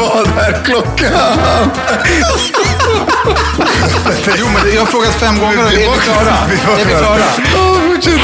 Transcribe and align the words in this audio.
Vad 0.00 0.26
är 0.38 0.64
klockan? 0.64 1.12
Jo, 4.38 4.46
men 4.46 4.74
jag 4.74 4.80
har 4.80 4.86
frågat 4.86 5.14
fem 5.14 5.34
gånger 5.38 5.58
är 5.58 5.70
vi 5.70 5.76
klara? 5.76 6.34
Är 6.80 6.84
vi 6.84 6.94
klara? 6.94 7.18
Ja, 7.54 7.74
fortsätt. 7.94 8.20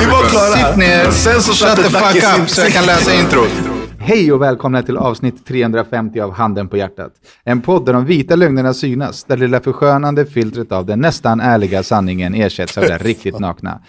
Vi 0.00 0.06
var 0.06 0.22
klara. 0.28 0.68
Sitt 0.68 0.76
ner, 0.76 1.10
Sen 1.10 1.42
så 1.42 1.52
shut 1.52 1.68
satte 1.68 1.82
the 1.82 1.90
fuck 1.90 2.40
up 2.40 2.48
så 2.50 2.60
jag 2.60 2.72
kan 2.72 2.86
läsa 2.86 3.14
introt. 3.14 3.50
Hej 3.98 4.32
och 4.32 4.42
välkomna 4.42 4.82
till 4.82 4.96
avsnitt 4.96 5.46
350 5.46 6.20
av 6.20 6.32
Handen 6.32 6.68
på 6.68 6.76
hjärtat. 6.76 7.12
En 7.44 7.60
podd 7.60 7.86
där 7.86 7.92
de 7.92 8.04
vita 8.04 8.36
lögnerna 8.36 8.74
synas, 8.74 9.24
där 9.24 9.36
det 9.36 9.42
lilla 9.42 9.60
förskönande 9.60 10.26
filtret 10.26 10.72
av 10.72 10.86
den 10.86 11.00
nästan 11.00 11.40
ärliga 11.40 11.82
sanningen 11.82 12.34
ersätts 12.34 12.78
av 12.78 12.84
den 12.84 12.98
riktigt 12.98 13.38
nakna. 13.38 13.80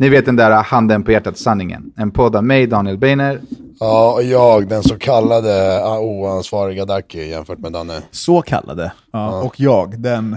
Ni 0.00 0.08
vet 0.08 0.26
den 0.26 0.36
där 0.36 0.50
Handen 0.50 1.02
på 1.02 1.12
hjärtat-sanningen. 1.12 1.92
En 1.96 2.10
podd 2.10 2.36
av 2.36 2.44
mig, 2.44 2.66
Daniel 2.66 2.98
Beiner. 2.98 3.40
Ja, 3.80 4.12
och 4.12 4.22
jag, 4.22 4.68
den 4.68 4.82
så 4.82 4.98
kallade 4.98 5.84
ah, 5.84 5.98
oansvariga 5.98 6.84
Dacke 6.84 7.24
jämfört 7.24 7.58
med 7.58 7.72
Danne. 7.72 8.02
Så 8.10 8.42
kallade. 8.42 8.92
Ja, 9.12 9.42
Och 9.42 9.60
jag, 9.60 10.00
den, 10.00 10.36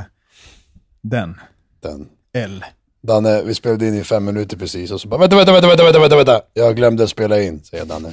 den, 1.02 1.38
Den. 1.84 2.08
L. 2.34 2.66
Danne, 3.04 3.42
vi 3.44 3.54
spelade 3.54 3.88
in 3.88 3.94
i 3.94 4.04
fem 4.04 4.26
minuter 4.26 4.58
precis 4.58 4.92
och 4.92 5.02
så 5.02 5.08
bara 5.08 5.20
vänta, 5.20 5.36
vänta, 5.36 5.52
vänta, 5.52 5.68
vänta, 5.68 5.84
vänta, 5.84 6.00
vänta, 6.00 6.16
vänta. 6.16 6.42
Jag 6.54 6.76
glömde 6.76 7.08
spela 7.08 7.42
in, 7.42 7.60
säger 7.64 7.86
Danne. 7.86 8.10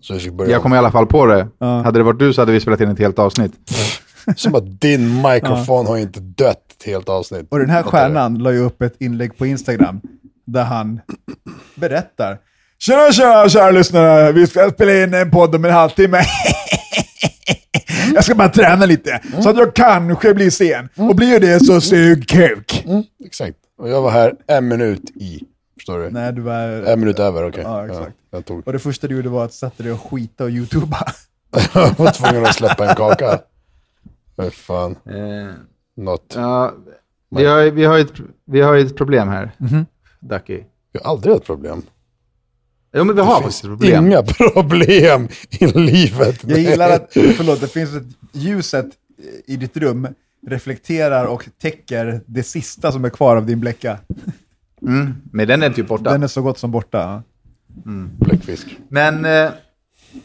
Så 0.00 0.14
vi 0.14 0.20
fick 0.20 0.32
börja 0.32 0.50
Jag 0.50 0.62
kom 0.62 0.74
i 0.74 0.76
alla 0.76 0.90
fall 0.90 1.06
på 1.06 1.26
det. 1.26 1.48
Hade 1.58 1.98
det 1.98 2.02
varit 2.02 2.18
du 2.18 2.32
så 2.32 2.40
hade 2.40 2.52
vi 2.52 2.60
spelat 2.60 2.80
in 2.80 2.88
ett 2.88 2.98
helt 2.98 3.18
avsnitt. 3.18 3.52
Som 4.36 4.54
att 4.54 4.80
din 4.80 5.22
mikrofon 5.22 5.86
har 5.86 5.96
inte 5.98 6.20
dött 6.20 6.72
ett 6.78 6.86
helt 6.86 7.08
avsnitt. 7.08 7.46
Och 7.50 7.58
den 7.58 7.70
här 7.70 7.82
stjärnan 7.82 8.38
la 8.38 8.52
ju 8.52 8.58
upp 8.58 8.82
ett 8.82 8.94
inlägg 8.98 9.38
på 9.38 9.46
Instagram 9.46 10.00
där 10.44 10.64
han 10.64 11.00
berättar. 11.74 12.38
Tjena, 12.78 13.12
tjena, 13.12 13.48
kära 13.48 13.70
lyssnare. 13.70 14.32
Vi 14.32 14.46
ska 14.46 14.70
spela 14.70 15.02
in 15.02 15.14
en 15.14 15.30
podd 15.30 15.54
om 15.54 15.64
en 15.64 15.72
halvtimme. 15.72 16.22
Jag 18.14 18.24
ska 18.24 18.34
bara 18.34 18.48
träna 18.48 18.86
lite, 18.86 19.20
så 19.42 19.50
att 19.50 19.56
jag 19.56 19.74
kanske 19.74 20.34
blir 20.34 20.50
sen. 20.50 20.88
Och 20.96 21.16
blir 21.16 21.40
det 21.40 21.64
så 21.64 21.80
sug 21.80 22.28
kuk. 22.28 22.84
Mm, 22.86 23.02
exakt. 23.24 23.56
Och 23.78 23.88
jag 23.88 24.02
var 24.02 24.10
här 24.10 24.34
en 24.46 24.68
minut 24.68 25.10
i. 25.14 25.40
Förstår 25.74 25.98
du? 25.98 26.10
Nej, 26.10 26.32
du 26.32 26.40
var... 26.40 26.68
En 26.68 27.00
minut 27.00 27.18
över, 27.18 27.48
okej. 27.48 27.62
Ja, 27.62 27.86
exakt. 27.86 28.16
jag 28.30 28.44
tog. 28.44 28.66
Och 28.66 28.72
det 28.72 28.78
första 28.78 29.06
du 29.06 29.16
gjorde 29.16 29.28
var 29.28 29.44
att 29.44 29.52
sätta 29.52 29.82
dig 29.82 29.92
och 29.92 30.00
skita 30.00 30.44
och 30.44 30.50
youtuba. 30.50 31.06
jag 31.74 31.98
var 31.98 32.10
tvungen 32.10 32.46
att 32.46 32.54
släppa 32.54 32.88
en 32.88 32.94
kaka. 32.94 33.38
Fy 34.36 34.50
fan. 34.50 34.96
Eh, 35.06 35.54
Något. 35.96 36.32
ja, 36.36 36.74
vi, 37.30 37.44
har, 37.44 37.70
vi, 37.70 37.84
har 37.84 37.98
ett, 37.98 38.12
vi 38.46 38.60
har 38.60 38.76
ett 38.76 38.96
problem 38.96 39.28
här, 39.28 39.50
Ducky. 40.22 40.60
Jag 40.92 41.00
har 41.00 41.10
aldrig 41.10 41.36
ett 41.36 41.44
problem. 41.44 41.82
Jo, 42.94 43.04
men 43.04 43.16
vi 43.16 43.22
har 43.22 43.40
faktiskt 43.40 43.62
problem. 43.62 44.06
Inga 44.06 44.22
problem 44.52 45.28
i 45.50 45.66
livet. 45.66 46.44
Jag 46.46 46.58
gillar 46.58 46.90
att, 46.90 47.08
förlåt, 47.12 47.60
det 47.60 47.68
finns 47.68 47.94
ett 47.94 48.06
ljuset 48.32 48.86
i 49.46 49.56
ditt 49.56 49.76
rum 49.76 50.08
reflekterar 50.46 51.26
och 51.26 51.48
täcker 51.62 52.20
det 52.26 52.42
sista 52.42 52.92
som 52.92 53.04
är 53.04 53.10
kvar 53.10 53.36
av 53.36 53.46
din 53.46 53.60
bläcka. 53.60 53.98
Mm, 54.82 55.14
men 55.32 55.48
den 55.48 55.62
är 55.62 55.70
typ 55.70 55.88
borta. 55.88 56.12
Den 56.12 56.22
är 56.22 56.26
så 56.26 56.42
gott 56.42 56.58
som 56.58 56.70
borta. 56.70 57.22
Bläckfisk. 58.18 58.66
Men 58.88 59.24
eh, 59.24 59.50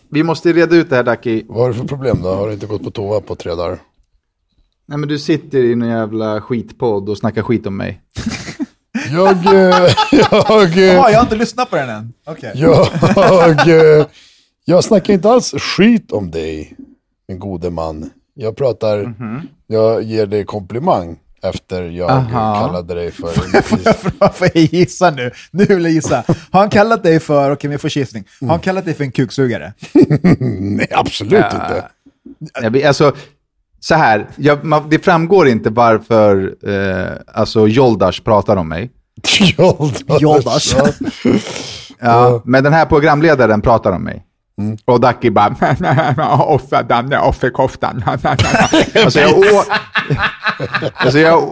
vi 0.10 0.24
måste 0.24 0.54
reda 0.54 0.76
ut 0.76 0.90
det 0.90 0.96
här 0.96 1.04
Ducky. 1.04 1.44
Vad 1.48 1.62
har 1.62 1.68
du 1.68 1.74
för 1.74 1.88
problem 1.88 2.20
då? 2.24 2.30
Har 2.30 2.48
du 2.48 2.54
inte 2.54 2.66
gått 2.66 2.84
på 2.84 2.92
toa 2.92 3.22
på 3.22 3.36
tre 3.36 3.56
dagar? 3.56 3.80
Nej 4.86 4.98
men 4.98 5.10
du 5.10 5.20
sitter 5.20 5.58
i 5.58 5.76
någon 5.76 5.90
jävla 5.90 6.42
skitpodd 6.42 7.10
och 7.10 7.18
snackar 7.18 7.42
skit 7.44 7.68
om 7.68 7.78
mig. 7.78 8.02
Jag... 9.12 9.46
eh, 9.46 9.90
jag... 10.32 10.78
eh, 10.78 10.84
Ja, 10.84 11.10
jag 11.10 11.18
har 11.18 11.24
inte 11.24 11.36
lyssnat 11.36 11.70
på 11.70 11.76
den 11.76 11.90
än. 11.90 12.14
Okej. 12.28 12.52
Jag... 12.56 12.88
eh, 14.00 14.06
Jag 14.66 14.84
snackar 14.84 15.14
inte 15.14 15.30
alls 15.30 15.52
skit 15.52 16.12
om 16.12 16.32
dig, 16.32 16.76
min 17.28 17.40
gode 17.40 17.70
man. 17.70 18.10
Jag 18.34 18.56
pratar... 18.58 18.98
Mhm. 19.04 19.42
Jag 19.68 20.04
ger 20.04 20.26
dig 20.26 20.46
komplimang 20.46 21.18
efter 21.44 21.84
jag 21.84 22.12
Aha. 22.12 22.60
kallade 22.68 22.94
dig 22.94 23.12
för... 23.12 23.28
Får 24.32 24.48
jag 24.54 24.64
gissa 24.64 25.10
nu? 25.12 25.32
Nu 25.52 25.66
vill 25.66 25.84
jag 25.84 25.94
gissa. 25.94 26.24
Har 26.52 26.60
han 26.60 26.70
kallat 26.70 27.04
dig 27.04 27.20
för, 27.20 27.52
okej 27.52 27.70
vi 27.70 27.78
får 27.78 27.90
gissning. 27.98 28.24
Har 28.42 28.48
han 28.48 28.60
kallat 28.60 28.86
dig 28.86 28.94
för 28.94 29.04
en 29.04 29.12
kuksugare? 29.12 29.74
Nej, 30.60 30.88
absolut 30.92 31.46
inte. 31.54 31.84
Jag, 32.62 32.84
alltså, 32.84 33.16
så 33.80 33.96
här, 33.96 34.28
jag, 34.36 34.64
man, 34.66 34.90
det 34.90 35.00
framgår 35.00 35.48
inte 35.48 35.70
varför 35.70 36.56
eh, 36.70 37.12
alltså 37.34 37.68
Joldash 37.68 38.22
pratar 38.24 38.56
om 38.58 38.70
mig. 38.70 38.92
Joldas. 39.40 40.22
Joldas. 40.22 40.76
Ja. 42.00 42.42
Men 42.46 42.64
den 42.64 42.74
här 42.74 42.86
programledaren 42.86 43.62
pratar 43.62 43.92
om 43.92 44.04
mig. 44.04 44.24
Och 44.86 45.02
Ducky 45.02 45.30
bara 45.30 45.56
offer 46.48 46.84
Danne, 46.84 47.20
offerkoftan. 47.20 48.04
alltså, 49.04 49.20
jag, 49.20 49.38
å- 49.38 49.64
alltså 50.94 51.20
jag, 51.20 51.44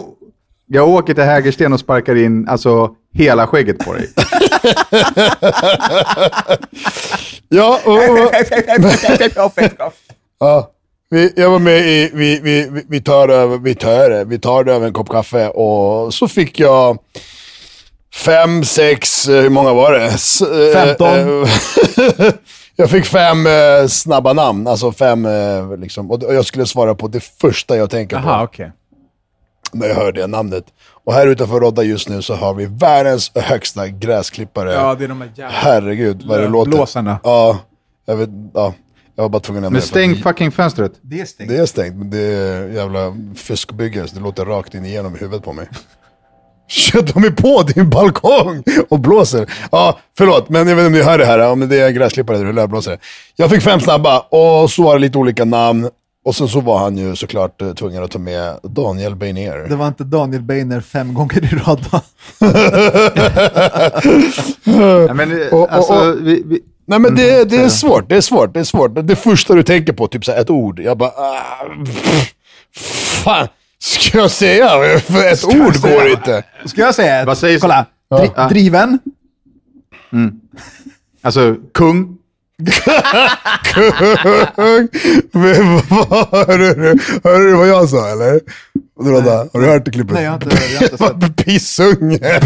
jag 0.67 0.89
åker 0.89 1.13
till 1.13 1.23
Hägersten 1.23 1.73
och 1.73 1.79
sparkar 1.79 2.15
in 2.15 2.47
alltså, 2.49 2.89
hela 3.13 3.47
skägget 3.47 3.79
på 3.79 3.93
dig. 3.93 4.09
Ja, 7.49 7.79
och, 7.85 7.93
och, 7.93 8.31
ja. 10.39 10.71
Vi, 11.09 11.33
jag 11.35 11.49
var 11.49 11.59
med 11.59 11.77
i 11.79 12.11
Vi, 12.13 12.39
vi, 12.39 12.83
vi, 12.89 13.01
tar 13.01 13.29
över, 13.29 13.57
vi, 13.57 13.75
tar, 13.75 14.09
det, 14.09 14.23
vi 14.23 14.39
tar 14.39 14.69
över 14.69 14.87
en 14.87 14.93
kopp 14.93 15.09
kaffe 15.09 15.47
och 15.49 16.13
så 16.13 16.27
fick 16.27 16.59
jag 16.59 16.97
fem, 18.15 18.63
sex, 18.63 19.27
eh, 19.27 19.41
hur 19.41 19.49
många 19.49 19.73
var 19.73 19.91
det? 19.91 20.05
S- 20.05 20.41
eh, 20.41 20.73
15. 20.73 21.07
eh, 21.07 21.47
jag 22.75 22.89
fick 22.89 23.05
fem 23.05 23.47
eh, 23.47 23.87
snabba 23.87 24.33
namn, 24.33 24.67
alltså 24.67 24.91
fem, 24.91 25.25
eh, 25.25 25.77
liksom, 25.77 26.11
och 26.11 26.23
jag 26.33 26.45
skulle 26.45 26.65
svara 26.65 26.95
på 26.95 27.07
det 27.07 27.19
första 27.41 27.77
jag 27.77 27.89
tänker 27.89 28.17
på 28.21 28.27
Jaha, 28.27 28.43
okej. 28.43 28.71
när 29.71 29.87
jag 29.87 29.95
hör 29.95 30.11
det 30.11 30.27
namnet. 30.27 30.63
Och 31.03 31.13
här 31.13 31.27
utanför 31.27 31.59
Rodda 31.59 31.83
just 31.83 32.09
nu 32.09 32.21
så 32.21 32.35
har 32.35 32.53
vi 32.53 32.65
världens 32.65 33.31
högsta 33.35 33.87
gräsklippare. 33.87 34.73
Ja, 34.73 34.95
det 34.95 35.03
är 35.03 35.07
de 35.07 35.21
här 35.21 35.31
jävla... 35.35 35.57
Herregud 35.57 36.23
vad 36.27 36.39
det 36.39 36.47
låter. 36.47 36.71
Blåsarna. 36.71 37.19
Ja, 37.23 37.59
jag 38.05 38.15
vet, 38.15 38.29
ja. 38.53 38.73
Jag 39.15 39.23
var 39.23 39.29
bara 39.29 39.39
tvungen 39.39 39.63
att 39.63 39.71
Men 39.71 39.81
nämna 39.81 39.81
det. 39.81 39.87
stäng 39.87 40.15
fucking 40.23 40.51
fönstret. 40.51 40.91
Det 41.01 41.21
är 41.21 41.25
stängt. 41.25 41.49
Det 41.49 41.57
är 41.57 41.65
stängt, 41.65 41.95
men 41.95 42.09
det 42.09 42.17
är 42.19 42.67
jävla 42.69 43.15
fuskbygge 43.35 44.07
så 44.07 44.15
det 44.15 44.21
låter 44.21 44.45
rakt 44.45 44.73
in 44.73 44.85
igenom 44.85 45.15
i 45.15 45.19
huvudet 45.19 45.43
på 45.43 45.53
mig. 45.53 45.67
Shit, 46.67 47.13
de 47.13 47.23
är 47.23 47.29
på 47.29 47.61
din 47.63 47.89
balkong 47.89 48.63
och 48.89 48.99
blåser. 48.99 49.49
Ja, 49.71 49.99
förlåt, 50.17 50.49
men 50.49 50.67
jag 50.67 50.75
vet 50.75 50.83
inte 50.83 50.87
om 50.87 50.93
ni 50.93 51.01
hör 51.01 51.17
det 51.17 51.25
här. 51.25 51.39
Ja, 51.39 51.55
men 51.55 51.69
det 51.69 51.79
är 51.79 51.89
gräsklippare 51.89 52.37
där, 52.37 52.45
hur 52.45 52.67
blåser 52.67 52.91
det. 52.91 52.97
Jag 53.35 53.49
fick 53.49 53.61
fem 53.61 53.79
snabba 53.79 54.19
och 54.19 54.71
så 54.71 54.83
var 54.83 54.93
det 54.95 54.99
lite 55.01 55.17
olika 55.17 55.45
namn. 55.45 55.89
Och 56.25 56.35
sen 56.35 56.47
så 56.47 56.61
var 56.61 56.77
han 56.79 56.97
ju 56.97 57.15
såklart 57.15 57.61
eh, 57.61 57.73
tvungen 57.73 58.03
att 58.03 58.11
ta 58.11 58.19
med 58.19 58.59
Daniel 58.63 59.15
Beiner. 59.15 59.57
Det 59.69 59.75
var 59.75 59.87
inte 59.87 60.03
Daniel 60.03 60.41
Beiner 60.41 60.81
fem 60.81 61.13
gånger 61.13 61.53
i 61.53 61.57
rad 61.57 61.85
va? 61.91 62.01
Ja, 65.07 65.13
men, 65.13 65.47
Och- 65.51 65.61
och- 65.61 65.71
alltså, 65.73 65.93
och- 65.93 66.27
vi, 66.27 66.43
vi, 66.45 66.59
Nej 66.87 66.99
men 66.99 67.15
det, 67.15 67.43
det 67.49 67.55
är 67.57 67.69
svårt, 67.69 68.09
det 68.09 68.15
är 68.17 68.21
svårt, 68.21 68.53
det 68.53 68.59
är 68.59 68.63
svårt. 68.63 68.91
Det 69.03 69.15
första 69.15 69.53
du 69.53 69.63
tänker 69.63 69.93
på, 69.93 70.07
typ 70.07 70.25
så 70.25 70.31
här, 70.31 70.41
ett 70.41 70.49
ord. 70.49 70.79
Jag 70.79 70.97
bara, 70.97 71.09
ah, 71.09 71.65
pff, 72.73 73.21
fan, 73.23 73.47
ska 73.79 74.17
jag 74.17 74.31
säga? 74.31 74.69
För 74.99 75.27
ett 75.31 75.43
ord 75.45 75.75
säga? 75.75 75.95
går 75.95 76.07
inte. 76.09 76.43
Ska 76.65 76.81
jag 76.81 76.95
säga 76.95 77.19
ett? 77.21 77.27
Vad 77.27 77.37
sägs- 77.37 77.61
Kolla. 77.61 77.85
Dri 78.19 78.31
Ja. 78.35 78.47
Driven. 78.49 78.99
alltså, 81.21 81.55
kung. 81.73 82.17
Men 85.31 85.81
vad, 85.89 86.47
hörde, 86.47 86.73
du, 86.73 86.99
hörde 87.23 87.43
du 87.45 87.53
vad 87.55 87.67
jag 87.67 87.89
sa 87.89 88.11
eller? 88.11 88.39
Rodda, 89.01 89.37
har 89.53 89.59
du 89.61 89.67
hört 89.67 89.85
det 89.85 89.91
klippet? 89.91 90.13
Nej, 90.13 90.23
jag 90.23 90.31
har 90.31 90.43
inte, 90.43 90.57
jag 90.73 90.79
har 90.79 90.85
inte 91.13 91.27
sett. 91.27 91.35
Pissunge. 91.45 92.19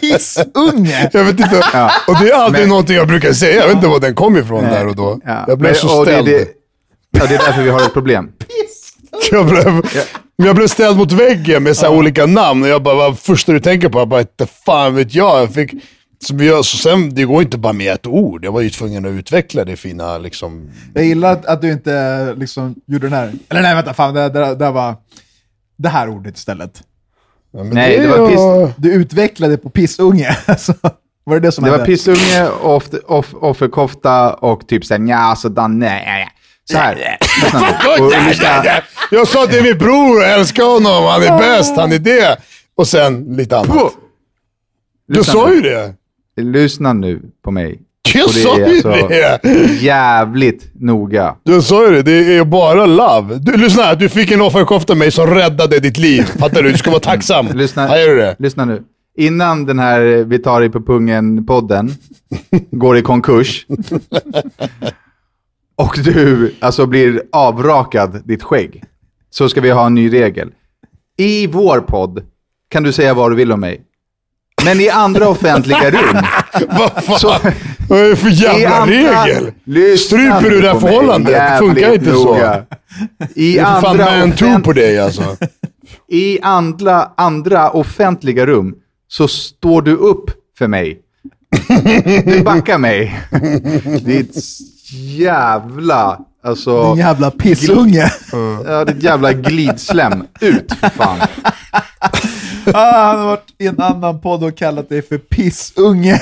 Pissunge! 0.00 1.10
Jag 1.12 1.24
vet 1.24 1.40
inte. 1.40 1.62
Och 2.06 2.16
det 2.20 2.30
är 2.30 2.34
alltid 2.34 2.60
Men- 2.60 2.68
någonting 2.68 2.96
jag 2.96 3.08
brukar 3.08 3.32
säga. 3.32 3.56
Jag 3.56 3.66
vet 3.66 3.74
inte 3.76 3.86
var 3.88 4.00
den 4.00 4.14
kom 4.14 4.36
ifrån 4.36 4.64
där 4.64 4.86
och 4.86 4.96
då. 4.96 5.20
Ja, 5.24 5.44
Jag 5.48 5.58
blev 5.58 5.72
men- 5.72 5.80
så 5.80 5.98
och 5.98 6.06
det, 6.06 6.12
ställd. 6.12 6.28
det, 6.28 6.46
ja, 7.18 7.26
det 7.26 7.34
är 7.34 7.38
därför 7.38 7.62
vi 7.62 7.70
har 7.70 7.80
ett 7.80 7.92
problem. 7.92 8.32
Jag 9.30 9.46
blev, 9.46 9.82
jag 10.36 10.56
blev 10.56 10.66
ställd 10.66 10.96
mot 10.96 11.12
väggen 11.12 11.62
med 11.62 11.76
så 11.76 11.86
här 11.86 11.92
olika 11.98 12.26
namn 12.26 12.62
och 12.62 12.68
jag 12.68 12.82
bara, 12.82 12.94
vad 12.94 13.18
första 13.18 13.52
du 13.52 13.60
tänker 13.60 13.88
på? 13.88 13.98
Jag 13.98 14.08
bara, 14.08 14.20
inte 14.20 14.46
fan 14.46 14.94
vet 14.94 15.14
jag. 15.14 15.40
Jag 15.42 15.54
fick 15.54 15.72
Så 16.20 16.64
sen, 16.64 17.14
det 17.14 17.24
går 17.24 17.42
inte 17.42 17.58
bara 17.58 17.72
med 17.72 17.92
ett 17.92 18.06
ord. 18.06 18.44
Jag 18.44 18.52
var 18.52 18.60
ju 18.60 18.70
tvungen 18.70 19.06
att 19.06 19.10
utveckla 19.12 19.64
det 19.64 19.76
fina 19.76 20.18
liksom. 20.18 20.70
Jag 20.94 21.04
gillar 21.04 21.32
att, 21.32 21.46
att 21.46 21.60
du 21.62 21.72
inte 21.72 22.34
liksom 22.36 22.74
gjorde 22.86 23.06
den 23.06 23.12
här... 23.12 23.32
Eller 23.48 23.62
nej, 23.62 23.74
vänta, 23.74 23.94
fan, 23.94 24.14
det, 24.14 24.28
det, 24.28 24.54
det 24.54 24.70
var 24.70 24.94
det 25.78 25.88
här 25.88 26.08
ordet 26.08 26.36
istället. 26.36 26.82
Ja, 27.52 27.58
men 27.64 27.74
Nej, 27.74 27.98
det 27.98 28.04
är 28.04 28.18
var 28.18 28.30
ju- 28.66 28.72
Du 28.76 28.92
utvecklade 28.92 29.56
på 29.56 29.70
pissunge. 29.70 30.36
Alltså, 30.46 30.74
var 31.24 31.34
det 31.34 31.40
det 31.40 31.52
som 31.52 31.64
Det 31.64 31.70
var 31.70 31.78
hände? 31.78 31.92
pissunge, 31.92 32.48
off, 32.62 32.84
off, 33.06 33.34
offerkofta 33.34 34.34
och 34.34 34.68
typ 34.68 34.84
såhär 34.84 34.98
nja, 34.98 35.16
alltså 35.18 35.48
Dan, 35.48 35.78
nej, 35.78 35.88
nej, 36.06 36.18
nej. 36.18 36.28
Så 36.70 36.76
här. 36.78 37.18
Lyssna 37.42 37.60
nu. 37.60 37.66
Och, 38.00 38.06
och 38.06 38.28
lyssna. 38.28 38.64
Jag 39.10 39.28
sa 39.28 39.44
att 39.44 39.50
det 39.50 39.58
är 39.58 39.62
min 39.62 39.78
bror, 39.78 40.22
jag 40.22 40.32
älskar 40.32 40.64
honom, 40.64 41.04
han 41.04 41.22
är 41.22 41.38
bäst, 41.38 41.76
han 41.76 41.92
är 41.92 41.98
det. 41.98 42.36
Och 42.76 42.86
sen 42.88 43.24
lite 43.36 43.58
annat. 43.58 43.92
Du 45.08 45.14
Lyssna 45.18 45.32
sa 45.32 45.46
nu. 45.48 45.54
ju 45.54 45.60
det. 45.60 45.94
Lyssna 46.42 46.92
nu 46.92 47.20
på 47.44 47.50
mig. 47.50 47.78
Jag 48.14 48.24
Och 48.26 48.32
det 48.34 48.40
sa 48.40 48.54
är 48.54 48.58
ju 48.58 48.64
alltså 48.74 49.08
det. 49.08 49.74
jävligt 49.80 50.70
noga. 50.80 51.34
Du 51.42 51.62
sa 51.62 51.86
ju 51.88 51.94
det, 51.94 52.02
det 52.02 52.36
är 52.36 52.44
bara 52.44 52.86
love. 52.86 53.34
Du, 53.38 53.56
lyssna 53.56 53.82
här, 53.82 53.96
du 53.96 54.08
fick 54.08 54.30
en 54.30 54.40
offerkofta 54.40 54.92
av 54.92 54.96
mig 54.96 55.10
som 55.10 55.26
räddade 55.26 55.80
ditt 55.80 55.98
liv. 55.98 56.22
Fattar 56.38 56.62
du? 56.62 56.72
Du 56.72 56.78
ska 56.78 56.90
vara 56.90 57.00
tacksam. 57.00 57.46
Lyssna, 57.54 57.86
Här 57.86 57.98
gör 57.98 58.08
du 58.08 58.16
det. 58.16 58.36
lyssna 58.38 58.64
nu. 58.64 58.82
Innan 59.16 59.66
den 59.66 59.78
här 59.78 60.00
Vi 60.24 60.38
tar 60.38 60.60
dig 60.60 60.70
på 60.70 60.78
pungen-podden 60.80 61.90
går 62.70 62.98
i 62.98 63.02
konkurs 63.02 63.66
och 65.78 65.98
du 66.04 66.54
alltså 66.60 66.86
blir 66.86 67.22
avrakad 67.32 68.22
ditt 68.24 68.42
skägg, 68.42 68.84
så 69.30 69.48
ska 69.48 69.60
vi 69.60 69.70
ha 69.70 69.86
en 69.86 69.94
ny 69.94 70.12
regel. 70.12 70.50
I 71.18 71.46
vår 71.46 71.80
podd 71.80 72.22
kan 72.70 72.82
du 72.82 72.92
säga 72.92 73.14
vad 73.14 73.30
du 73.32 73.36
vill 73.36 73.52
om 73.52 73.60
mig. 73.60 73.80
Men 74.64 74.80
i 74.80 74.88
andra 74.88 75.28
offentliga 75.28 75.90
rum, 75.90 76.16
Vad 76.78 77.04
fan? 77.04 77.18
så, 77.18 77.34
Vad 77.88 77.98
är 78.00 78.08
det 78.08 78.16
för 78.16 78.28
jävla 78.28 78.76
andra... 78.76 79.24
regel? 79.26 79.98
Stryper 79.98 80.50
du 80.50 80.60
det 80.60 80.68
här 80.72 80.80
förhållandet? 80.80 81.34
Det 81.34 81.58
funkar 81.58 81.94
inte 81.94 82.12
så. 82.12 82.24
noga. 82.24 82.64
I 83.34 83.52
Det 83.54 83.58
är 83.58 83.74
för 83.74 83.80
fan 83.80 83.96
man 83.96 84.32
offent- 84.32 84.64
på 84.64 84.72
dig 84.72 84.98
alltså. 84.98 85.36
I 86.08 86.40
andra, 86.42 87.10
andra 87.16 87.70
offentliga 87.70 88.46
rum 88.46 88.74
så 89.08 89.28
står 89.28 89.82
du 89.82 89.94
upp 89.96 90.30
för 90.58 90.68
mig. 90.68 91.00
Du 92.24 92.40
backar 92.42 92.78
mig. 92.78 93.20
Ditt 94.04 94.34
jävla, 94.92 96.18
alltså, 96.44 96.82
Din 96.94 96.96
jävla 97.04 97.30
pissunge. 97.30 98.12
ja, 98.66 98.84
ditt 98.84 99.02
jävla 99.02 99.32
glidslem. 99.32 100.24
Ut 100.40 100.72
för 100.80 100.88
fan. 100.88 101.18
ah, 102.72 103.06
han 103.06 103.18
har 103.18 103.26
varit 103.26 103.46
i 103.58 103.66
en 103.66 103.80
annan 103.80 104.20
podd 104.20 104.44
och 104.44 104.56
kallat 104.56 104.88
dig 104.88 105.02
för 105.02 105.18
pissunge. 105.18 106.20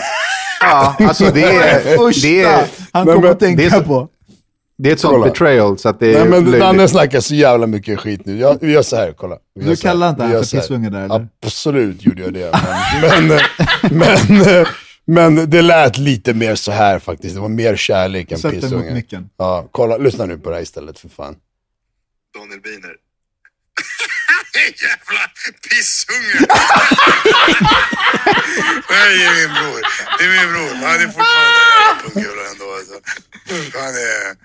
Ja, 0.61 0.97
alltså 1.01 1.25
det 1.35 1.43
är 1.45 1.85
det 1.91 1.97
första 1.97 2.29
det 2.29 2.43
är, 2.43 2.65
han 2.93 3.07
kommer 3.07 3.21
men 3.21 3.31
att 3.31 3.41
tänka 3.41 3.63
det 3.63 3.67
är 3.69 3.71
så- 3.71 3.83
på. 3.83 4.09
det 4.79 4.89
är 4.89 4.93
ett 4.93 5.01
sånt 5.01 5.12
Kolla. 5.15 5.27
betrayal 5.27 5.79
så 5.79 5.89
att 5.89 6.01
det 6.01 6.15
är 6.15 6.19
Nej 6.21 6.29
men 6.29 6.45
löjligt. 6.45 6.61
Danne 6.61 6.89
snackar 6.89 7.21
så 7.21 7.35
jävla 7.35 7.67
mycket 7.67 8.01
skit 8.01 8.21
nu. 8.27 8.39
Jag, 8.39 8.59
vi 8.61 8.73
gör 8.73 8.83
så 8.83 8.97
här, 8.97 9.12
kolla. 9.17 9.37
Du 9.61 9.77
kallar 9.77 10.09
inte 10.11 10.23
han 10.23 10.33
för 10.33 10.57
pissunge 10.61 10.91
där, 10.91 11.01
eller? 11.05 11.29
Absolut 11.47 12.05
gjorde 12.07 12.23
jag 12.23 12.33
det. 12.35 12.51
Men, 13.03 13.27
men, 13.99 14.19
men, 14.39 14.67
men 15.06 15.50
det 15.50 15.62
lät 15.62 15.97
lite 15.99 16.35
mer 16.35 16.55
så 16.55 16.73
här 16.73 16.99
faktiskt. 16.99 17.35
Det 17.35 17.41
var 17.41 17.49
mer 17.49 17.76
kärlek 17.76 18.32
än 18.32 18.38
Sätt 18.38 18.50
dig 18.50 18.61
mot 18.61 18.70
pissunge. 18.70 18.94
micken. 18.94 19.31
Ja, 19.37 19.69
kolla, 19.73 19.97
lyssna 19.97 20.26
nu 20.26 20.38
på 20.38 20.50
det 20.50 20.56
här 20.56 20.62
istället 20.62 20.99
för 20.99 21.08
fan. 21.08 21.37
Daniel 22.38 22.61
Biner. 22.61 22.97
Jävla 24.82 25.25
pissunge! 25.70 26.38
Nej, 28.91 29.19
det 29.19 29.25
är 29.25 29.35
min 29.35 29.55
bror. 29.55 29.81
Det 30.19 30.25
är 30.25 30.29
min 30.29 30.53
bror. 30.53 30.75
Han 30.87 31.00
är 31.00 31.06
fortfarande 31.06 32.20
jävla 32.20 32.43
ändå. 32.52 32.64
Alltså. 32.79 32.97
Han 33.79 33.94
är 33.94 34.37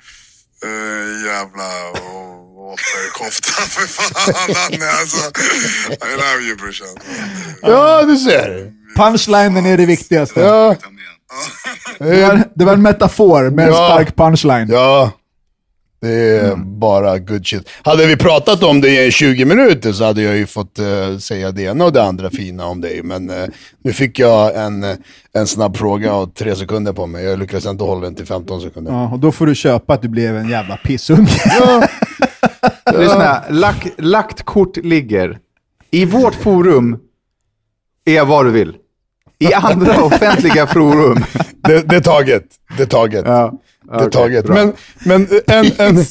uh, 0.66 1.26
jävla 1.26 1.70
offerkofta 2.74 3.62
för 3.76 3.88
fan. 3.88 4.56
Han 4.56 4.82
är 4.82 5.00
alltså. 5.00 5.32
I 6.08 6.12
love 6.16 6.42
you 6.48 6.56
brorsan. 6.56 6.88
Ja, 7.62 8.04
du 8.06 8.18
ser. 8.18 8.74
Punchlinen 9.06 9.66
är 9.66 9.78
det 9.78 9.86
viktigaste. 9.86 10.40
Ja. 10.40 10.76
Det, 12.00 12.22
var, 12.28 12.44
det 12.56 12.66
var 12.66 12.74
en 12.74 12.82
metafor 12.82 13.50
med 13.50 13.68
en 13.68 13.74
Ja. 13.74 13.88
stark 13.96 14.16
punchline. 14.16 14.68
ja. 14.72 15.12
Det 16.04 16.10
är 16.40 16.56
bara 16.56 17.20
good 17.20 17.48
shit. 17.48 17.70
Hade 17.82 18.06
vi 18.08 18.16
pratat 18.18 18.64
om 18.64 18.82
det 18.82 19.06
i 19.06 19.12
20 19.12 19.46
minuter 19.46 19.92
så 19.92 20.04
hade 20.04 20.22
jag 20.22 20.38
ju 20.38 20.46
fått 20.46 20.80
eh, 20.80 21.18
säga 21.18 21.52
det 21.52 21.62
ena 21.64 21.86
och 21.86 21.94
det 21.94 22.04
andra 22.04 22.30
fina 22.30 22.66
om 22.66 22.82
dig. 22.82 23.04
Men 23.04 23.30
eh, 23.30 23.46
nu 23.84 23.94
fick 23.94 24.20
jag 24.20 24.56
en, 24.66 24.84
eh, 24.84 24.96
en 25.34 25.48
snabb 25.48 25.78
fråga 25.78 26.14
och 26.14 26.36
tre 26.36 26.56
sekunder 26.56 26.94
på 26.94 27.08
mig. 27.08 27.24
Jag 27.26 27.40
lyckades 27.40 27.66
inte 27.66 27.84
hålla 27.84 28.02
den 28.02 28.16
till 28.16 28.26
15 28.26 28.62
sekunder. 28.62 28.92
Ja, 28.92 29.10
och 29.12 29.20
då 29.20 29.32
får 29.32 29.46
du 29.46 29.56
köpa 29.56 29.94
att 29.94 30.02
du 30.02 30.08
blev 30.08 30.38
en 30.38 30.50
jävla 30.50 30.78
pissunge. 30.78 31.30
Lyssna, 32.98 33.44
lack, 33.50 33.88
lagt 33.98 34.44
kort 34.44 34.78
ligger. 34.78 35.38
I 35.92 36.06
vårt 36.06 36.36
forum 36.36 37.00
är 38.06 38.14
jag 38.16 38.26
vad 38.26 38.46
du 38.46 38.52
vill. 38.52 38.76
I 39.42 39.54
andra 39.54 40.04
offentliga 40.04 40.68
forum. 40.68 41.26
Det, 41.64 41.82
det 41.90 41.96
är 41.96 42.02
taget. 42.02 42.44
Det 42.78 42.84
är 42.84 42.88
taget. 42.88 43.24
Ja, 43.26 43.54
det 43.98 44.04
är 44.04 44.10
taget. 44.10 44.46
bra. 44.46 44.56
Men, 44.56 44.74
men 45.04 45.28
en... 45.48 45.72
en 45.78 46.06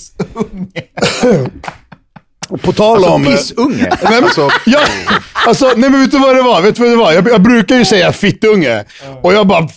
på 2.59 2.73
tal 2.73 2.97
Alltså 2.97 3.11
om... 3.11 3.25
pissunge. 3.25 3.89
Nej, 3.89 3.99
men, 4.03 4.25
Alltså, 4.25 4.49
ja, 4.67 4.81
alltså, 5.47 5.73
nej 5.77 5.91
men 5.91 6.01
vet 6.01 6.11
du 6.11 6.19
vad 6.19 6.37
det 6.37 6.43
var? 6.43 6.63
Vet 6.63 6.77
du 6.77 6.83
vad 6.83 6.91
det 6.91 6.97
var? 6.97 7.13
Jag, 7.13 7.29
jag 7.29 7.43
brukar 7.43 7.77
ju 7.77 7.85
säga 7.85 8.13
fittunge. 8.13 8.85
Och 9.23 9.33
jag 9.35 9.47
bara, 9.47 9.69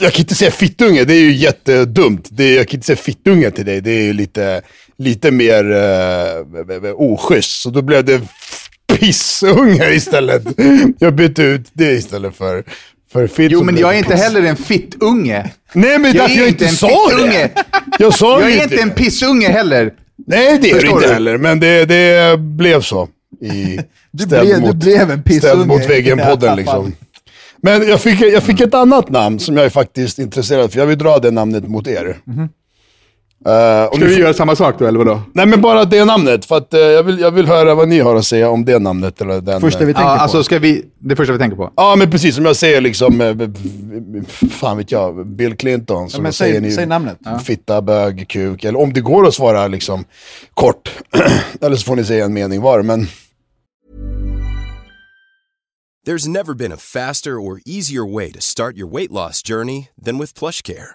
jag 0.00 0.12
kan 0.12 0.20
inte 0.20 0.34
säga 0.34 0.50
fittunge, 0.50 1.04
det 1.04 1.14
är 1.14 1.20
ju 1.20 1.32
jättedumt. 1.32 2.28
Det 2.30 2.54
jag 2.54 2.68
kan 2.68 2.76
inte 2.76 2.86
säga 2.86 2.96
fittunge 2.96 3.50
till 3.50 3.64
dig, 3.64 3.80
det 3.80 3.90
är 3.90 4.02
ju 4.02 4.12
lite, 4.12 4.62
lite 4.98 5.30
mer 5.30 5.64
uh, 5.70 6.92
oschysst. 6.94 7.62
Så 7.62 7.70
då 7.70 7.82
blev 7.82 8.04
det 8.04 8.20
pissunge 8.92 9.90
istället. 9.90 10.42
Jag 10.98 11.14
bytte 11.14 11.42
ut 11.42 11.70
det 11.72 11.92
istället 11.92 12.36
för. 12.36 12.64
Jo, 13.36 13.62
men 13.64 13.76
jag 13.76 13.94
är 13.94 13.98
inte 13.98 14.10
piss. 14.10 14.20
heller 14.22 14.42
en 14.42 14.56
fittunge. 14.56 15.50
Nej 15.72 15.98
men 15.98 16.12
Jag 16.12 16.14
därför 16.14 16.34
är 16.34 16.38
jag 16.38 16.48
inte 16.48 16.64
inte 16.64 16.66
en 16.66 16.76
sa 16.76 17.08
det. 17.16 17.50
Jag 17.98 18.14
sa 18.14 18.40
Jag 18.40 18.50
ju 18.50 18.56
är 18.58 18.62
inte 18.62 18.80
en 18.82 18.90
pissunge 18.90 19.48
heller. 19.48 19.92
Nej, 20.26 20.58
det 20.62 20.70
är 20.70 20.80
du 20.80 20.86
inte 20.88 21.06
du? 21.06 21.12
heller, 21.12 21.38
men 21.38 21.60
det, 21.60 21.84
det 21.84 22.38
blev 22.38 22.80
så. 22.80 23.08
I, 23.42 23.78
Du 24.10 24.26
blev- 24.26 24.44
du 24.46 24.60
mot, 24.60 24.76
blev 24.76 25.10
en 25.10 25.22
pissunge 25.22 25.40
Ställd 25.54 25.66
mot 25.66 25.90
väggen-podden 25.90 26.56
liksom. 26.56 26.92
Men 27.62 27.88
jag 27.88 28.00
fick, 28.00 28.20
jag 28.20 28.42
fick 28.42 28.60
ett 28.60 28.74
annat 28.74 29.10
namn 29.10 29.38
som 29.38 29.56
jag 29.56 29.66
är 29.66 29.70
faktiskt 29.70 30.18
intresserad 30.18 30.72
för. 30.72 30.78
Jag 30.78 30.86
vill 30.86 30.98
dra 30.98 31.18
det 31.18 31.30
namnet 31.30 31.68
mot 31.68 31.86
er. 31.88 32.06
Eh, 32.08 32.44
och 33.44 33.96
Ska 33.96 34.04
vi 34.04 34.12
får- 34.12 34.20
göra 34.22 34.34
samma 34.34 34.56
sak 34.56 34.74
då, 34.78 34.86
eller 34.86 34.98
vadå? 34.98 35.20
Nej 35.32 35.46
men 35.46 35.60
bara 35.60 35.84
det 35.84 36.04
namnet, 36.04 36.44
för 36.44 36.56
att 36.56 36.74
eh, 36.74 36.80
jag, 36.80 37.02
vill, 37.02 37.18
jag 37.20 37.30
vill 37.30 37.46
höra 37.46 37.74
vad 37.74 37.88
ni 37.88 37.98
har 38.00 38.16
att 38.16 38.24
säga 38.24 38.50
om 38.50 38.64
det 38.64 38.78
namnet. 38.78 39.20
Eller 39.20 39.40
den, 39.40 39.60
Första 39.60 39.84
vi 39.84 39.90
eh, 39.90 39.96
tänker 39.96 40.10
Ja, 40.10 40.16
på. 40.16 40.22
alltså 40.22 40.42
ska 40.44 40.58
vi... 40.58 40.84
Det 40.98 41.16
första 41.16 41.32
vi 41.32 41.38
tänker 41.38 41.56
på. 41.56 41.72
Ja 41.76 41.96
men 41.98 42.10
precis, 42.10 42.34
som 42.34 42.44
jag 42.44 42.56
säger 42.56 42.80
liksom, 42.80 43.18
b- 43.18 43.48
fan 44.50 44.76
vet 44.76 44.92
jag, 44.92 45.26
Bill 45.26 45.56
Clinton. 45.56 46.08
Men 46.20 46.32
säger 46.32 46.52
säg- 46.54 46.60
ni 46.60 46.70
säg 46.72 46.86
namnet. 46.86 47.18
Fitta, 47.44 47.82
bög, 47.82 48.28
kuk, 48.28 48.64
eller 48.64 48.78
om 48.80 48.92
det 48.92 49.00
går 49.00 49.26
att 49.26 49.34
svara 49.34 49.68
liksom 49.68 50.04
kort. 50.54 50.92
eller 51.60 51.76
så 51.76 51.84
får 51.84 51.96
ni 51.96 52.04
säga 52.04 52.24
en 52.24 52.32
mening 52.34 52.60
var, 52.60 52.82
men 52.82 53.06
There's 56.06 56.28
never 56.28 56.54
been 56.54 56.72
a 56.72 56.76
faster 56.78 57.30
or 57.32 57.60
easier 57.66 58.14
way 58.14 58.32
to 58.32 58.40
start 58.40 58.76
your 58.76 58.88
weight 58.94 59.12
loss 59.12 59.42
journey 59.42 59.88
than 60.04 60.18
with 60.18 60.32
PlushCare. 60.38 60.94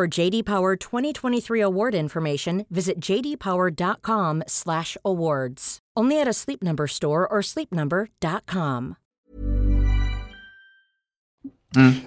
For 0.00 0.18
JD 0.20 0.42
Power 0.46 0.76
2023 0.76 1.60
award 1.64 1.94
information, 1.94 2.64
visit 2.70 2.94
jdpower.com/awards. 3.04 5.78
Only 6.00 6.20
at 6.22 6.28
a 6.28 6.32
Sleep 6.32 6.62
Number 6.62 6.86
store 6.86 7.26
or 7.30 7.42
sleepnumber.com. 7.42 8.94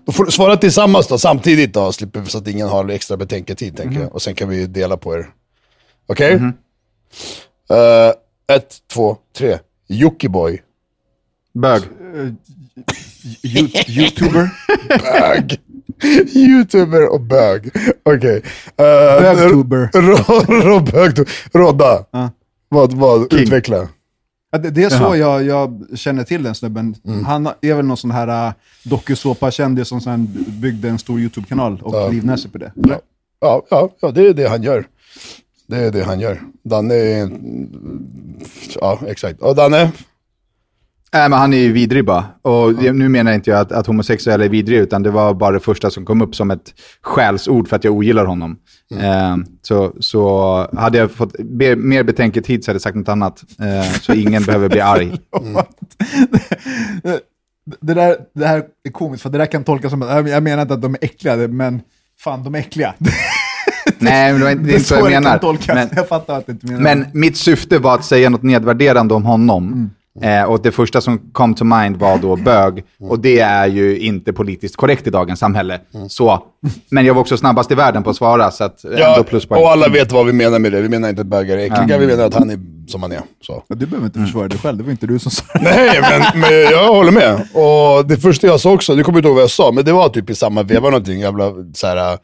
Då 0.06 0.12
får 0.12 0.26
du 0.26 0.32
svara 0.32 0.58
tillsammans 0.58 1.08
då, 1.08 1.18
samtidigt 1.18 1.74
då, 1.74 1.92
slipper, 1.92 2.24
så 2.24 2.38
att 2.38 2.48
ingen 2.48 2.68
har 2.70 2.90
extra 2.90 3.18
betänketid 3.18 3.78
tänker 3.78 4.00
jag. 4.02 4.14
Och 4.14 4.22
sen 4.22 4.36
kan 4.36 4.50
vi 4.50 4.68
dela 4.68 4.98
på 4.98 5.16
er. 5.16 5.30
Okej? 6.08 6.34
Eh, 7.70 8.10
ett, 8.56 8.76
två, 8.94 9.18
tre. 9.38 9.60
Jockiboi. 9.88 10.62
Bög. 11.54 11.82
You- 13.44 13.90
Youtuber? 13.90 14.50
Bög. 14.88 15.60
Youtuber 16.36 17.14
och 17.14 17.22
bög. 17.22 17.72
Okej. 18.04 18.36
Uh, 18.36 19.22
Bögtuber. 19.22 19.90
Bögtuber. 20.92 21.32
Rodda. 21.52 22.06
Ja. 22.12 22.30
Vad, 22.70 22.94
vad, 22.94 23.34
utveckla. 23.34 23.88
Ja, 24.52 24.58
det, 24.58 24.70
det 24.70 24.84
är 24.84 24.90
så 24.90 25.16
jag, 25.16 25.44
jag 25.44 25.86
känner 25.96 26.24
till 26.24 26.44
den 26.44 26.56
snubben. 26.56 26.96
Mm. 27.08 27.26
Han 27.26 27.50
är 27.62 27.74
väl 27.74 27.86
någon 27.86 27.98
sån 27.98 28.12
här 28.12 28.48
uh, 28.48 28.54
dokusåpa-kändis 28.84 29.88
som 29.88 30.02
sen 30.02 30.28
byggde 30.62 30.90
en 30.90 31.00
stor 31.00 31.20
YouTube-kanal 31.20 31.80
och 31.82 31.96
Ja. 31.96 32.08
livnär 32.08 32.38
sig 32.38 32.52
på 32.52 32.58
det. 32.58 32.72
Ja, 32.76 33.00
ja, 33.42 33.64
ja, 33.70 33.90
ja, 34.00 34.12
det 34.12 34.28
är 34.28 34.34
det 34.34 34.50
han 34.50 34.64
gör. 34.64 34.86
Det 35.68 35.78
är 35.78 35.92
det 35.92 36.04
han 36.04 36.20
gör. 36.20 36.42
Danne 36.64 36.96
är... 36.96 37.32
Ja, 38.82 39.00
exakt. 39.08 39.42
Och 39.42 39.56
Danne? 39.56 39.92
Nej, 41.14 41.30
men 41.30 41.40
han 41.40 41.54
är 41.54 41.58
ju 41.58 41.72
vidrig 41.72 42.06
bara. 42.06 42.26
Och 42.42 42.74
det- 42.76 42.92
nu 42.92 43.10
menar 43.10 43.34
inte 43.34 43.50
jag 43.50 43.60
att, 43.60 43.72
att 43.72 43.88
homosexuella 43.88 44.46
är 44.46 44.50
vidriga, 44.50 44.82
utan 44.82 45.04
det 45.04 45.12
var 45.12 45.34
bara 45.34 45.52
det 45.52 45.60
första 45.60 45.90
som 45.90 46.06
kom 46.06 46.22
upp 46.22 46.36
som 46.36 46.52
ett 46.52 46.74
skällsord 47.02 47.68
för 47.68 47.76
att 47.76 47.84
jag 47.84 47.94
ogillar 47.94 48.26
honom. 48.26 48.58
Eh, 49.00 49.38
så, 49.62 49.94
så 50.00 50.68
hade 50.78 50.98
jag 50.98 51.12
fått 51.12 51.36
be, 51.40 51.76
mer 51.76 52.04
betänketid 52.04 52.64
så 52.64 52.70
hade 52.72 52.76
jag 52.76 52.82
sagt 52.82 52.96
något 52.96 53.10
annat. 53.10 53.44
Eh, 53.62 53.92
så 54.02 54.14
ingen 54.14 54.44
behöver 54.44 54.70
bli 54.70 54.80
arg. 54.82 55.12
det, 57.04 57.20
det, 57.82 57.94
där, 57.94 58.16
det 58.36 58.48
här 58.48 58.64
är 58.88 58.92
komiskt, 58.92 59.24
för 59.24 59.30
det 59.30 59.38
där 59.38 59.46
kan 59.46 59.64
tolkas 59.64 59.92
som 59.92 60.02
att, 60.02 60.30
jag- 60.30 60.44
menar 60.44 60.62
inte 60.62 60.74
att 60.74 60.82
de 60.82 60.94
är 60.94 61.00
äckliga, 61.04 61.36
men 61.48 61.82
fan 62.20 62.44
de 62.44 62.56
är 62.56 62.60
äckliga. 62.60 62.94
Nej, 64.00 64.32
men 64.32 64.40
det, 64.40 64.46
var 64.46 64.52
inte- 64.52 64.64
det 64.64 64.72
är 64.72 64.74
inte 64.76 64.86
så 64.88 64.96
jag 64.96 65.04
menar. 65.10 65.40
Men, 65.76 65.90
jag 65.96 66.08
fattar 66.08 66.38
att 66.38 66.50
inte 66.50 66.66
menar 66.68 66.82
Men 66.82 67.06
mitt 67.14 67.38
syfte 67.38 67.80
var 67.80 67.96
att 67.96 68.06
säga 68.06 68.30
något 68.30 68.44
nedvärderande 68.44 69.14
om 69.14 69.26
honom. 69.26 69.90
Eh, 70.22 70.44
och 70.44 70.62
det 70.62 70.72
första 70.72 71.02
som 71.02 71.20
kom 71.32 71.54
to 71.56 71.64
mind 71.64 71.98
var 71.98 72.18
då 72.18 72.36
bög. 72.36 72.84
Och 73.00 73.20
det 73.20 73.40
är 73.40 73.68
ju 73.68 73.98
inte 74.00 74.34
politiskt 74.34 74.76
korrekt 74.76 75.08
i 75.08 75.10
dagens 75.10 75.40
samhälle. 75.40 75.80
Så, 76.10 76.44
men 76.90 77.06
jag 77.06 77.14
var 77.14 77.22
också 77.22 77.38
snabbast 77.38 77.72
i 77.72 77.76
världen 77.76 78.04
på 78.04 78.10
att 78.10 78.16
svara, 78.16 78.52
så 78.52 78.64
att, 78.64 78.80
Ja, 79.00 79.16
och 79.64 79.72
alla 79.72 79.88
vet 79.88 80.12
vad 80.12 80.26
vi 80.26 80.34
menar 80.34 80.60
med 80.60 80.72
det. 80.72 80.82
Vi 80.82 80.90
menar 80.90 81.10
inte 81.10 81.22
att 81.22 81.28
bögar 81.28 81.58
är 81.58 81.62
äckliga, 81.66 81.98
vi 81.98 82.08
menar 82.08 82.26
att 82.26 82.34
han 82.34 82.50
är 82.50 82.60
som 82.88 83.02
han 83.02 83.12
är. 83.12 83.22
Så. 83.42 83.64
Ja, 83.68 83.76
Du 83.76 83.86
behöver 83.86 84.06
inte 84.06 84.20
försvara 84.20 84.48
dig 84.48 84.58
själv, 84.60 84.78
det 84.78 84.84
var 84.84 84.92
inte 84.92 85.08
du 85.08 85.20
som 85.20 85.32
sa 85.32 85.44
det. 85.54 85.60
Nej, 85.62 86.02
men, 86.02 86.40
men 86.42 86.52
jag 86.62 86.88
håller 86.94 87.12
med. 87.12 87.34
Och 87.54 88.08
det 88.08 88.18
första 88.18 88.48
jag 88.48 88.60
sa 88.60 88.72
också, 88.74 88.96
du 88.96 89.04
kommer 89.04 89.20
inte 89.20 89.28
ihåg 89.28 89.36
vad 89.36 89.44
jag 89.44 89.50
sa, 89.52 89.72
men 89.72 89.86
det 89.86 89.92
var 89.92 90.10
typ 90.10 90.30
i 90.30 90.36
samma 90.36 90.64
veva 90.64 90.90
någonting, 90.90 91.20
jävla 91.20 91.52
såhär, 91.74 92.18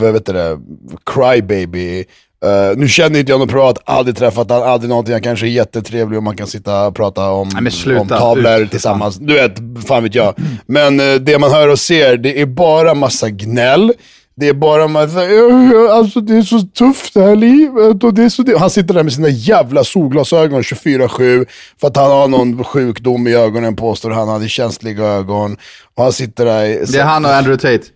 vad 0.00 0.12
vet 0.12 0.26
du 0.26 0.32
det, 0.32 0.58
crybaby. 1.06 2.04
Uh, 2.44 2.76
nu 2.78 2.88
känner 2.88 3.18
inte 3.20 3.32
jag 3.32 3.38
någon 3.38 3.48
privat, 3.48 3.78
aldrig 3.84 4.16
träffat 4.16 4.50
han, 4.50 4.62
aldrig 4.62 4.88
någonting. 4.88 5.12
Han 5.12 5.22
kanske 5.22 5.46
är 5.46 5.50
jättetrevlig 5.50 6.16
och 6.16 6.22
man 6.22 6.36
kan 6.36 6.46
sitta 6.46 6.86
och 6.86 6.94
prata 6.94 7.30
om, 7.30 7.48
Nej, 7.54 7.72
om 8.00 8.08
tavlor 8.20 8.60
Ut, 8.60 8.70
tillsammans. 8.70 9.16
Du 9.16 9.34
vet, 9.34 9.52
fan 9.86 10.02
vet 10.02 10.14
jag. 10.14 10.34
Men 10.66 11.00
eh, 11.00 11.14
det 11.14 11.38
man 11.38 11.50
hör 11.50 11.68
och 11.68 11.78
ser, 11.78 12.16
det 12.16 12.40
är 12.40 12.46
bara 12.46 12.94
massa 12.94 13.30
gnäll. 13.30 13.92
Det 14.36 14.48
är 14.48 14.54
bara 14.54 14.88
massa, 14.88 15.24
"Ja, 15.24 15.92
alltså 15.94 16.20
det 16.20 16.36
är 16.36 16.42
så 16.42 16.60
tufft 16.60 17.14
det 17.14 17.22
här 17.22 17.36
livet. 17.36 18.04
Och 18.04 18.14
det 18.14 18.22
är 18.24 18.28
så 18.28 18.42
det. 18.42 18.58
Han 18.58 18.70
sitter 18.70 18.94
där 18.94 19.02
med 19.02 19.12
sina 19.12 19.28
jävla 19.28 19.84
solglasögon 19.84 20.62
24-7 20.62 21.46
för 21.80 21.86
att 21.88 21.96
han 21.96 22.10
har 22.10 22.28
någon 22.28 22.64
sjukdom 22.64 23.28
i 23.28 23.34
ögonen 23.34 23.76
påstår 23.76 24.10
han. 24.10 24.28
hade 24.28 24.48
känsliga 24.48 25.04
ögon. 25.04 25.56
Och 25.94 26.02
han 26.02 26.12
sitter 26.12 26.44
där. 26.44 26.64
i- 26.64 26.84
Det 26.88 26.98
är 26.98 27.04
han 27.04 27.24
och 27.24 27.34
Andrew 27.34 27.56
Tate. 27.78 27.88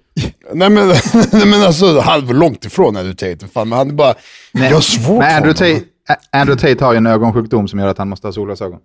Nej 0.53 0.71
men, 0.71 0.89
nej, 1.33 1.47
men 1.47 1.63
alltså, 1.63 2.01
han 2.01 2.27
var 2.27 2.35
långt 2.35 2.65
ifrån 2.65 2.97
Andrew 2.97 3.35
Tate. 3.35 3.53
Fan, 3.53 3.69
men 3.69 3.79
han 3.79 3.89
är 3.89 3.95
bara, 3.95 4.15
jag 4.53 4.71
har 4.71 4.81
svårt 4.81 5.19
Men 5.19 5.37
Andrew. 5.37 5.75
Tate, 5.75 5.87
Andrew 6.33 6.69
Tate 6.69 6.85
har 6.85 6.93
ju 6.93 6.97
en 6.97 7.07
ögonsjukdom 7.07 7.69
som 7.69 7.79
gör 7.79 7.87
att 7.87 7.99
han 7.99 8.09
måste 8.09 8.27
ha 8.27 8.33
solglasögon. 8.33 8.79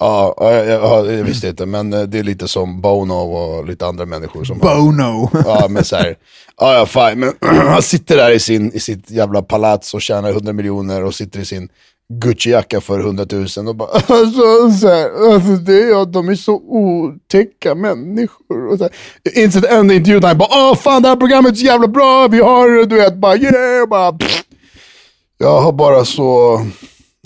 Ja, 0.00 0.34
ja, 0.36 0.52
ja, 0.52 0.64
ja, 0.64 1.12
jag 1.12 1.24
visste 1.24 1.48
inte. 1.48 1.66
Men 1.66 1.92
eh, 1.92 2.02
det 2.02 2.18
är 2.18 2.22
lite 2.22 2.48
som 2.48 2.80
Bono 2.80 3.14
och 3.14 3.66
lite 3.66 3.86
andra 3.86 4.06
människor 4.06 4.44
som 4.44 4.60
har 4.60 4.76
Bono. 4.76 5.30
Ja, 5.44 5.66
men 5.68 5.84
så 5.84 5.96
här. 5.96 6.16
Ja, 6.56 6.74
ja, 6.74 6.86
fine. 6.86 7.20
Men 7.20 7.32
han 7.68 7.82
sitter 7.82 8.16
där 8.16 8.30
i, 8.30 8.38
sin, 8.38 8.72
i 8.72 8.80
sitt 8.80 9.10
jävla 9.10 9.42
palats 9.42 9.94
och 9.94 10.02
tjänar 10.02 10.30
100 10.30 10.52
miljoner 10.52 11.04
och 11.04 11.14
sitter 11.14 11.40
i 11.40 11.44
sin 11.44 11.68
Gucci-jacka 12.12 12.80
för 12.80 13.00
100 13.00 13.26
000 13.56 13.68
och 13.68 13.76
bara 13.76 13.88
alltså, 13.94 14.70
så 14.80 14.88
här, 14.88 15.32
alltså 15.34 15.52
det 15.56 15.82
är 15.82 15.88
jag, 15.90 16.08
de 16.08 16.28
är 16.28 16.34
så 16.34 16.54
otäcka 16.54 17.74
människor. 17.74 18.66
Och 18.72 18.78
så 18.78 18.84
här. 18.84 18.92
Jag 19.22 19.44
insett 19.44 19.64
en 19.64 19.90
intervju 19.90 20.20
där 20.20 20.28
han 20.28 20.38
bara 20.38 20.48
åh 20.70 20.74
fan 20.76 21.02
det 21.02 21.08
här 21.08 21.16
programmet 21.16 21.52
är 21.52 21.56
så 21.56 21.64
jävla 21.66 21.88
bra, 21.88 22.28
vi 22.28 22.40
har 22.40 22.86
du 22.86 22.96
vet 22.96 23.16
bara 23.16 23.36
yeah, 23.36 23.88
bara 23.88 24.12
pff. 24.12 24.42
Jag 25.38 25.60
har 25.60 25.72
bara 25.72 26.04
så, 26.04 26.56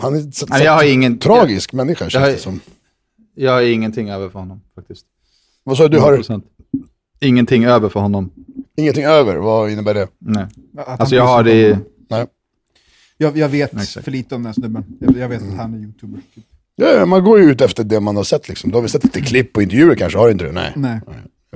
han 0.00 0.14
är 0.14 0.30
så, 0.32 0.46
Nej, 0.48 0.64
jag 0.64 0.72
har 0.72 0.84
ingen- 0.84 1.18
tragisk 1.18 1.72
människa 1.72 2.10
känns 2.10 2.24
har- 2.24 2.32
det 2.32 2.38
som. 2.38 2.60
Jag 3.34 3.52
har 3.52 3.62
ingenting 3.62 4.10
över 4.10 4.28
för 4.28 4.38
honom 4.38 4.60
faktiskt. 4.74 5.06
Vad 5.64 5.76
sa 5.76 5.82
du, 5.82 5.88
du 5.88 5.98
har 5.98 6.12
100%. 6.18 6.42
Ingenting 7.20 7.64
över 7.64 7.88
för 7.88 8.00
honom. 8.00 8.30
ingenting 8.76 9.04
över, 9.04 9.36
vad 9.36 9.70
innebär 9.70 9.94
det? 9.94 10.08
Nej. 10.18 10.46
Alltså 10.86 11.14
jag 11.16 11.26
har 11.26 11.42
det 11.42 11.52
i... 11.52 11.76
Jag, 13.22 13.36
jag 13.36 13.48
vet 13.48 13.74
Exakt. 13.74 14.04
för 14.04 14.10
lite 14.12 14.34
om 14.34 14.42
den 14.42 14.54
snubben. 14.54 14.84
Jag, 15.00 15.16
jag 15.16 15.28
vet 15.28 15.42
att 15.42 15.56
han 15.56 15.74
är 15.74 15.78
youtuber. 15.78 16.20
Typ. 16.34 16.44
Ja, 16.76 17.06
man 17.06 17.24
går 17.24 17.40
ju 17.40 17.50
ut 17.50 17.60
efter 17.60 17.84
det 17.84 18.00
man 18.00 18.16
har 18.16 18.24
sett 18.24 18.48
liksom. 18.48 18.70
Då 18.70 18.78
har 18.78 18.82
vi 18.82 18.88
sett 18.88 19.04
lite 19.04 19.20
klipp 19.20 19.56
och 19.56 19.62
intervjuer 19.62 19.94
kanske, 19.94 20.18
har 20.18 20.26
du 20.26 20.32
inte 20.32 20.44
det? 20.44 20.52
Nej. 20.52 20.72
Nej. 20.76 21.00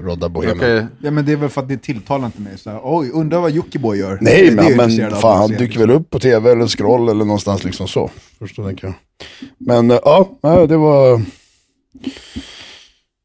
Rodda 0.01 0.29
Bohemen. 0.29 0.57
Okej. 0.57 0.87
Ja, 1.03 1.11
men 1.11 1.27
det 1.27 1.33
är 1.33 1.37
väl 1.37 1.49
för 1.49 1.61
att 1.61 1.69
det 1.69 1.77
tilltalar 1.77 2.27
inte 2.27 2.41
mig. 2.41 2.59
Så 2.59 2.71
här, 2.71 2.81
Oj, 2.83 3.11
undrar 3.11 3.41
vad 3.41 3.51
Jockiboi 3.51 3.99
gör. 3.99 4.11
Det 4.11 4.19
Nej, 4.21 4.49
är 4.49 4.53
men, 4.53 4.97
jag 4.97 5.11
men 5.11 5.21
fan, 5.21 5.39
han 5.39 5.51
dyker 5.51 5.79
väl 5.79 5.91
upp 5.91 6.11
på 6.11 6.19
tv 6.19 6.53
eller 6.53 6.67
scroll 6.67 7.09
eller 7.09 7.25
någonstans 7.25 7.65
liksom 7.65 7.89
så. 7.89 8.11
Förstår 8.39 8.65
tänker 8.65 8.87
jag. 8.87 8.95
Men 9.59 9.91
eh, 9.91 9.99
ja, 10.05 10.31
ja, 10.41 10.67
det 10.67 10.77
var... 10.77 11.23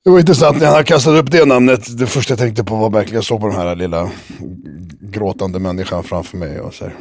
Det 0.04 0.10
var 0.10 0.20
intressant 0.20 0.60
när 0.60 0.68
han 0.68 0.84
kastade 0.84 1.20
upp 1.20 1.32
det 1.32 1.46
namnet. 1.46 1.98
Det 1.98 2.08
första 2.08 2.32
jag 2.32 2.40
tänkte 2.40 2.64
på 2.64 2.76
var 2.76 2.90
verkligen, 2.90 3.16
jag 3.16 3.26
såg 3.26 3.40
på 3.40 3.48
den 3.48 3.56
här 3.56 3.76
lilla 3.76 4.12
gråtande 5.02 5.60
människan 5.60 6.04
framför 6.04 6.38
mig. 6.38 6.60
Och 6.60 6.74
så 6.74 6.84
här. 6.84 6.96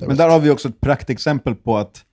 Ja, 0.00 0.06
Men 0.06 0.16
där 0.16 0.28
har 0.28 0.40
vi 0.40 0.50
också 0.50 0.68
ett 0.68 0.80
praktexempel 0.80 1.54
på 1.54 1.76
att 1.78 2.04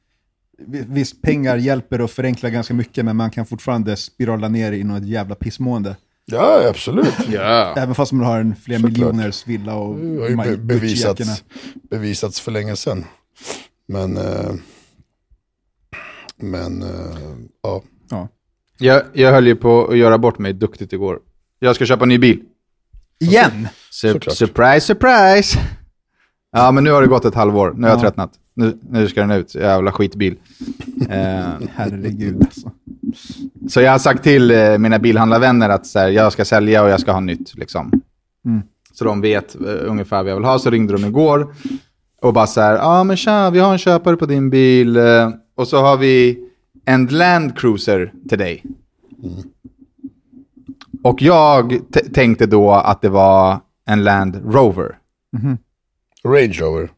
vi- 0.67 0.85
visst, 0.87 1.21
pengar 1.21 1.57
hjälper 1.57 1.99
att 1.99 2.11
förenkla 2.11 2.49
ganska 2.49 2.73
mycket, 2.73 3.05
men 3.05 3.15
man 3.15 3.31
kan 3.31 3.45
fortfarande 3.45 3.95
spirala 3.95 4.47
ner 4.47 4.71
i 4.71 4.83
något 4.83 5.05
jävla 5.05 5.35
pissmående. 5.35 5.95
ja, 6.25 6.67
absolut. 6.69 7.13
Ja. 7.31 7.73
Även 7.77 7.95
fast 7.95 8.11
man 8.11 8.25
har 8.25 8.39
en 8.39 8.55
flera 8.55 8.79
Såklart. 8.79 8.93
miljoners 8.97 9.47
villa 9.47 9.75
och 9.75 9.95
Det 9.99 10.21
har 10.21 10.29
ju 10.29 10.35
be- 10.35 10.57
bevisats, 10.57 11.43
bevisats 11.89 12.41
för 12.41 12.51
länge 12.51 12.75
sedan. 12.75 13.05
Men, 13.87 14.17
eh, 14.17 14.51
men 16.37 16.81
eh, 16.83 16.89
ja. 17.63 17.81
Ja. 18.09 18.27
Jag, 18.77 19.03
jag 19.13 19.31
höll 19.31 19.47
ju 19.47 19.55
på 19.55 19.87
att 19.87 19.97
göra 19.97 20.17
bort 20.17 20.39
mig 20.39 20.53
duktigt 20.53 20.93
igår. 20.93 21.19
Jag 21.59 21.75
ska 21.75 21.85
köpa 21.85 22.03
en 22.03 22.09
ny 22.09 22.17
bil. 22.17 22.39
Igen! 23.19 23.67
Sur- 23.91 24.11
Såklart. 24.13 24.35
surprise, 24.37 24.81
surprise! 24.81 25.59
Ja, 26.51 26.71
men 26.71 26.83
nu 26.83 26.91
har 26.91 27.01
det 27.01 27.07
gått 27.07 27.25
ett 27.25 27.35
halvår. 27.35 27.73
Nu 27.75 27.81
har 27.81 27.89
jag 27.89 27.97
Ja. 27.97 28.01
tröttnat. 28.01 28.31
Nu, 28.53 28.77
nu 28.89 29.07
ska 29.07 29.21
den 29.21 29.31
ut. 29.31 29.55
Jävla 29.55 29.91
skitbil. 29.91 30.35
Eh, 31.09 31.43
Herregud 31.75 32.35
alltså. 32.41 32.71
så 33.69 33.81
jag 33.81 33.91
har 33.91 33.99
sagt 33.99 34.23
till 34.23 34.51
eh, 34.51 34.77
mina 34.77 34.99
bilhandlarvänner 34.99 35.69
att 35.69 35.85
så 35.85 35.99
här, 35.99 36.09
jag 36.09 36.33
ska 36.33 36.45
sälja 36.45 36.83
och 36.83 36.89
jag 36.89 36.99
ska 36.99 37.11
ha 37.11 37.19
nytt. 37.19 37.55
Liksom. 37.57 37.91
Mm. 38.45 38.61
Så 38.93 39.05
de 39.05 39.21
vet 39.21 39.55
eh, 39.55 39.61
ungefär 39.85 40.23
vad 40.23 40.31
jag 40.31 40.35
vill 40.35 40.45
ha. 40.45 40.59
Så 40.59 40.69
ringde 40.69 40.93
de 40.93 41.05
igår 41.05 41.55
och 42.21 42.33
bara 42.33 42.47
så 42.47 42.61
här, 42.61 42.73
ja 42.75 42.99
ah, 42.99 43.03
men 43.03 43.17
tja, 43.17 43.49
vi 43.49 43.59
har 43.59 43.71
en 43.71 43.77
köpare 43.77 44.17
på 44.17 44.25
din 44.25 44.49
bil. 44.49 44.97
eh, 44.97 45.29
Och 45.55 45.67
så 45.67 45.81
har 45.81 45.97
vi 45.97 46.39
en 46.85 47.05
Land 47.05 47.57
Cruiser 47.57 48.13
till 48.29 48.37
dig. 48.37 48.63
Och 51.03 51.21
jag 51.21 51.79
tänkte 52.13 52.45
då 52.45 52.71
att 52.71 53.01
det 53.01 53.09
var 53.09 53.59
en 53.85 54.03
Land 54.03 54.41
Rover. 54.45 54.97
Range 56.25 56.53
Rover. 56.61 56.91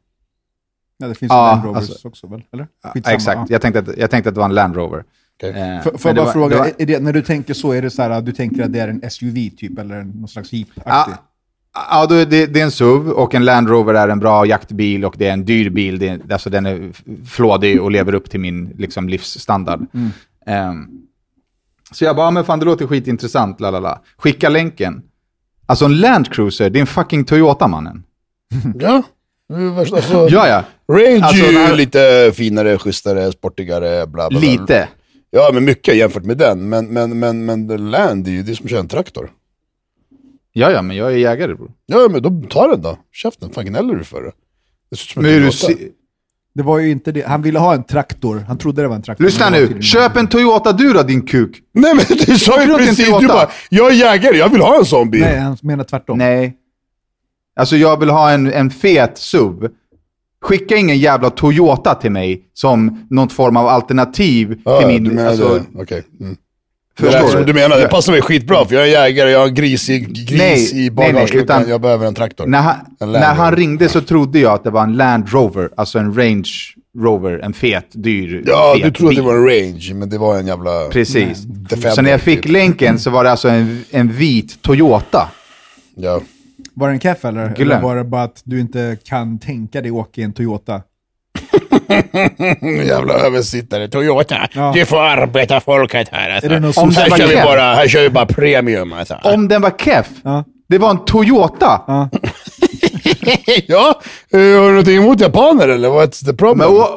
Ja, 0.98 1.08
det 1.08 1.16
finns 1.16 1.30
Ja, 1.30 1.52
Land 1.52 1.66
Rovers 1.66 1.78
alltså- 1.90 2.08
också 2.08 2.28
väl? 2.28 2.44
Eller? 2.54 2.68
Ja, 2.84 2.90
Skitsamma, 2.94 3.16
exakt, 3.16 3.38
ja. 3.38 3.46
jag 3.50 3.62
tänkte, 3.62 3.80
att, 3.80 3.98
jag 3.98 4.12
tänkte 4.12 4.30
att 4.30 4.36
det 4.36 4.40
var 4.40 4.46
en 4.46 4.54
Land 4.56 4.76
Rover. 4.76 5.04
Okej. 5.38 5.50
Eh, 5.50 5.82
Får, 5.82 5.94
jag 6.10 6.16
bara 6.16 6.26
var- 6.26 6.32
fråga, 6.32 6.56
det 6.56 6.62
var- 6.62 6.72
är 6.78 6.86
det, 6.86 7.00
när 7.00 7.14
du 7.14 7.22
tänker 7.22 7.54
så, 7.54 7.72
är 7.72 7.82
det 7.82 7.90
så 7.90 8.02
här 8.02 8.10
att 8.10 8.26
du 8.26 8.32
tänker 8.32 8.64
att 8.64 8.74
det 8.74 8.80
är 8.80 8.88
en 8.88 9.02
SUV 9.12 9.50
typ, 9.58 9.80
eller 9.80 10.04
någon 10.04 10.28
slags 10.28 10.52
jeep-aktig? 10.54 10.84
Ja, 10.86 11.08
ja 11.90 12.06
det, 12.06 12.26
det 12.26 12.60
är 12.60 12.64
en 12.64 12.72
SUV 12.72 13.10
och 13.10 13.36
en 13.36 13.46
Land 13.46 13.70
Rover 13.70 13.94
är 13.94 14.08
en 14.10 14.20
bra 14.20 14.46
jaktbil 14.46 15.06
och 15.06 15.16
det 15.18 15.28
är 15.28 15.34
en 15.34 15.46
dyr 15.46 15.70
bil. 15.70 16.00
Det 16.00 16.08
är, 16.08 16.22
alltså 16.34 16.50
den 16.50 16.66
är 16.66 16.92
flådig 17.26 17.82
och 17.82 17.92
lever 17.92 18.14
upp 18.14 18.30
till 18.30 18.40
min 18.40 18.66
liksom, 18.78 19.10
livsstandard. 19.10 19.86
Ehm, 20.46 20.88
så 21.92 22.06
jag 22.06 22.16
bara, 22.16 22.32
men 22.32 22.44
fan 22.46 22.60
det 22.60 22.66
låter 22.66 22.88
skitintressant, 22.88 23.60
lalala. 23.60 24.02
Skicka 24.18 24.50
länken. 24.50 25.02
Alltså 25.66 25.86
en 25.86 26.00
Land 26.00 26.34
Cruiser, 26.34 26.70
det 26.70 26.80
är 26.80 26.82
en 26.82 26.88
fucking 26.88 27.24
Toyota 27.26 27.68
mannen. 27.68 28.04
Ja. 28.80 29.04
Alltså, 29.78 30.28
Ja, 30.30 30.48
ja. 30.48 30.64
Range 30.96 31.24
Alltså, 31.24 31.46
är 31.46 31.70
ju 31.70 31.76
lite 31.76 32.32
finare, 32.36 32.78
schysstare, 32.78 33.32
sportigare, 33.32 34.08
bla 34.08 34.30
bla. 34.30 34.40
bla. 34.40 34.50
Lite. 34.52 34.88
Ja, 35.32 35.50
men 35.54 35.66
mycket 35.66 35.96
jämfört 35.98 36.24
med 36.26 36.38
den. 36.38 36.70
Men, 36.70 36.88
men, 36.88 37.20
men, 37.20 37.46
men 37.46 37.68
Land 37.92 38.28
är 38.28 38.32
ju 38.32 38.44
det 38.44 38.52
är 38.52 38.56
som 38.56 38.66
att 38.66 38.70
köra 38.70 38.80
en 38.80 38.88
traktor. 38.88 39.32
Ja, 40.54 40.72
ja, 40.72 40.82
men 40.82 40.98
jag 40.98 41.14
är 41.14 41.18
jägare 41.18 41.56
bror. 41.56 41.72
Ja, 41.86 42.08
men 42.12 42.22
då 42.22 42.42
ta 42.50 42.68
den 42.68 42.82
då. 42.82 42.98
Käften, 43.14 43.50
fan 43.54 43.66
gnäller 43.66 43.96
du 43.96 44.04
för 44.04 44.22
det? 44.22 44.32
Det 44.92 44.98
Men 45.22 45.26
är 45.26 45.40
du 45.40 45.52
se- 45.52 45.76
Det 46.56 46.64
var 46.64 46.80
ju 46.80 46.92
inte 46.92 47.12
det. 47.12 47.22
Han 47.28 47.42
ville 47.42 47.60
ha 47.60 47.74
en 47.74 47.84
traktor. 47.84 48.44
Han 48.48 48.58
trodde 48.58 48.82
det 48.82 48.88
var 48.88 48.96
en 48.96 49.02
traktor. 49.02 49.26
Lyssna 49.26 49.50
nu, 49.50 49.82
köp 49.82 50.16
en 50.18 50.28
Toyota 50.28 50.72
du 50.72 50.94
då 50.94 51.04
din 51.04 51.22
kuk. 51.22 51.60
Nej 51.74 51.94
men 51.96 52.06
du 52.26 52.38
sa 52.40 52.64
ju 52.64 52.78
precis, 52.78 53.08
du 53.20 53.28
bara, 53.28 53.50
jag 53.70 53.92
är 53.92 53.96
jägare, 53.96 54.38
jag 54.38 54.50
vill 54.50 54.62
ha 54.62 54.78
en 54.80 54.86
sån 54.86 55.10
bil. 55.10 55.22
Nej, 55.22 55.40
han 55.40 55.58
menar 55.62 55.84
tvärtom. 55.84 56.18
Nej. 56.18 56.58
Alltså 57.56 57.78
jag 57.78 58.00
vill 58.00 58.10
ha 58.10 58.32
en, 58.32 58.54
en 58.54 58.70
fet 58.70 59.18
SUV. 59.18 59.68
Skicka 60.42 60.76
ingen 60.76 60.98
jävla 60.98 61.30
Toyota 61.30 61.96
till 61.96 62.12
mig 62.12 62.42
som 62.54 63.08
någon 63.10 63.30
form 63.30 63.58
av 63.58 63.68
alternativ 63.68 64.62
Ja, 64.66 64.80
till 64.80 64.88
min... 64.88 65.04
du 65.04 65.12
menar 65.12 65.30
alltså, 65.30 65.54
det. 65.74 65.82
Okej. 65.82 66.04
Mm. 66.20 66.38
Det 66.98 67.04
förstår 67.06 67.28
som 67.28 67.44
du 67.46 67.54
menar, 67.54 67.78
det 67.78 67.88
passar 67.88 68.12
mig 68.14 68.22
skitbra 68.22 68.66
för 68.66 68.76
jag 68.76 68.84
är 68.84 68.92
jägare, 68.92 69.30
jag 69.32 69.40
har 69.40 69.48
en 69.48 69.54
gris 69.56 69.90
i, 69.90 70.00
gris 70.00 70.32
Nej, 70.38 70.70
i 70.72 70.74
nej, 70.74 70.90
nej, 70.90 71.14
bagageluckan, 71.14 71.70
jag 71.70 71.82
behöver 71.82 72.08
en 72.08 72.16
traktor. 72.16 72.48
När 72.48 72.62
han, 72.62 72.76
när 73.00 73.34
han 73.34 73.56
ringde 73.56 73.90
så 73.90 74.02
trodde 74.02 74.40
jag 74.40 74.54
att 74.54 74.64
det 74.64 74.70
var 74.70 74.84
en 74.84 74.94
Land 74.94 75.30
Rover, 75.30 75.70
alltså 75.78 76.00
en 76.00 76.14
Range 76.18 76.50
Rover, 76.98 77.40
en 77.40 77.54
fet, 77.54 77.86
dyr, 77.92 78.44
Ja, 78.48 78.74
fet 78.76 78.84
du 78.84 78.92
trodde 78.92 79.10
att 79.12 79.16
det 79.16 79.22
bil. 79.22 79.26
var 79.26 79.36
en 79.36 79.46
range, 79.48 79.92
men 79.94 80.10
det 80.10 80.18
var 80.18 80.38
en 80.40 80.48
jävla... 80.48 80.88
Precis. 80.90 81.38
Defender, 81.44 81.90
Så 81.92 82.02
när 82.02 82.12
jag 82.12 82.22
fick 82.22 82.42
typ. 82.44 82.52
länken 82.52 83.00
så 83.00 83.10
var 83.10 83.24
det 83.24 83.32
alltså 83.32 83.50
en, 83.50 83.84
en 83.92 84.12
vit 84.12 84.62
Toyota. 84.62 85.30
Ja. 85.96 86.22
Var 86.76 86.88
det 86.88 86.94
en 86.94 87.00
keff 87.00 87.26
eller? 87.26 87.62
Eller 87.62 87.82
var 87.82 87.96
det 87.96 88.04
bara 88.04 88.24
att 88.24 88.42
du 88.44 88.60
inte 88.60 88.98
kan 89.06 89.40
tänka 89.40 89.82
dig 89.82 89.92
åka 89.92 90.22
i 90.22 90.24
en 90.24 90.34
Toyota? 90.34 90.82
Jävla 92.88 93.14
översittare, 93.14 93.88
Toyota. 93.88 94.48
Ja. 94.54 94.72
Du 94.76 94.86
får 94.86 94.98
arbeta 95.04 95.60
folket 95.60 96.08
här 96.12 96.30
alltså. 96.30 96.46
Är 96.52 96.60
det 96.60 96.74
Om 96.78 96.90
det 96.90 96.96
här, 96.96 97.10
var 97.10 97.18
kör 97.18 97.28
vi 97.28 97.36
bara, 97.36 97.62
här 97.76 97.88
kör 97.88 98.02
vi 98.02 98.10
bara 98.10 98.26
premium 98.26 98.94
alltså. 98.94 99.18
Om 99.24 99.48
den 99.48 99.62
var 99.62 99.72
keff, 99.78 100.10
Ja. 100.24 100.44
det 100.70 100.78
var 100.78 100.90
en 100.90 101.06
Toyota. 101.06 101.82
Ja. 101.88 102.10
ja, 103.68 104.02
eh, 104.34 104.40
har 104.40 104.46
du 104.66 104.70
någonting 104.70 104.98
emot 104.98 105.20
japaner 105.22 105.68
eller? 105.68 105.90
What's 105.90 106.26
the 106.26 106.34
problem? 106.34 106.72
Men 106.72 106.88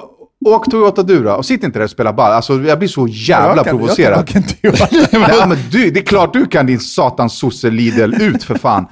åk 0.54 0.70
Toyota 0.70 1.02
du 1.02 1.22
då, 1.24 1.32
och 1.32 1.46
sitt 1.46 1.64
inte 1.64 1.78
där 1.78 1.84
och 1.84 1.90
spela 1.90 2.12
ball. 2.12 2.32
Alltså 2.32 2.54
jag 2.62 2.78
blir 2.78 2.88
så 2.88 3.06
jävla 3.08 3.56
Jag 3.56 3.64
kan- 3.64 3.78
provocerad. 3.78 4.18
Jag 4.18 4.26
kan 4.28 4.42
en 4.42 4.48
Toyota. 4.48 4.88
Nej, 5.18 5.48
men 5.48 5.58
du, 5.70 5.90
det 5.90 6.00
är 6.00 6.04
klart 6.04 6.32
du 6.32 6.46
kan 6.46 6.66
din 6.66 6.80
satans 6.80 7.38
sosse 7.38 7.70
Lidl 7.70 8.14
ut 8.22 8.44
för 8.44 8.54
fan. 8.54 8.86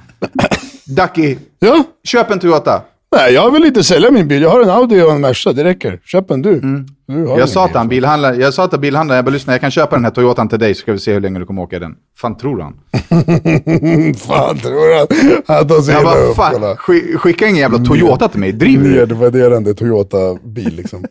Ducky, 0.87 1.37
Ja, 1.59 1.83
köp 2.03 2.31
en 2.31 2.39
Toyota. 2.39 2.81
nej 3.15 3.33
jag 3.33 3.51
vill 3.51 3.65
inte 3.65 3.83
sälja 3.83 4.11
min 4.11 4.27
bil. 4.27 4.41
Jag 4.41 4.49
har 4.49 4.61
en 4.61 4.69
Audi 4.69 5.01
och 5.01 5.11
en 5.11 5.21
Merca, 5.21 5.53
det 5.53 5.63
räcker. 5.63 5.99
Köp 6.05 6.31
en 6.31 6.41
du. 6.41 6.59
du 6.59 6.59
har 6.67 6.85
Mm. 7.09 7.39
Jag 7.39 7.49
sa 7.49 7.63
till 7.67 7.71
bil. 7.73 7.77
han, 7.77 7.87
bilhandlare, 7.87 8.35
jag 8.35 8.53
sa 8.53 8.67
till 8.67 8.79
bilhandlaren, 8.79 9.15
jag 9.17 9.25
bara 9.25 9.31
lyssna, 9.31 9.53
jag 9.53 9.61
kan 9.61 9.71
köpa 9.71 9.95
den 9.95 10.03
här 10.05 10.11
Toyotan 10.11 10.49
till 10.49 10.59
dig 10.59 10.75
så 10.75 10.79
ska 10.81 10.91
vi 10.91 10.99
se 10.99 11.13
hur 11.13 11.21
länge 11.21 11.39
du 11.39 11.45
kommer 11.45 11.61
åka 11.61 11.75
i 11.75 11.79
den. 11.79 11.95
fan 12.21 12.37
tror 12.37 12.61
han? 12.61 12.73
Fan 14.15 14.57
tror 14.59 14.97
han 15.47 15.57
att 15.61 15.67
de 15.69 15.81
ser 15.83 15.91
Jag 15.93 16.01
illa 16.01 16.11
bara, 16.11 16.19
upp? 16.23 16.35
fan, 16.35 16.53
Kolla. 16.53 16.73
sk- 16.75 17.17
skicka 17.17 17.45
ingen 17.47 17.59
jävla 17.61 17.77
Toyota 17.79 18.27
till 18.27 18.39
mig, 18.39 18.51
driver 18.51 18.83
du? 18.89 18.95
Nedvärderande 18.95 19.73
Toyota-bil 19.73 20.75
liksom. 20.75 21.05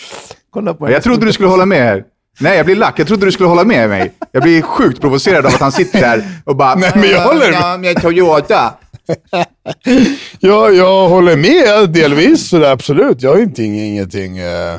Kolla 0.50 0.74
på 0.74 0.90
Jag 0.90 1.02
trodde 1.02 1.26
du 1.26 1.32
skulle 1.32 1.48
hålla 1.48 1.66
med 1.66 1.78
här. 1.82 2.04
Nej, 2.40 2.56
jag 2.56 2.66
blir 2.66 2.76
lack. 2.76 2.98
Jag 2.98 3.06
trodde 3.06 3.26
du 3.26 3.32
skulle 3.32 3.48
hålla 3.48 3.64
med 3.64 3.88
mig. 3.88 4.12
Jag 4.32 4.42
blir 4.42 4.62
sjukt 4.62 5.00
provocerad 5.00 5.46
av 5.46 5.52
att 5.54 5.60
han 5.60 5.72
sitter 5.72 6.00
där 6.00 6.24
och 6.44 6.56
bara... 6.56 6.74
Nej, 6.74 6.92
men 6.94 7.10
jag 7.10 7.20
håller 7.20 7.50
med. 7.50 7.60
Ja, 7.62 7.76
med 7.76 8.02
Toyota. 8.02 8.74
Ja, 10.40 10.70
jag 10.70 11.08
håller 11.08 11.36
med 11.36 11.90
delvis, 11.90 12.48
så 12.48 12.58
det, 12.58 12.70
absolut. 12.70 13.22
Jag 13.22 13.30
har 13.30 13.38
inte 13.42 13.62
ingenting... 13.62 14.38
eh, 14.38 14.76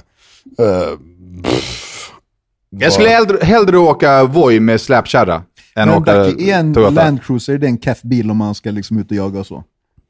pff, 1.43 2.09
Jag 2.69 2.93
skulle 2.93 3.09
hellre, 3.09 3.37
hellre 3.45 3.77
åka 3.77 4.23
Voi 4.23 4.59
med 4.59 4.81
släpkärra 4.81 5.35
än 5.75 5.87
Men 5.89 5.97
åka 5.97 6.23
Ducky, 6.23 6.49
är 6.49 6.59
en 6.59 6.73
Toyota. 6.73 6.91
Land 6.91 7.23
Cruiser, 7.23 7.53
är 7.53 7.57
det 7.57 7.67
en 7.67 7.79
keff 7.79 8.01
bil 8.01 8.31
om 8.31 8.37
man 8.37 8.55
ska 8.55 8.71
liksom 8.71 8.99
ut 8.99 9.11
och 9.11 9.17
jaga 9.17 9.39
och 9.39 9.47
så? 9.47 9.63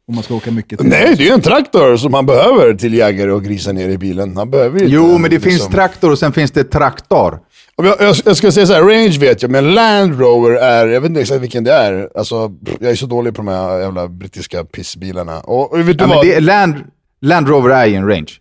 Om 0.07 0.15
man 0.15 0.23
ska 0.23 0.35
åka 0.35 0.51
mycket 0.51 0.79
till 0.79 0.89
Nej, 0.89 1.15
det 1.17 1.23
är 1.23 1.27
ju 1.27 1.33
en 1.33 1.41
traktor 1.41 1.97
som 1.97 2.13
han 2.13 2.25
behöver 2.25 2.73
till 2.73 2.93
jägare 2.93 3.31
och 3.31 3.43
grisa 3.43 3.71
ner 3.71 3.89
i 3.89 3.97
bilen. 3.97 4.37
Han 4.37 4.49
behöver 4.51 4.79
ju 4.79 4.85
Jo, 4.87 5.05
inte, 5.05 5.21
men 5.21 5.31
det 5.31 5.39
finns 5.39 5.55
liksom- 5.55 5.71
traktor 5.71 6.11
och 6.11 6.19
sen 6.19 6.33
finns 6.33 6.51
det 6.51 6.63
traktor. 6.63 7.39
Jag, 7.85 8.01
jag, 8.01 8.15
jag 8.25 8.37
ska 8.37 8.51
säga 8.51 8.65
så 8.65 8.73
här, 8.73 8.81
range 8.81 9.17
vet 9.19 9.41
jag, 9.41 9.51
men 9.51 9.73
Land 9.73 10.19
Rover 10.19 10.51
är, 10.51 10.87
jag 10.87 11.01
vet 11.01 11.09
inte 11.09 11.21
exakt 11.21 11.41
vilken 11.41 11.63
det 11.63 11.73
är. 11.73 12.09
Alltså, 12.15 12.51
jag 12.79 12.91
är 12.91 12.95
så 12.95 13.05
dålig 13.05 13.35
på 13.35 13.41
de 13.41 13.47
här 13.47 13.79
jävla 13.79 14.07
brittiska 14.07 14.63
pissbilarna. 14.65 15.39
Och, 15.39 15.71
och 15.73 15.79
vet 15.89 15.97
du 15.97 16.03
Ja, 16.03 16.07
vad? 16.07 16.25
det 16.25 16.39
Land, 16.39 16.75
Land 17.21 17.47
Rover 17.49 17.69
är 17.69 17.85
ju 17.85 17.95
en 17.95 18.07
range. 18.07 18.31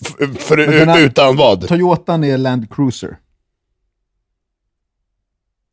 F- 0.00 0.28
för, 0.38 0.98
utan 0.98 1.36
vad? 1.36 1.68
Toyotan 1.68 2.24
är 2.24 2.38
Land 2.38 2.70
Cruiser. 2.74 3.16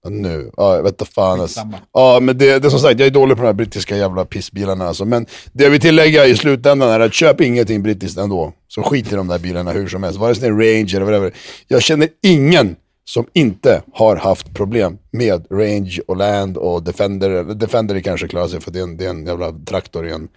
Nu, 0.09 0.51
ja, 0.57 0.75
jag 0.75 0.83
vet 0.83 1.01
inte 1.01 1.13
fan 1.13 1.41
alltså. 1.41 1.69
Ja, 1.93 2.19
men 2.21 2.37
det, 2.37 2.59
det 2.59 2.67
är 2.67 2.69
som 2.69 2.79
sagt, 2.79 2.99
jag 2.99 3.07
är 3.07 3.11
dålig 3.11 3.37
på 3.37 3.43
de 3.43 3.47
här 3.47 3.53
brittiska 3.53 3.97
jävla 3.97 4.25
pissbilarna 4.25 4.87
alltså. 4.87 5.05
Men 5.05 5.25
det 5.53 5.63
jag 5.63 5.71
vill 5.71 5.81
tillägga 5.81 6.25
i 6.25 6.35
slutändan 6.35 6.89
är 6.89 6.99
att 6.99 7.13
köp 7.13 7.41
ingenting 7.41 7.83
brittiskt 7.83 8.17
ändå. 8.17 8.53
Så 8.67 8.83
skit 8.83 9.11
i 9.13 9.15
de 9.15 9.27
där 9.27 9.39
bilarna 9.39 9.71
hur 9.71 9.87
som 9.87 10.03
helst. 10.03 10.19
Vare 10.19 10.35
sig 10.35 10.41
det 10.41 10.47
är 10.47 10.77
Range 10.77 10.91
eller 10.95 11.05
whatever. 11.05 11.33
Jag 11.67 11.81
känner 11.81 12.09
ingen 12.23 12.75
som 13.05 13.25
inte 13.33 13.81
har 13.93 14.15
haft 14.15 14.53
problem 14.53 14.97
med 15.11 15.45
Range 15.51 15.99
och 16.07 16.17
Land 16.17 16.57
och 16.57 16.83
Defender. 16.83 17.43
Defender 17.43 17.99
kanske 17.99 18.27
klarar 18.27 18.47
sig 18.47 18.61
för 18.61 18.71
det 18.71 18.79
är, 18.79 18.83
en, 18.83 18.97
det 18.97 19.05
är 19.05 19.09
en 19.09 19.25
jävla 19.25 19.51
traktor 19.51 20.07
i 20.07 20.11
en 20.11 20.27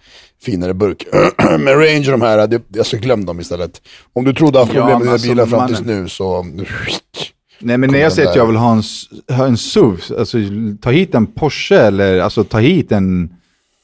finare 0.41 0.73
burk. 0.73 1.07
men 1.59 1.67
Range 1.67 2.05
och 2.05 2.19
de 2.19 2.21
här, 2.21 2.47
det, 2.47 2.77
alltså 2.77 2.97
glöm 2.97 3.25
dem 3.25 3.39
istället. 3.39 3.81
Om 4.13 4.25
du 4.25 4.33
trodde 4.33 4.59
haft 4.59 4.71
problem 4.71 4.97
med 4.97 5.01
dina 5.01 5.11
alltså, 5.11 5.27
bilar 5.27 5.45
fram 5.45 5.67
tills 5.67 5.81
nu 5.81 6.09
så... 6.09 6.45
Nej, 7.59 7.77
men 7.77 7.91
när 7.91 7.99
jag 7.99 8.13
säger 8.13 8.29
att 8.29 8.35
jag 8.35 8.47
vill 8.47 8.55
ha 8.55 8.71
en, 8.71 8.83
ha 9.35 9.45
en 9.47 9.57
SUV, 9.57 10.01
alltså 10.19 10.37
ta 10.81 10.91
hit 10.91 11.15
en 11.15 11.25
Porsche 11.27 11.75
eller 11.75 12.19
alltså 12.19 12.43
ta 12.43 12.59
hit 12.59 12.91
en, 12.91 13.33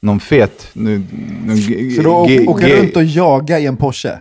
någon 0.00 0.20
fet... 0.20 0.68
Nu, 0.72 1.02
någon 1.46 1.56
G- 1.56 1.90
Så 1.96 2.02
då 2.02 2.28
åka 2.46 2.66
G- 2.66 2.76
runt 2.82 2.96
och 2.96 3.04
jaga 3.04 3.58
i 3.58 3.66
en 3.66 3.76
Porsche? 3.76 4.18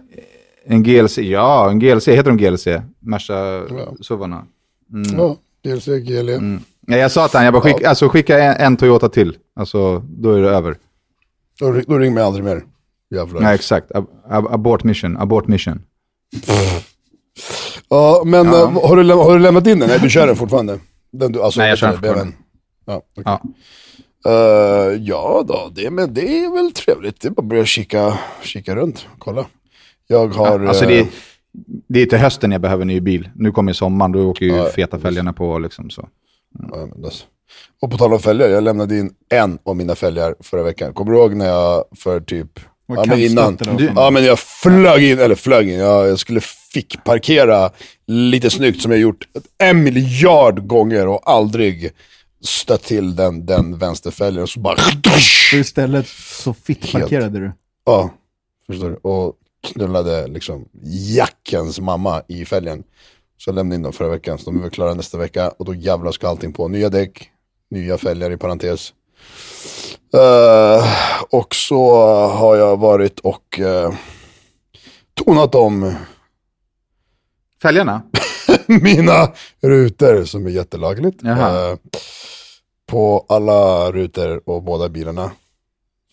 En 0.67 0.83
GLC, 0.83 1.17
ja, 1.17 1.69
en 1.71 1.79
GLC, 1.79 2.07
heter 2.07 2.31
de 2.31 2.37
GLC? 2.37 2.67
Merca-suvarna. 2.99 4.43
Ja, 5.17 5.37
DLC, 5.63 5.85
GLE. 5.85 6.33
Mm. 6.35 6.59
Nej, 6.87 6.99
jag 6.99 7.11
sa 7.11 7.27
till 7.27 7.37
han, 7.37 7.45
jag 7.45 7.53
bara 7.53 7.63
skicka, 7.63 7.89
alltså, 7.89 8.09
skicka 8.09 8.43
en, 8.43 8.55
en 8.65 8.77
Toyota 8.77 9.09
till. 9.09 9.37
Alltså, 9.55 10.03
då 10.09 10.31
är 10.31 10.41
det 10.41 10.49
över. 10.49 10.75
Då, 11.59 11.81
då 11.87 11.97
ring 11.97 12.13
mig 12.13 12.23
aldrig 12.23 12.45
mer. 12.45 12.63
Jävlar. 13.15 13.41
Nej, 13.41 13.55
exakt. 13.55 13.91
Ab 13.95 14.07
ab 14.29 14.47
abort 14.51 14.83
mission, 14.83 15.17
abort 15.17 15.47
mission. 15.47 15.81
Ja, 17.95 18.21
men 18.25 18.45
Ja. 18.45 18.61
eh, 18.61 18.87
har, 18.87 18.95
du, 18.97 19.13
har 19.13 19.33
du 19.33 19.39
lämnat 19.39 19.67
in 19.67 19.79
den? 19.79 19.89
Nej, 19.89 19.99
du 20.01 20.09
kör 20.09 20.27
den 20.27 20.35
fortfarande? 20.35 20.79
Den 21.11 21.31
du, 21.31 21.41
alltså, 21.43 21.59
Nej, 21.59 21.69
jag 21.69 21.77
kör 21.77 21.87
den 21.87 21.97
fortfarande. 21.97 22.33
Ja, 22.85 23.01
okej. 23.17 23.23
Ja. 23.25 23.41
Eh, 24.27 24.93
ja 25.01 25.43
då, 25.47 25.71
det, 25.75 25.89
men 25.91 26.13
det 26.13 26.39
är 26.45 26.55
väl 26.55 26.71
trevligt. 26.71 27.21
Det 27.21 27.27
är 27.27 27.31
bara 27.31 27.41
att 27.41 27.47
börja 27.49 27.65
kika, 27.65 28.19
kika 28.43 28.75
runt, 28.75 29.07
kolla. 29.19 29.45
Jag 30.07 30.27
har... 30.27 30.59
Alltså, 30.65 30.83
eh, 30.85 30.89
det, 30.89 31.07
det 31.87 32.01
är 32.01 32.05
till 32.05 32.17
hösten 32.17 32.51
jag 32.51 32.61
behöver 32.61 32.81
en 32.81 32.87
ny 32.87 32.99
bil. 32.99 33.29
Nu 33.35 33.51
kommer 33.51 33.69
ju 33.71 33.73
sommaren, 33.75 34.11
då 34.11 34.19
åker 34.29 34.45
ju 34.45 34.55
Ja, 34.55 34.65
feta 34.65 34.99
fälgarna 34.99 35.33
på 35.33 35.59
liksom 35.59 35.89
så. 35.89 36.07
ja, 36.71 36.87
men 36.95 37.05
alltså. 37.05 37.25
Och 37.81 37.91
på 37.91 37.97
tal 37.97 38.13
om 38.13 38.19
fälgar, 38.19 38.47
jag 38.47 38.63
lämnade 38.63 38.97
in 38.97 39.13
en 39.29 39.59
av 39.63 39.75
mina 39.75 39.95
fälgar 39.95 40.35
förra 40.39 40.63
veckan. 40.63 40.93
Kommer 40.93 41.11
du 41.11 41.17
ihåg 41.17 41.35
när 41.35 41.45
jag 41.47 41.83
för 41.95 42.19
typ... 42.19 42.59
Ja, 42.87 43.03
men 43.07 43.19
innan. 43.19 43.55
Du-? 43.55 43.91
Ja, 43.95 44.09
men 44.09 44.23
jag 44.25 44.39
flög 44.39 45.03
in, 45.03 45.19
eller 45.19 45.35
flög 45.35 45.69
in, 45.69 45.79
jag, 45.79 46.07
jag 46.07 46.19
skulle 46.19 46.41
fick 46.73 47.03
parkera 47.03 47.71
lite 48.07 48.49
snyggt 48.49 48.81
som 48.81 48.91
jag 48.91 48.99
gjort 48.99 49.27
en 49.57 49.83
miljard 49.83 50.67
gånger 50.67 51.07
och 51.07 51.29
aldrig 51.29 51.91
stött 52.41 52.83
till 52.83 53.15
den, 53.15 53.45
den 53.45 53.77
vänsterfälgen. 53.77 54.43
Och 54.43 54.49
så 54.49 54.59
bara... 54.59 54.77
Så 55.49 55.55
istället 55.55 56.07
så 56.07 56.53
fitt 56.53 56.91
parkerade 56.91 57.39
du. 57.39 57.51
Ja, 57.85 58.09
förstår 58.67 58.89
du. 58.89 58.95
Och 58.95 59.33
knullade 59.73 60.27
liksom 60.27 60.65
jackens 61.15 61.79
mamma 61.79 62.21
i 62.27 62.45
fälgen. 62.45 62.83
Så 63.37 63.49
jag 63.49 63.55
lämnade 63.55 63.75
in 63.75 63.81
dem 63.81 63.93
förra 63.93 64.09
veckan, 64.09 64.37
så 64.37 64.45
de 64.45 64.57
är 64.57 64.61
väl 64.61 64.69
klara 64.69 64.93
nästa 64.93 65.17
vecka. 65.17 65.49
Och 65.49 65.65
då 65.65 65.75
jävlar 65.75 66.11
ska 66.11 66.27
allting 66.27 66.53
på. 66.53 66.67
Nya 66.67 66.89
däck, 66.89 67.29
nya 67.69 67.97
fälgar 67.97 68.31
i 68.31 68.37
parentes. 68.37 68.93
Eh, 70.13 70.85
och 71.29 71.55
så 71.55 71.95
har 72.27 72.55
jag 72.55 72.77
varit 72.77 73.19
och 73.19 73.59
uh, 73.59 73.93
tonat 75.13 75.55
om 75.55 75.93
Fälgarna? 77.61 78.01
mina 78.67 79.31
rutor 79.61 80.23
som 80.25 80.45
är 80.45 80.49
jättelagligt. 80.49 81.23
Eh, 81.23 81.73
på 82.87 83.25
alla 83.29 83.91
rutor 83.91 84.41
och 84.45 84.63
båda 84.63 84.89
bilarna. 84.89 85.31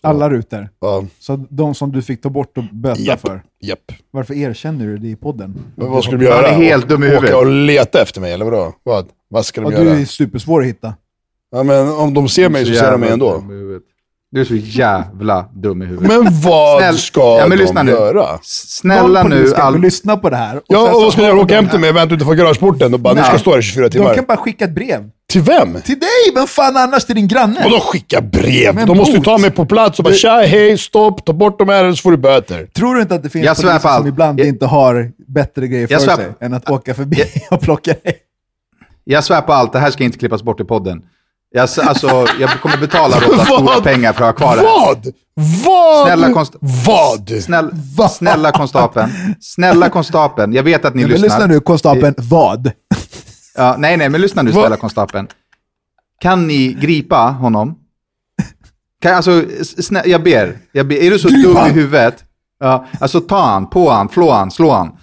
Alla 0.05 0.29
rutor. 0.29 0.69
Ja, 0.79 1.05
Så 1.19 1.45
de 1.49 1.75
som 1.75 1.91
du 1.91 2.01
fick 2.01 2.21
ta 2.21 2.29
bort 2.29 2.57
och 2.57 2.63
böta 2.71 3.01
Japp. 3.01 3.19
för. 3.19 3.43
japp. 3.61 3.91
Varför 4.11 4.33
erkänner 4.33 4.85
du 4.85 4.97
det 4.97 5.07
i 5.07 5.15
podden? 5.15 5.55
Men 5.75 5.91
vad 5.91 6.03
ska 6.03 6.11
de 6.11 6.17
Han 6.17 6.37
göra? 6.37 6.47
är 6.47 6.53
helt 6.53 6.87
dum 6.89 7.03
i 7.03 7.07
Åka 7.07 7.15
huvudet. 7.15 7.35
och 7.35 7.45
leta 7.45 8.01
efter 8.01 8.21
mig, 8.21 8.33
eller 8.33 8.45
vadå? 8.45 8.73
Vad, 8.83 9.07
vad 9.27 9.45
ska 9.45 9.61
de 9.61 9.71
Ja, 9.73 9.79
du 9.79 9.85
göra? 9.85 9.97
är 9.99 10.05
supersvår 10.05 10.61
att 10.61 10.67
hitta. 10.67 10.93
Ja, 11.51 11.63
men 11.63 11.89
om 11.91 12.13
de 12.13 12.29
ser 12.29 12.49
mig 12.49 12.65
så 12.65 12.73
ser 12.73 12.91
de 12.91 12.99
mig 13.01 13.09
ändå. 13.11 13.43
Du 14.33 14.41
är 14.41 14.45
så 14.45 14.55
jävla 14.55 15.45
dum 15.55 15.81
i 15.81 15.85
huvudet. 15.85 16.07
Men 16.23 16.41
vad 16.41 16.81
Snäll- 16.81 16.97
ska 16.97 17.21
Ja, 17.21 17.47
men 17.47 17.57
de 17.57 17.63
lyssna 17.63 17.83
nu. 17.83 17.91
göra? 17.91 18.39
Snälla 18.43 19.23
nu. 19.23 19.47
ska 19.47 19.61
All... 19.61 19.79
lyssna 19.81 20.17
på 20.17 20.29
det 20.29 20.35
här. 20.35 20.55
och 20.57 20.63
Ja, 20.67 20.95
och 20.95 21.01
vad 21.01 21.13
ska 21.13 21.21
jag 21.21 21.35
de 21.35 21.41
Åka 21.41 21.55
hem 21.55 21.69
till 21.69 21.79
mig 21.79 21.89
och 21.89 21.95
vänta 21.95 22.15
utanför 22.15 22.35
garageporten 22.35 22.93
och 22.93 22.99
bara, 22.99 23.13
nu 23.13 23.21
ska 23.21 23.31
jag 23.31 23.39
stå 23.39 23.51
här 23.51 23.59
i 23.59 23.61
24 23.61 23.83
De 23.83 23.89
timmar. 23.89 24.13
kan 24.15 24.25
bara 24.25 24.37
skicka 24.37 24.65
ett 24.65 24.75
brev. 24.75 25.09
Till 25.29 25.41
vem? 25.41 25.81
Till 25.81 25.99
dig! 25.99 26.09
Vem 26.35 26.47
fan 26.47 26.77
annars? 26.77 27.05
Till 27.05 27.15
din 27.15 27.27
granne? 27.27 27.63
Och 27.65 27.71
de 27.71 27.79
skickar 27.79 28.21
brev. 28.21 28.75
Men 28.75 28.87
de 28.87 28.97
måste 28.97 29.17
ju 29.17 29.23
ta 29.23 29.37
mig 29.37 29.51
på 29.51 29.65
plats 29.65 29.99
och 29.99 30.03
bara 30.05 30.13
tja, 30.13 30.41
hej, 30.47 30.77
stopp, 30.77 31.25
ta 31.25 31.33
bort 31.33 31.59
de 31.59 31.69
här 31.69 31.91
så 31.93 32.01
får 32.01 32.11
du 32.11 32.17
böter. 32.17 32.65
Tror 32.65 32.95
du 32.95 33.01
inte 33.01 33.15
att 33.15 33.23
det 33.23 33.29
finns 33.29 33.45
Jag 33.45 33.55
poliser 33.55 33.87
allt. 33.89 33.97
som 33.97 34.07
ibland 34.07 34.39
Jag- 34.39 34.47
inte 34.47 34.65
har 34.65 35.11
bättre 35.27 35.67
grejer 35.67 35.87
för 35.87 35.93
Jag 35.93 36.01
sig 36.01 36.25
än 36.41 36.53
att 36.53 36.69
åka 36.69 36.93
förbi 36.93 37.23
och 37.51 37.61
plocka 37.61 37.91
dig? 38.03 38.15
Jag 39.03 39.23
svär 39.23 39.41
på 39.41 39.53
allt, 39.53 39.73
det 39.73 39.79
här 39.79 39.91
ska 39.91 40.03
inte 40.03 40.17
klippas 40.17 40.43
bort 40.43 40.59
i 40.61 40.63
podden. 40.63 41.01
Jag, 41.55 41.69
alltså, 41.81 42.27
jag 42.39 42.49
kommer 42.61 42.77
betala 42.77 43.19
Råtta 43.19 43.45
stora 43.45 43.59
Vad? 43.61 43.83
pengar 43.83 44.13
för 44.13 44.23
att 44.29 44.39
ha 44.39 44.45
kvar 44.47 44.55
det 44.55 44.61
här. 44.61 44.85
Vad? 44.85 45.13
Vad? 45.65 46.07
Snälla 46.07 46.27
konst- 46.33 46.55
Vad? 46.85 47.43
Snäll, 47.43 47.71
snälla 48.11 48.51
konstapeln. 48.51 49.11
Snälla 49.41 49.89
konstapeln. 49.89 50.53
Jag 50.53 50.63
vet 50.63 50.85
att 50.85 50.95
ni 50.95 51.01
Ja, 51.01 51.07
men 51.07 51.21
lyssnar. 51.21 51.37
lyssna 51.39 51.45
nu, 51.53 51.59
konstapeln. 51.59 52.15
Vad? 52.17 52.71
Ja, 53.55 53.75
nej, 53.77 53.97
nej, 53.97 54.09
men 54.09 54.21
lyssna 54.21 54.41
nu 54.41 54.51
snälla 54.51 54.77
konstapeln. 54.77 55.27
Kan 56.19 56.47
ni 56.47 56.73
gripa 56.73 57.17
honom? 57.29 57.75
Kan, 59.01 59.15
alltså, 59.15 59.43
snä, 59.79 60.03
jag 60.05 60.23
ber. 60.23 60.57
Jag 60.71 60.87
ber. 60.87 60.95
Är 60.95 61.09
du 61.11 61.19
så 61.19 61.27
dum 61.27 61.57
i 61.67 61.69
huvudet? 61.69 62.23
Ja, 62.59 62.85
alltså 62.99 63.21
ta 63.21 63.41
han, 63.45 63.69
på 63.69 63.91
han, 63.91 64.09
flå 64.09 64.31
han, 64.31 64.51
slå 64.51 64.71
han. 64.71 64.87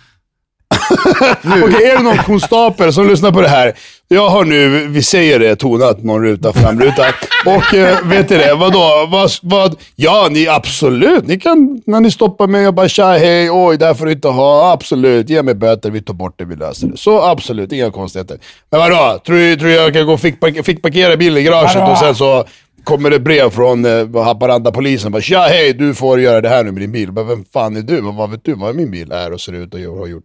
Okej, 1.44 1.84
är 1.90 1.96
det 1.96 2.02
någon 2.02 2.16
konstapel 2.18 2.92
som 2.92 3.06
lyssnar 3.06 3.32
på 3.32 3.40
det 3.40 3.48
här? 3.48 3.72
Jag 4.12 4.28
har 4.28 4.44
nu, 4.44 4.86
vi 4.88 5.02
säger 5.02 5.38
det, 5.38 5.56
tonat 5.56 6.02
någon 6.04 6.22
ruta, 6.22 6.52
framruta. 6.52 7.02
Och 7.46 7.74
eh, 7.74 7.98
vet 8.08 8.28
du 8.28 8.38
det, 8.38 8.54
vadå? 8.54 9.08
Vad, 9.10 9.30
vad? 9.42 9.76
Ja, 9.96 10.28
ni 10.30 10.48
absolut. 10.48 11.26
Ni 11.26 11.40
kan, 11.40 11.82
när 11.86 12.00
ni 12.00 12.10
stoppar 12.10 12.46
mig 12.46 12.68
och 12.68 12.74
bara 12.74 12.88
tja, 12.88 13.04
hej, 13.12 13.50
oj, 13.50 13.78
det 13.78 13.86
här 13.86 13.94
får 13.94 14.06
du 14.06 14.12
inte 14.12 14.28
ha. 14.28 14.72
Absolut, 14.72 15.30
ge 15.30 15.42
mig 15.42 15.54
böter, 15.54 15.90
vi 15.90 16.02
tar 16.02 16.14
bort 16.14 16.34
det, 16.38 16.44
vi 16.44 16.56
löser 16.56 16.86
det. 16.86 16.96
Så 16.96 17.22
absolut, 17.22 17.72
inga 17.72 17.90
konstigheter. 17.90 18.38
Men 18.70 18.80
vadå? 18.80 19.18
Tror 19.26 19.36
du, 19.36 19.56
tror 19.56 19.70
jag 19.70 19.92
kan 19.92 20.06
gå 20.06 20.12
och 20.12 20.20
fickpark- 20.20 20.62
fickparkera 20.62 21.16
bilen 21.16 21.38
i 21.38 21.42
garaget 21.42 21.88
och 21.90 21.98
sen 21.98 22.14
så 22.14 22.44
kommer 22.84 23.10
det 23.10 23.18
brev 23.20 23.50
från 23.50 23.84
eh, 23.84 24.22
Haparanda-polisen. 24.24 25.12
Bara, 25.12 25.22
Tja, 25.22 25.40
hej, 25.48 25.72
du 25.72 25.94
får 25.94 26.20
göra 26.20 26.40
det 26.40 26.48
här 26.48 26.64
nu 26.64 26.72
med 26.72 26.82
din 26.82 26.92
bil. 26.92 27.12
Men 27.12 27.28
vem 27.28 27.44
fan 27.52 27.76
är 27.76 27.82
du? 27.82 28.00
Vad 28.00 28.30
vet 28.30 28.44
du 28.44 28.54
vad 28.54 28.74
min 28.76 28.90
bil 28.90 29.12
är 29.12 29.32
och 29.32 29.40
ser 29.40 29.52
ut 29.52 29.74
och 29.74 29.80
har 29.80 30.06
gjort? 30.06 30.24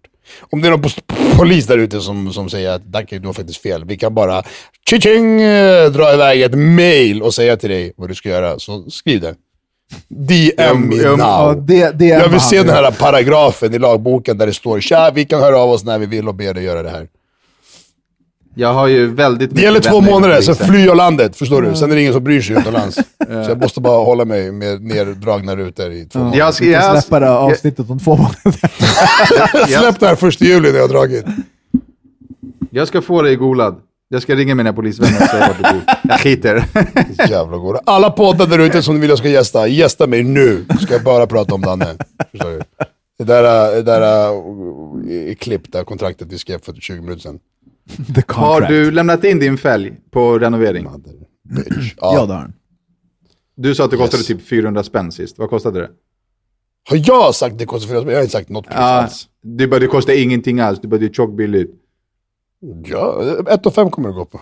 Om 0.49 0.61
det 0.61 0.67
är 0.67 0.71
någon 0.71 0.83
polis 1.37 1.67
där 1.67 1.77
ute 1.77 2.01
som, 2.01 2.33
som 2.33 2.49
säger 2.49 2.69
att 2.69 2.85
Danke, 2.85 3.19
du 3.19 3.27
har 3.27 3.33
faktiskt 3.33 3.61
fel. 3.61 3.85
Vi 3.85 3.97
kan 3.97 4.13
bara 4.13 4.43
tjing, 4.89 5.41
eh, 5.41 5.91
dra 5.91 6.13
iväg 6.13 6.41
ett 6.41 6.57
mail 6.57 7.21
och 7.21 7.33
säga 7.33 7.57
till 7.57 7.69
dig 7.69 7.93
vad 7.97 8.09
du 8.09 8.15
ska 8.15 8.29
göra. 8.29 8.59
Så 8.59 8.89
skriv 8.89 9.21
det. 9.21 9.35
DM 10.07 10.89
me 10.89 10.95
now. 10.95 11.19
Ja, 11.19 11.55
det, 11.57 11.91
det 11.91 12.05
Jag 12.05 12.29
vill 12.29 12.39
se 12.39 12.63
den 12.63 12.69
här 12.69 12.91
paragrafen 12.91 13.73
i 13.73 13.79
lagboken 13.79 14.37
där 14.37 14.47
det 14.47 14.53
står 14.53 14.79
tja, 14.79 15.11
vi 15.15 15.25
kan 15.25 15.41
höra 15.41 15.57
av 15.57 15.69
oss 15.69 15.83
när 15.83 15.99
vi 15.99 16.05
vill 16.05 16.27
och 16.27 16.35
be 16.35 16.53
dig 16.53 16.63
göra 16.63 16.83
det 16.83 16.89
här. 16.89 17.07
Jag 18.57 18.73
har 18.73 18.87
ju 18.87 19.13
väldigt 19.13 19.55
Det 19.55 19.61
gäller 19.61 19.79
två 19.79 20.01
månader, 20.01 20.41
sen 20.41 20.55
flyr 20.55 20.85
jag 20.85 20.97
landet. 20.97 21.35
Förstår 21.35 21.61
du? 21.61 21.75
Sen 21.75 21.91
är 21.91 21.95
det 21.95 22.01
ingen 22.01 22.13
som 22.13 22.23
bryr 22.23 22.41
sig 22.41 22.55
utomlands. 22.57 22.95
Så 23.27 23.49
jag 23.49 23.61
måste 23.61 23.81
bara 23.81 24.05
hålla 24.05 24.25
mig 24.25 24.51
med 24.51 24.81
neddragna 24.81 25.55
rutor 25.55 25.91
i 25.91 26.05
två 26.05 26.19
månader. 26.19 26.39
Jag 26.39 26.53
ska, 26.53 26.65
jag, 26.65 27.03
släppa 27.03 27.19
det 27.19 27.31
avsnittet 27.31 27.89
om 27.89 27.99
två 27.99 28.15
månader. 28.15 28.51
Släpp 29.79 29.99
det 29.99 30.07
här 30.07 30.15
första 30.15 30.45
juli 30.45 30.71
när 30.71 30.75
jag 30.75 30.83
har 30.83 30.93
dragit. 30.93 31.25
jag 32.69 32.87
ska 32.87 33.01
få 33.01 33.21
dig 33.21 33.35
golad. 33.35 33.75
Jag 34.09 34.21
ska 34.21 34.35
ringa 34.35 34.55
mina 34.55 34.73
polisvänner 34.73 35.21
och 35.21 35.27
säga 35.27 35.47
vart 35.47 35.57
du 35.57 35.63
bor. 35.63 35.95
Jag 36.03 36.19
skiter. 36.19 36.65
Jävla 37.29 37.57
goda. 37.57 37.79
Alla 37.85 38.09
poddar 38.11 38.47
där 38.47 38.59
ute 38.59 38.83
som 38.83 38.95
du 38.95 39.01
vill 39.01 39.09
jag 39.09 39.19
ska 39.19 39.29
gästa, 39.29 39.67
gästa 39.67 40.07
mig 40.07 40.23
nu. 40.23 40.65
Ska 40.81 40.93
jag 40.93 41.03
bara 41.03 41.27
prata 41.27 41.55
om 41.55 41.61
Danne. 41.61 41.95
Förstår 42.31 42.49
du? 42.49 42.61
Det 43.17 43.23
där, 43.23 43.75
det 43.75 43.81
där 43.81 44.01
uh, 44.01 45.29
är 45.29 45.33
klipp, 45.33 45.71
det 45.71 45.77
här 45.77 45.85
kontraktet 45.85 46.27
vi 46.31 46.37
skrev 46.37 46.61
för 46.61 46.73
20 46.73 47.01
minuter 47.01 47.21
sedan. 47.21 47.39
The 48.15 48.23
Har 48.27 48.61
du 48.61 48.91
lämnat 48.91 49.23
in 49.23 49.39
din 49.39 49.57
fälg 49.57 49.93
på 50.11 50.39
renovering? 50.39 50.83
Mother 50.83 51.13
bitch. 51.43 51.93
Ja, 51.97 52.13
Ja. 52.15 52.25
det 52.25 52.33
har 52.33 52.41
han. 52.41 52.53
Du 53.57 53.75
sa 53.75 53.85
att 53.85 53.91
det 53.91 53.97
kostade 53.97 54.19
Yes. 54.21 54.27
typ 54.27 54.47
400 54.47 54.83
spänn 54.83 55.11
sist. 55.11 55.37
Vad 55.39 55.49
kostade 55.49 55.79
det? 55.79 55.89
Har 56.89 56.97
jag 57.05 57.35
sagt 57.35 57.57
det 57.57 57.65
kostar 57.65 57.87
400 57.87 58.01
spänn? 58.01 58.11
Jag 58.11 58.17
har 58.19 58.23
inte 58.23 58.31
sagt 58.31 58.49
något 58.49 58.65
pris 58.65 58.75
Ja, 58.77 58.81
alls. 58.83 59.27
du 59.41 59.67
bara, 59.67 59.79
det 59.79 59.87
kostar 59.87 60.13
ingenting 60.13 60.59
alls. 60.59 60.79
Du 60.81 60.87
bara, 60.87 60.97
det 60.97 61.05
är 61.05 61.13
tjockt 61.13 61.33
billigt. 61.37 61.71
Ja, 62.85 63.23
1 63.49 63.65
och 63.65 63.73
5 63.73 63.91
kommer 63.91 64.09
det 64.09 64.15
gå 64.15 64.25
på. 64.25 64.41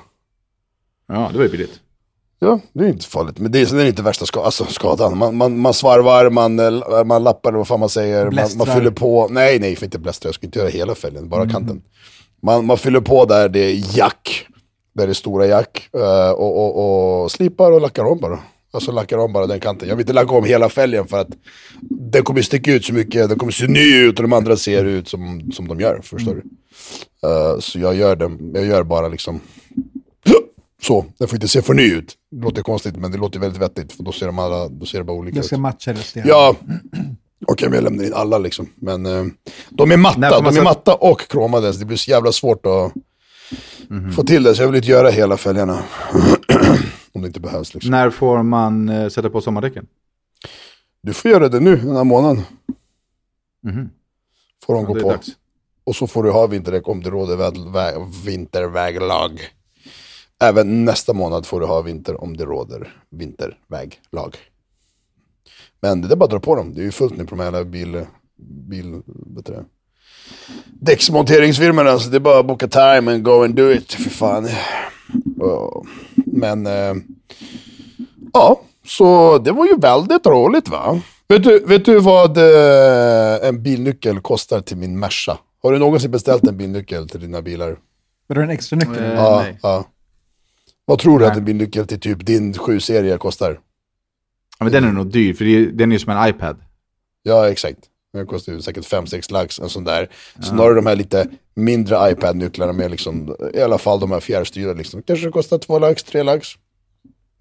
Ja, 1.07 1.29
det 1.31 1.37
var 1.37 1.45
ju 1.45 1.51
billigt. 1.51 1.79
Ja, 2.39 2.59
det 2.73 2.83
är 2.83 2.89
inte 2.89 3.05
farligt. 3.05 3.39
Men 3.39 3.51
det 3.51 3.59
är, 3.61 3.65
sen 3.65 3.79
är 3.79 3.83
det 3.83 3.89
inte 3.89 4.01
värsta 4.03 4.25
ska, 4.25 4.41
alltså, 4.43 4.65
skadan. 4.65 5.17
Man, 5.17 5.35
man, 5.37 5.57
man 5.57 5.73
svarvar, 5.73 6.29
man, 6.29 6.59
eh, 6.59 7.03
man 7.05 7.23
lappar 7.23 7.53
vad 7.53 7.67
fan 7.67 7.79
man 7.79 7.89
säger. 7.89 8.25
Man, 8.31 8.49
man 8.57 8.67
fyller 8.67 8.91
på. 8.91 9.27
Nej, 9.31 9.59
nej, 9.59 9.75
för 9.75 9.85
inte 9.85 9.99
blästra. 9.99 10.27
Jag 10.27 10.35
ska 10.35 10.45
inte 10.45 10.59
göra 10.59 10.69
hela 10.69 10.95
fälgen, 10.95 11.29
bara 11.29 11.49
kanten. 11.49 11.81
Man, 12.43 12.65
man 12.65 12.77
fyller 12.77 13.01
på 13.01 13.25
där 13.25 13.49
det 13.49 13.59
är 13.59 13.97
jack. 13.97 14.47
Där 14.95 15.05
det 15.07 15.11
är 15.11 15.13
stora 15.13 15.45
jack. 15.47 15.89
eh, 15.93 16.31
och, 16.31 16.57
och, 16.77 17.23
och 17.23 17.31
slipar 17.31 17.71
och 17.71 17.81
lackar 17.81 18.03
om 18.03 18.19
bara. 18.19 18.39
Alltså 18.73 18.91
lackar 18.91 19.17
om 19.17 19.33
bara 19.33 19.47
den 19.47 19.59
kanten. 19.59 19.89
Jag 19.89 19.95
vill 19.95 20.03
inte 20.03 20.13
lacka 20.13 20.31
om 20.31 20.45
hela 20.45 20.69
fälgen 20.69 21.07
för 21.07 21.17
att 21.21 21.27
den 21.89 22.23
kommer 22.23 22.41
sticka 22.41 22.73
ut 22.73 22.85
så 22.85 22.93
mycket. 22.93 23.29
Den 23.29 23.37
kommer 23.37 23.51
se 23.51 23.67
ny 23.67 23.97
ut 23.97 24.19
och 24.19 24.23
de 24.23 24.33
andra 24.33 24.57
ser 24.57 24.85
ut 24.85 25.07
som, 25.07 25.51
som 25.51 25.67
de 25.67 25.79
gör. 25.79 25.99
Förstår 26.03 26.35
du? 26.35 26.43
Eh, 27.29 27.59
så 27.59 27.79
jag 27.79 27.95
gör, 27.95 28.15
dem, 28.15 28.51
jag 28.53 28.65
gör 28.65 28.83
bara 28.83 29.07
liksom 29.07 29.39
så, 30.81 31.05
den 31.17 31.27
får 31.27 31.35
inte 31.35 31.47
se 31.47 31.61
för 31.61 31.73
ny 31.73 31.83
ut. 31.93 32.13
Det 32.31 32.43
låter 32.43 32.61
konstigt 32.61 32.95
men 32.95 33.11
det 33.11 33.17
låter 33.17 33.39
väldigt 33.39 33.61
vettigt 33.61 33.91
för 33.91 34.03
då 34.03 34.11
ser 34.11 34.25
de, 34.25 34.39
alla, 34.39 34.69
då 34.69 34.85
ser 34.85 34.97
det 34.97 35.03
bara 35.03 35.17
olika 35.17 35.39
ut. 35.39 35.45
ska 35.45 35.57
matcha 35.57 35.93
resten. 35.93 36.23
Ja, 36.25 36.55
okej 37.47 37.69
men 37.69 37.75
jag 37.75 37.83
lämnar 37.83 38.03
in 38.03 38.13
alla 38.13 38.37
liksom. 38.37 38.69
Men 38.75 39.05
eh, 39.05 39.25
de 39.69 39.91
är 39.91 39.97
matta, 39.97 40.41
de 40.41 40.57
är 40.57 40.63
matta 40.63 40.95
och 40.95 41.27
kromade 41.29 41.73
så 41.73 41.79
det 41.79 41.85
blir 41.85 41.97
så 41.97 42.11
jävla 42.11 42.31
svårt 42.31 42.65
att 42.65 42.93
Mhm. 43.87 44.11
få 44.11 44.23
till 44.23 44.43
det. 44.43 44.55
Så 44.55 44.61
jag 44.61 44.67
vill 44.67 44.75
inte 44.75 44.89
göra 44.91 45.09
hela 45.09 45.37
fälgarna. 45.37 45.83
Om 47.13 47.21
det 47.21 47.27
inte 47.27 47.39
behövs 47.39 47.73
liksom. 47.73 47.91
När 47.91 48.09
får 48.09 48.43
man 48.43 48.89
eh, 48.89 49.09
sätta 49.09 49.29
på 49.29 49.41
sommardäcken? 49.41 49.87
Du 51.01 51.13
får 51.13 51.31
göra 51.31 51.49
det 51.49 51.59
nu, 51.59 51.75
den 51.75 51.95
här 51.95 52.03
månaden. 52.03 52.41
Mhm. 53.63 53.89
Får 54.65 54.73
de 54.73 54.83
Ja, 54.83 54.87
gå 54.93 54.99
på. 54.99 55.09
dags. 55.09 55.27
Och 55.83 55.95
så 55.95 56.07
får 56.07 56.23
du 56.23 56.31
ha 56.31 56.47
vinterdäck 56.47 56.87
om 56.87 57.03
det 57.03 57.09
råder 57.09 57.37
vä- 57.37 58.11
vinterväglag. 58.25 59.41
Även 60.43 60.85
nästa 60.85 61.13
månad 61.13 61.45
får 61.45 61.59
du 61.59 61.65
ha 61.65 61.81
vinter 61.81 62.21
om 62.23 62.37
det 62.37 62.45
råder 62.45 62.93
vinterväglag. 63.09 64.37
Men 65.83 66.01
det 66.01 66.13
är 66.13 66.15
bara 66.15 66.25
att 66.25 66.31
dra 66.31 66.39
på 66.39 66.55
dem. 66.55 66.73
Det 66.73 66.81
är 66.81 66.83
ju 66.83 66.91
fullt 66.91 67.17
nu 67.17 67.25
på 67.25 67.35
de 67.35 67.39
här 67.39 67.45
jävla 67.45 67.63
bil... 67.63 68.05
bil 68.69 69.01
vet 69.35 69.45
du 69.45 69.53
det? 69.53 69.65
Däcksmonteringsfirmorna, 70.79 71.99
så 71.99 72.09
det 72.09 72.17
är 72.17 72.19
bara 72.19 72.39
att 72.39 72.45
boka 72.45 72.67
time 72.67 73.13
and 73.13 73.23
go 73.23 73.43
and 73.43 73.55
do 73.55 73.71
it. 73.71 73.93
För 73.93 74.09
fan. 74.09 74.49
Men... 76.15 76.67
Eh, 76.67 76.95
ja, 78.33 78.61
så 78.85 79.37
det 79.37 79.51
var 79.51 79.65
ju 79.65 79.77
väldigt 79.77 80.25
roligt 80.25 80.69
va? 80.69 81.01
Vet 81.27 81.43
du, 81.43 81.59
vet 81.59 81.85
du 81.85 81.99
vad 81.99 82.37
eh, 82.37 83.47
en 83.47 83.63
bilnyckel 83.63 84.19
kostar 84.19 84.61
till 84.61 84.77
min 84.77 84.99
Merca? 84.99 85.37
Har 85.63 85.71
du 85.71 85.79
någonsin 85.79 86.11
beställt 86.11 86.47
en 86.47 86.57
bilnyckel 86.57 87.09
till 87.09 87.21
dina 87.21 87.41
bilar? 87.41 87.77
Var 88.27 88.35
det 88.35 88.43
en 88.43 88.49
extra 88.49 88.75
nyckel? 88.75 89.03
Eh, 89.03 89.13
ja, 89.13 89.41
nej. 89.43 89.59
ja. 89.61 89.85
Vad 90.85 90.99
tror 90.99 91.19
du 91.19 91.25
att 91.25 91.37
en 91.37 91.45
bilnyckel 91.45 91.87
till 91.87 91.99
typ 91.99 92.25
din 92.25 92.53
7-serie 92.53 93.17
kostar? 93.17 93.59
Men 94.63 94.71
den 94.71 94.83
är 94.83 94.91
nog 94.91 95.11
dyr, 95.11 95.33
för 95.33 95.45
är, 95.45 95.65
den 95.65 95.91
är 95.91 95.95
ju 95.95 95.99
som 95.99 96.17
en 96.17 96.29
iPad. 96.29 96.57
Ja, 97.23 97.49
exakt. 97.49 97.79
Den 98.13 98.27
kostar 98.27 98.53
ju 98.53 98.61
säkert 98.61 98.85
5-6 98.85 99.31
lax, 99.31 99.59
en 99.59 99.69
sån 99.69 99.83
där. 99.83 100.09
Snarare 100.41 100.75
de 100.75 100.85
här 100.85 100.95
lite 100.95 101.27
mindre 101.55 102.11
iPad-nycklarna 102.11 102.73
med 102.73 102.91
liksom, 102.91 103.35
i 103.53 103.61
alla 103.61 103.77
fall 103.77 103.99
de 103.99 104.11
här 104.11 104.19
fjärrstyrda 104.19 104.73
liksom. 104.73 105.01
Kanske 105.01 105.29
kostar 105.29 105.57
2 105.57 105.79
lax, 105.79 106.03
3 106.03 106.23
lax. 106.23 106.47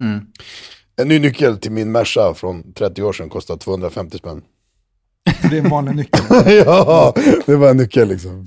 Mm. 0.01 0.25
En 0.95 1.07
ny 1.07 1.19
nyckel 1.19 1.57
till 1.57 1.71
min 1.71 1.91
Merca 1.91 2.33
från 2.33 2.73
30 2.73 3.03
år 3.03 3.13
sedan 3.13 3.29
kostar 3.29 3.57
250 3.57 4.17
spänn. 4.17 4.41
Det 5.23 5.57
är 5.57 5.61
en 5.63 5.69
vanlig 5.69 5.95
nyckel. 5.95 6.21
ja, 6.65 7.13
det 7.45 7.55
var 7.55 7.69
en 7.69 7.77
nyckel 7.77 8.07
liksom. 8.07 8.45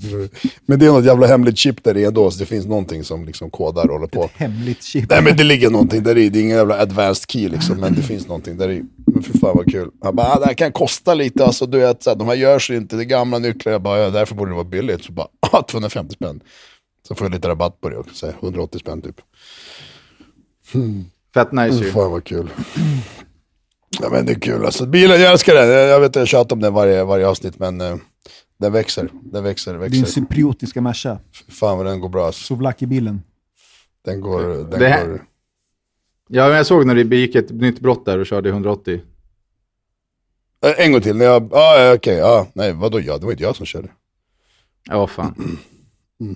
Men 0.65 0.79
det 0.79 0.85
är 0.85 0.91
något 0.91 1.05
jävla 1.05 1.27
hemligt 1.27 1.57
chip 1.57 1.83
där 1.83 1.97
i 1.97 2.05
ändå, 2.05 2.31
så 2.31 2.39
det 2.39 2.45
finns 2.45 2.65
någonting 2.65 3.03
som 3.03 3.25
liksom 3.25 3.49
kodar 3.49 3.87
och 3.87 3.93
håller 3.93 4.07
på. 4.07 4.29
Hemligt 4.35 4.83
chip. 4.83 5.09
Nej 5.09 5.23
men 5.23 5.37
det 5.37 5.43
ligger 5.43 5.69
någonting 5.69 6.03
där 6.03 6.17
i, 6.17 6.29
det 6.29 6.39
är 6.39 6.43
ingen 6.43 6.57
jävla 6.57 6.79
advanced 6.79 7.29
key 7.29 7.49
liksom, 7.49 7.79
men 7.79 7.95
det 7.95 8.01
finns 8.01 8.27
någonting 8.27 8.57
där 8.57 8.69
i. 8.69 8.83
Men 9.05 9.23
för 9.23 9.37
fan 9.37 9.57
vad 9.57 9.71
kul. 9.71 9.91
Han 10.03 10.15
bara, 10.15 10.27
ah, 10.27 10.39
det 10.39 10.45
här 10.45 10.53
kan 10.53 10.71
kosta 10.71 11.13
lite, 11.13 11.45
alltså 11.45 11.65
du 11.65 11.79
vet, 11.79 12.03
så 12.03 12.09
här, 12.09 12.17
de 12.17 12.27
här 12.27 12.35
görs 12.35 12.71
inte, 12.71 12.95
det 12.95 13.03
är 13.03 13.05
gamla 13.05 13.39
nycklar. 13.39 13.71
Jag 13.71 13.81
bara, 13.81 13.99
ja, 13.99 14.09
därför 14.09 14.35
borde 14.35 14.51
det 14.51 14.55
vara 14.55 14.63
billigt. 14.63 15.03
Så 15.03 15.11
bara, 15.11 15.27
ah, 15.51 15.61
250 15.61 16.13
spänn. 16.13 16.39
Så 17.07 17.15
får 17.15 17.25
jag 17.25 17.33
lite 17.33 17.47
rabatt 17.47 17.81
på 17.81 17.89
det 17.89 17.97
också, 17.97 18.15
så 18.15 18.25
här, 18.25 18.35
180 18.41 18.79
spänn 18.79 19.01
typ. 19.01 19.21
Fett 21.33 21.51
nice 21.51 21.85
ju. 21.85 21.91
Fan 21.91 22.11
vad 22.11 22.23
kul. 22.23 22.49
Ja 23.99 24.09
men 24.09 24.25
det 24.25 24.31
är 24.31 24.39
kul 24.39 24.65
alltså. 24.65 24.85
Bilen, 24.85 25.21
jag 25.21 25.31
älskar 25.31 25.53
den. 25.55 25.69
Jag, 25.69 25.87
jag 25.89 25.99
vet 25.99 26.09
att 26.09 26.15
jag 26.15 26.27
tjatar 26.27 26.55
om 26.55 26.59
den 26.61 26.73
varje, 26.73 27.03
varje 27.03 27.27
avsnitt, 27.27 27.59
men 27.59 27.81
eh, 27.81 27.95
den 28.57 28.73
växer. 28.73 29.09
Den 29.23 29.43
växer, 29.43 29.71
Din 29.73 29.81
växer. 29.81 30.05
cypriotiska 30.05 30.81
Merca. 30.81 31.19
Fan 31.49 31.77
vad 31.77 31.85
den 31.85 31.99
går 31.99 32.09
bra 32.09 32.25
alltså. 32.25 32.43
Souvlaki-bilen. 32.43 33.21
Den 34.05 34.21
går... 34.21 34.41
Den 34.43 34.69
Det 34.79 34.87
här- 34.87 35.05
går 35.07 35.21
Ja, 36.29 36.47
men 36.47 36.57
jag 36.57 36.65
såg 36.65 36.85
när 36.85 36.95
du 36.95 37.03
begick 37.03 37.35
ett 37.35 37.49
nytt 37.49 37.79
brott 37.79 38.05
där 38.05 38.19
och 38.19 38.25
körde 38.25 38.49
180. 38.49 39.01
Eh, 40.65 40.85
En 40.85 40.91
gång 40.91 41.01
till, 41.01 41.15
när 41.17 41.25
jag, 41.25 41.53
ah, 41.53 41.77
ja, 41.83 41.93
okej, 41.93 42.17
ja, 42.17 42.47
nej 42.53 42.73
vadå 42.73 42.99
jag, 42.99 43.19
det 43.19 43.25
var 43.25 43.31
inte 43.31 43.43
jag 43.43 43.55
som 43.55 43.65
körde. 43.65 43.87
Ja, 44.89 45.07
fan. 45.07 45.57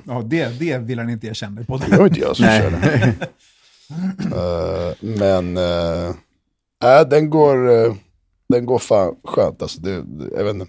Ja, 0.07 0.21
det, 0.25 0.59
det 0.59 0.77
vill 0.77 0.99
han 0.99 1.09
inte 1.09 1.27
erkänna 1.27 1.63
på. 1.63 1.77
Det 1.77 1.97
var 1.97 2.07
inte 2.07 2.19
jag 2.19 2.35
som 2.35 2.45
körde. 2.45 3.13
Eh, 4.35 4.93
men, 4.99 5.57
uh, 5.57 6.15
äh, 6.83 7.09
den 7.09 7.29
går, 7.29 7.71
eh, 7.71 7.93
den 8.49 8.65
går 8.65 8.79
fan 8.79 9.15
skönt 9.23 9.61
alltså. 9.61 9.81
Det, 9.81 10.01
det, 10.01 10.29
jag 10.37 10.43
vet 10.43 10.55
inte. 10.55 10.67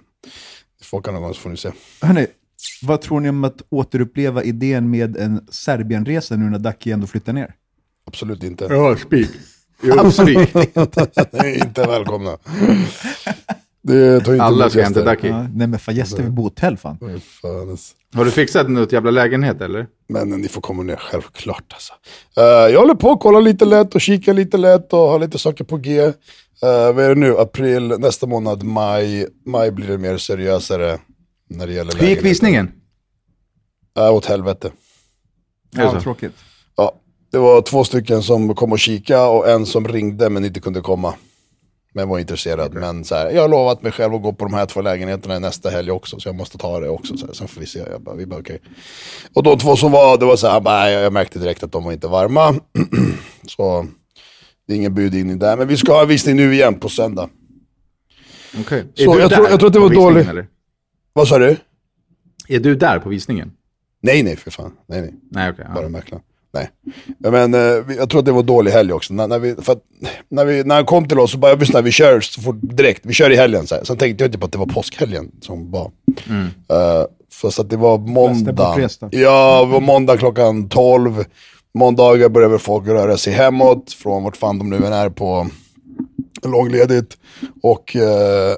Folk 0.83 1.05
kan 1.05 1.15
någon 1.15 1.23
gång 1.23 1.35
så 1.35 1.41
får 1.41 1.51
ni 1.51 1.57
se. 1.57 1.71
Hörrni, 2.03 2.27
vad 2.83 3.01
tror 3.01 3.21
ni 3.21 3.29
om 3.29 3.45
att 3.45 3.63
återuppleva 3.69 4.43
idén 4.43 4.91
med 4.91 5.17
en 5.17 5.47
Serbienresa 5.51 6.37
nu 6.37 6.51
när 6.51 6.59
Dacke 6.59 6.93
ändå 6.93 7.07
flyttar 7.07 7.33
ner? 7.33 7.55
Absolut 8.07 8.43
inte. 8.43 8.65
Ja, 8.65 8.97
spik. 8.97 9.31
Absolut 9.99 10.55
Ni 10.55 10.61
är 11.33 11.65
inte 11.65 11.83
välkomna. 11.83 12.39
Det 13.83 14.21
tar 14.21 14.33
inte 14.33 14.45
Alla 14.45 14.71
ska 14.71 14.83
hem 14.83 14.93
till. 14.93 15.05
Ducky. 15.05 15.29
Ja, 15.29 15.47
nej 15.55 15.67
men 15.67 15.79
fan 15.79 15.95
gäster 15.95 16.23
vid 16.23 16.39
hotell 16.39 16.77
fan. 16.77 16.99
Fan, 17.43 17.71
alltså. 17.71 17.95
Har 18.15 18.25
du 18.25 18.31
fixat 18.31 18.71
något 18.71 18.93
jävla 18.93 19.11
lägenhet 19.11 19.61
eller? 19.61 19.87
Men 20.09 20.29
ni 20.29 20.49
får 20.49 20.61
komma 20.61 20.83
ner 20.83 20.97
självklart 20.97 21.73
alltså. 21.73 21.93
Eh, 22.37 22.73
jag 22.73 22.81
håller 22.81 22.95
på 22.95 23.11
att 23.11 23.21
kolla 23.21 23.41
lite 23.41 23.65
lätt 23.65 23.95
och 23.95 24.01
kika 24.01 24.33
lite 24.33 24.57
lätt 24.57 24.93
och 24.93 24.99
har 24.99 25.19
lite 25.19 25.39
saker 25.39 25.65
på 25.65 25.77
G. 25.77 26.03
Uh, 26.03 26.13
vad 26.63 26.99
är 26.99 27.09
det 27.09 27.15
nu? 27.15 27.39
April, 27.39 27.89
nästa 27.99 28.27
månad, 28.27 28.63
maj. 28.63 29.27
Maj 29.47 29.71
blir 29.71 29.87
det 29.87 29.99
mer 29.99 30.19
seriösare 30.19 30.99
när 31.49 31.67
det 31.67 31.73
gäller 31.73 31.93
Hur 31.99 32.07
gick 32.07 32.25
visningen? 32.25 32.73
Uh, 33.99 34.13
åt 34.13 34.27
helvete. 34.27 34.73
Ja, 35.71 35.93
så? 35.93 36.01
tråkigt. 36.01 36.35
Ja, 36.77 36.93
det 37.33 37.39
var 37.39 37.63
två 37.63 37.85
stycken 37.85 38.23
som 38.23 38.55
kom 38.55 38.73
och 38.73 38.79
kika 38.79 39.27
och 39.29 39.49
en 39.49 39.67
som 39.67 39.89
ringde 39.89 40.31
men 40.31 40.45
inte 40.45 40.61
kunde 40.61 40.81
komma. 40.81 41.15
Men 41.95 42.09
var 42.09 42.19
intresserad. 42.19 42.75
Men 42.75 43.05
så 43.05 43.15
här, 43.15 43.31
jag 43.31 43.43
har 43.43 43.49
lovat 43.49 43.83
mig 43.83 43.93
själv 43.93 44.15
att 44.15 44.23
gå 44.23 44.33
på 44.33 44.45
de 44.45 44.55
här 44.55 44.67
två 44.67 44.81
lägenheterna 44.83 45.39
nästa 45.39 45.71
helg 45.71 45.91
också. 45.91 46.21
Så 46.21 46.29
jag 46.29 46.37
måste 46.37 46.59
ta 46.59 46.81
det 46.81 46.89
också. 46.89 47.17
Så 47.17 47.27
här, 47.27 47.33
sen 47.35 47.49
får 47.49 47.61
vi 47.61 47.67
se. 47.67 47.79
Jag 47.79 48.03
bara, 48.03 48.15
vi 48.15 48.27
bara 48.27 48.41
okej. 48.41 48.61
Och 49.35 49.43
de 49.43 49.59
två 49.59 49.77
som 49.77 49.93
var, 49.93 50.19
det 50.19 50.25
var 50.25 50.37
så 50.37 50.47
här, 50.49 50.61
bara, 50.61 50.91
jag 50.91 51.13
märkte 51.13 51.39
direkt 51.39 51.63
att 51.63 51.73
de 51.73 51.85
var 51.85 51.93
inte 51.93 52.09
varma. 52.09 52.55
så 53.47 53.87
det 54.67 54.73
är 54.73 54.77
ingen 54.77 54.95
budgivning 54.95 55.39
där. 55.39 55.57
Men 55.57 55.69
vi 55.69 55.77
ska 55.77 55.93
ha 55.93 56.05
visning 56.05 56.37
nu 56.37 56.55
igen 56.55 56.81
på 56.81 56.89
söndag. 56.89 57.31
Okej. 58.61 58.85
Så 58.95 59.15
du 59.15 59.21
jag 59.21 59.31
tror- 59.31 59.49
jag 59.51 59.59
tror 59.59 59.67
att 59.67 59.73
det 59.73 59.81
var 59.81 59.91
dåligt. 59.95 60.29
Vad 61.13 61.29
sa 61.29 61.39
du? 61.39 61.57
Är 62.49 62.61
du 62.61 62.75
där 62.75 62.99
på 62.99 63.09
visningen? 63.09 63.53
Nej, 64.01 64.23
nej 64.23 64.37
för 64.37 64.51
fan. 64.51 64.73
Nej, 64.87 65.01
nej. 65.01 65.15
Nej, 65.31 65.51
okej. 65.51 65.67
Bara 65.75 65.83
ja. 65.85 65.89
mäklaren. 65.89 66.25
Nej. 66.53 66.71
Men 67.19 67.55
eh, 67.55 67.61
jag 67.99 68.11
tror 68.11 68.19
att 68.19 68.25
det 68.25 68.33
var 68.33 68.43
dålig 68.43 68.73
helg 68.73 68.93
också. 68.93 69.15
När, 69.15 69.29
när, 69.29 69.39
vi, 69.39 69.55
för 69.55 69.73
att, 69.73 69.83
när, 70.29 70.45
vi, 70.45 70.65
när 70.65 70.75
han 70.75 70.85
kom 70.85 71.09
till 71.09 71.19
oss 71.19 71.31
så 71.33 71.39
bara, 71.39 71.51
jag 71.51 71.57
visste 71.57 71.77
när 71.77 71.83
vi 71.83 71.91
kör 71.91 72.21
så 72.21 72.41
fort, 72.41 72.57
direkt, 72.61 73.01
vi 73.07 73.13
kör 73.13 73.31
i 73.31 73.37
helgen. 73.37 73.67
Så 73.67 73.75
här. 73.75 73.85
Sen 73.85 73.97
tänkte 73.97 74.25
jag 74.25 74.29
inte 74.29 74.39
på 74.39 74.47
att 74.47 74.53
det 74.53 74.59
var 74.59 74.67
påskhelgen 74.67 75.31
som 75.41 75.71
var. 75.71 75.91
Eh, 76.69 77.07
för 77.33 77.51
så 77.51 77.63
att 77.63 77.71
det 77.71 77.77
var 77.77 77.99
måndag. 77.99 78.75
Ja, 79.11 79.65
det 79.65 79.73
var 79.73 79.81
måndag 79.81 80.17
klockan 80.17 80.69
12. 80.69 81.25
Måndagar 81.75 82.29
börjar 82.29 82.49
väl 82.49 82.59
folk 82.59 82.87
röra 82.89 83.17
sig 83.17 83.33
hemåt 83.33 83.93
från 83.93 84.25
vart 84.25 84.37
fan 84.37 84.59
de 84.59 84.71
nu 84.71 84.77
än 84.77 84.93
är 84.93 85.11
på 85.11 85.49
långledigt. 86.43 87.17
Och 87.63 87.97
eh, 87.97 88.55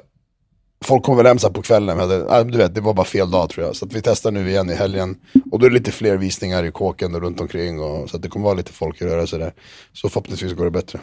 folk 0.85 1.03
kommer 1.03 1.23
väl 1.23 1.39
hem 1.39 1.53
på 1.53 1.61
kvällen. 1.61 1.97
Men 1.97 2.47
du 2.51 2.57
vet, 2.57 2.75
det 2.75 2.81
var 2.81 2.93
bara 2.93 3.05
fel 3.05 3.31
dag 3.31 3.49
tror 3.49 3.65
jag. 3.65 3.75
Så 3.75 3.85
att 3.85 3.93
vi 3.93 4.01
testar 4.01 4.31
nu 4.31 4.49
igen 4.49 4.69
i 4.69 4.73
helgen. 4.73 5.17
Och 5.51 5.59
då 5.59 5.65
är 5.65 5.69
det 5.69 5.73
lite 5.77 5.91
fler 5.91 6.17
visningar 6.17 6.63
i 6.63 6.71
kåken 6.71 7.15
och 7.15 7.21
runt 7.21 7.41
omkring. 7.41 7.79
Och, 7.81 8.09
så 8.09 8.15
att 8.17 8.21
det 8.23 8.29
kommer 8.29 8.43
vara 8.43 8.53
lite 8.55 8.73
folk 8.73 9.01
i 9.01 9.05
rörelse 9.05 9.37
där. 9.37 9.53
Så 9.93 10.09
förhoppningsvis 10.09 10.53
går 10.53 10.65
det 10.65 10.71
bättre. 10.71 10.99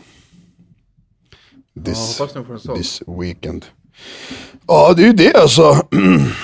This, 1.84 2.16
sån. 2.16 2.76
this 2.76 3.02
weekend. 3.06 3.64
Ja, 4.66 4.92
det 4.96 5.02
är 5.02 5.06
ju 5.06 5.12
det 5.12 5.34
alltså. 5.36 5.86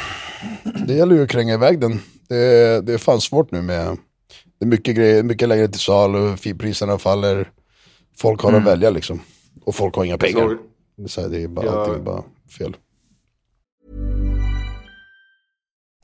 det 0.87 0.95
gäller 0.95 1.15
ju 1.17 1.23
att 1.23 1.29
kränga 1.31 1.55
iväg 1.55 1.81
den. 1.81 2.01
Det, 2.29 2.81
det 2.87 2.93
är 2.95 2.99
fan 2.99 3.21
svårt 3.21 3.51
nu 3.53 3.63
med... 3.63 3.97
Det 4.59 4.65
är 4.65 4.69
mycket 4.69 4.97
grejer, 4.97 5.23
mycket 5.23 5.49
längre 5.49 5.69
till 5.69 5.81
salu, 5.81 6.37
priserna 6.59 6.99
faller. 6.99 7.51
Folk 8.17 8.41
har 8.43 8.53
att 8.53 8.65
välja 8.65 8.91
liksom. 8.91 9.21
Och 9.65 9.75
folk 9.75 9.95
har 9.95 10.05
inga 10.05 10.19
pengar. 10.19 10.41
såg- 10.41 10.59
Det 10.97 11.03
är, 11.05 11.09
så 11.09 11.29
det 11.29 11.43
är 11.43 11.49
bara, 11.49 11.67
Ja. 11.67 11.73
allting 11.73 11.95
är 11.95 11.99
bara 11.99 12.23
fel. 12.59 12.77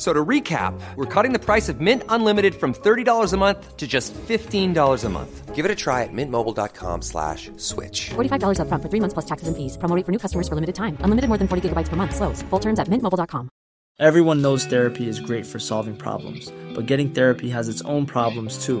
F- 0.00 0.06
So 0.06 0.14
to 0.14 0.24
recap, 0.24 0.72
we're 0.96 1.04
cutting 1.04 1.34
the 1.34 1.38
price 1.38 1.68
of 1.68 1.80
Mint 1.80 2.04
Unlimited 2.08 2.54
from 2.54 2.72
$30 2.72 3.32
a 3.34 3.36
month 3.36 3.76
to 3.76 3.86
just 3.86 4.14
$15 4.14 5.04
a 5.04 5.08
month. 5.10 5.54
Give 5.54 5.66
it 5.66 5.70
a 5.70 5.74
try 5.74 6.04
at 6.04 6.12
mintmobile.com 6.12 7.02
slash 7.02 7.50
switch. 7.58 8.08
$45 8.16 8.60
upfront 8.60 8.80
for 8.82 8.88
three 8.88 9.00
months 9.00 9.12
plus 9.12 9.26
taxes 9.26 9.48
and 9.48 9.56
fees. 9.56 9.76
Promo 9.76 9.94
rate 9.94 10.06
for 10.06 10.12
new 10.12 10.18
customers 10.18 10.48
for 10.48 10.54
limited 10.54 10.74
time. 10.74 10.96
Unlimited 11.04 11.28
more 11.28 11.36
than 11.36 11.48
40 11.48 11.68
gigabytes 11.68 11.90
per 11.90 11.96
month. 11.96 12.14
Slows. 12.16 12.40
Full 12.48 12.60
terms 12.60 12.78
at 12.80 12.88
mintmobile.com. 12.88 13.50
Everyone 13.98 14.40
knows 14.40 14.64
therapy 14.64 15.06
is 15.08 15.20
great 15.20 15.44
for 15.44 15.58
solving 15.58 15.94
problems, 15.94 16.50
but 16.74 16.86
getting 16.86 17.10
therapy 17.10 17.50
has 17.50 17.68
its 17.68 17.82
own 17.82 18.06
problems 18.06 18.64
too, 18.64 18.80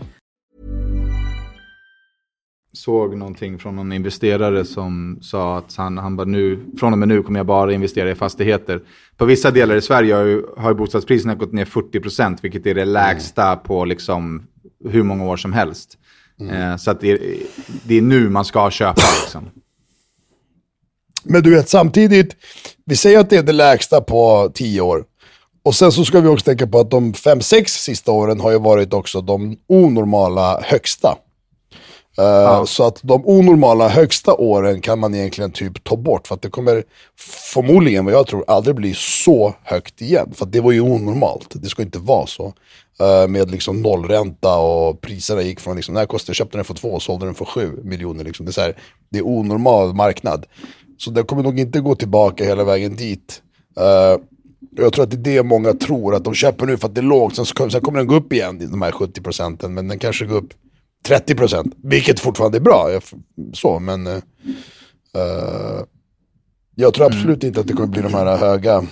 Såg 2.73 3.17
någonting 3.17 3.59
från 3.59 3.75
någon 3.75 3.91
investerare 3.91 4.65
som 4.65 5.19
sa 5.21 5.57
att 5.57 5.75
han, 5.75 5.97
han 5.97 6.15
bara 6.15 6.27
nu, 6.27 6.59
från 6.79 6.93
och 6.93 6.99
med 6.99 7.07
nu 7.07 7.23
kommer 7.23 7.39
jag 7.39 7.45
bara 7.45 7.73
investera 7.73 8.11
i 8.11 8.15
fastigheter. 8.15 8.81
På 9.17 9.25
vissa 9.25 9.51
delar 9.51 9.75
i 9.75 9.81
Sverige 9.81 10.15
har 10.15 10.23
ju, 10.23 10.43
har 10.57 10.69
ju 10.69 10.75
bostadspriserna 10.75 11.35
gått 11.35 11.53
ner 11.53 11.65
40% 11.65 12.37
vilket 12.41 12.65
är 12.65 12.75
det 12.75 12.85
lägsta 12.85 13.55
på 13.55 13.85
liksom 13.85 14.43
hur 14.89 15.03
många 15.03 15.25
år 15.25 15.37
som 15.37 15.53
helst. 15.53 15.97
Eh, 16.49 16.77
så 16.77 16.91
att 16.91 17.01
det 17.01 17.11
är, 17.11 17.19
det 17.83 17.97
är 17.97 18.01
nu 18.01 18.29
man 18.29 18.45
ska 18.45 18.71
köpa 18.71 19.01
liksom. 19.21 19.49
Men 21.23 21.43
du 21.43 21.51
vet 21.51 21.69
samtidigt, 21.69 22.35
vi 22.85 22.95
säger 22.95 23.19
att 23.19 23.29
det 23.29 23.37
är 23.37 23.43
det 23.43 23.51
lägsta 23.51 24.01
på 24.01 24.51
tio 24.53 24.81
år. 24.81 25.03
Och 25.63 25.75
sen 25.75 25.91
så 25.91 26.05
ska 26.05 26.19
vi 26.19 26.27
också 26.27 26.45
tänka 26.45 26.67
på 26.67 26.79
att 26.79 26.91
de 26.91 27.13
fem, 27.13 27.41
sex 27.41 27.71
sista 27.71 28.11
åren 28.11 28.39
har 28.39 28.51
ju 28.51 28.59
varit 28.59 28.93
också 28.93 29.21
de 29.21 29.57
onormala 29.67 30.61
högsta. 30.61 31.17
Eh, 32.17 32.65
Så 32.65 32.83
att 32.83 32.99
de 33.03 33.25
onormala 33.25 33.87
högsta 33.87 34.33
åren 34.33 34.81
kan 34.81 34.99
man 34.99 35.15
egentligen 35.15 35.51
typ 35.51 35.83
ta 35.83 35.95
bort. 35.95 36.27
För 36.27 36.35
att 36.35 36.41
det 36.41 36.49
kommer 36.49 36.83
förmodligen, 37.53 38.05
vad 38.05 38.13
jag 38.13 38.27
tror, 38.27 38.43
aldrig 38.47 38.75
bli 38.75 38.93
så 38.93 39.53
högt 39.63 40.01
igen. 40.01 40.31
För 40.35 40.45
att 40.45 40.51
det 40.51 40.59
var 40.59 40.71
ju 40.71 40.81
onormalt. 40.81 41.47
Det 41.53 41.69
ska 41.69 41.81
inte 41.81 41.99
vara 41.99 42.27
så. 42.27 42.53
Eh, 42.99 43.27
med 43.27 43.51
liksom 43.51 43.81
nollränta 43.81 44.57
och 44.57 45.01
priserna 45.01 45.41
gick 45.41 45.59
från, 45.59 45.75
liksom, 45.75 45.93
när 45.93 46.05
kostade, 46.05 46.35
köpte 46.35 46.57
den 46.57 46.65
för 46.65 46.73
två 46.73 46.87
och 46.87 47.01
sålde 47.01 47.25
den 47.25 47.35
för 47.35 47.45
sju 47.45 47.79
miljoner. 47.83 48.23
Liksom. 48.23 48.45
Det, 48.45 48.57
är 48.57 48.61
här, 48.61 48.77
det 49.09 49.17
är 49.17 49.27
onormal 49.27 49.93
marknad. 49.93 50.45
Så 50.97 51.11
det 51.11 51.23
kommer 51.23 51.43
nog 51.43 51.59
inte 51.59 51.79
gå 51.79 51.95
tillbaka 51.95 52.43
hela 52.43 52.63
vägen 52.63 52.95
dit. 52.95 53.41
Eh, 53.79 54.21
jag 54.75 54.93
tror 54.93 55.03
att 55.03 55.11
det 55.11 55.17
är 55.17 55.35
det 55.35 55.43
många 55.43 55.73
tror, 55.73 56.15
att 56.15 56.23
de 56.23 56.33
köper 56.33 56.65
nu 56.65 56.77
för 56.77 56.87
att 56.87 56.95
det 56.95 57.01
är 57.01 57.03
lågt, 57.03 57.35
sen, 57.35 57.71
sen 57.71 57.81
kommer 57.81 57.99
den 57.99 58.07
gå 58.07 58.15
upp 58.15 58.33
igen, 58.33 58.69
de 58.71 58.81
här 58.81 58.91
70 58.91 59.21
procenten, 59.21 59.73
men 59.73 59.87
den 59.87 59.99
kanske 59.99 60.25
går 60.25 60.37
upp 60.37 60.53
30 61.03 61.35
procent, 61.35 61.73
vilket 61.83 62.19
fortfarande 62.19 62.57
är 62.57 62.61
bra. 62.61 62.91
Jag, 62.91 63.03
så, 63.53 63.79
men 63.79 64.07
eh, 64.07 64.21
jag 66.75 66.93
tror 66.93 67.05
absolut 67.05 67.43
inte 67.43 67.59
att 67.59 67.67
det 67.67 67.73
kommer 67.73 67.87
bli 67.87 68.01
de 68.01 68.13
här 68.13 68.37
höga 68.37 68.83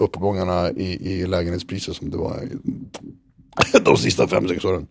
uppgångarna 0.00 0.70
i, 0.70 1.12
i 1.12 1.26
lägenhetspriser 1.26 1.92
som 1.92 2.10
det 2.10 2.16
var 2.16 2.42
i, 2.42 2.48
de 3.84 3.96
sista 3.96 4.28
fem 4.28 4.48
sex 4.48 4.64
åren. 4.64 4.86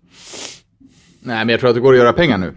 Nej, 1.20 1.46
men 1.46 1.50
jag 1.50 1.60
tror 1.60 1.70
att 1.70 1.76
det 1.76 1.82
går 1.82 1.94
att 1.94 2.00
göra 2.00 2.14
pengar 2.14 2.38
nu. 2.38 2.54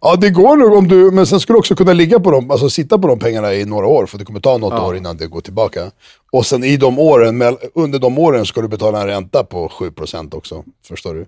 Ja, 0.00 0.16
det 0.16 0.30
går 0.30 0.56
nog 0.56 0.72
om 0.72 0.88
du, 0.88 1.10
men 1.10 1.26
sen 1.26 1.40
skulle 1.40 1.54
du 1.54 1.58
också 1.58 1.74
kunna 1.74 1.92
ligga 1.92 2.20
på 2.20 2.30
dem, 2.30 2.50
alltså 2.50 2.70
sitta 2.70 2.98
på 2.98 3.08
de 3.08 3.18
pengarna 3.18 3.54
i 3.54 3.64
några 3.64 3.86
år, 3.86 4.06
för 4.06 4.18
det 4.18 4.24
kommer 4.24 4.40
ta 4.40 4.58
något 4.58 4.80
år 4.80 4.96
innan 4.96 5.16
det 5.16 5.26
går 5.26 5.40
tillbaka. 5.40 5.90
Och 6.32 6.46
sen 6.46 6.64
i 6.64 6.76
de 6.76 6.98
åren, 6.98 7.56
under 7.74 7.98
de 7.98 8.18
åren 8.18 8.46
ska 8.46 8.60
du 8.60 8.68
betala 8.68 9.00
en 9.00 9.06
ränta 9.06 9.44
på 9.44 9.68
7% 9.68 10.34
också. 10.34 10.64
Förstår 10.88 11.14
du? 11.14 11.26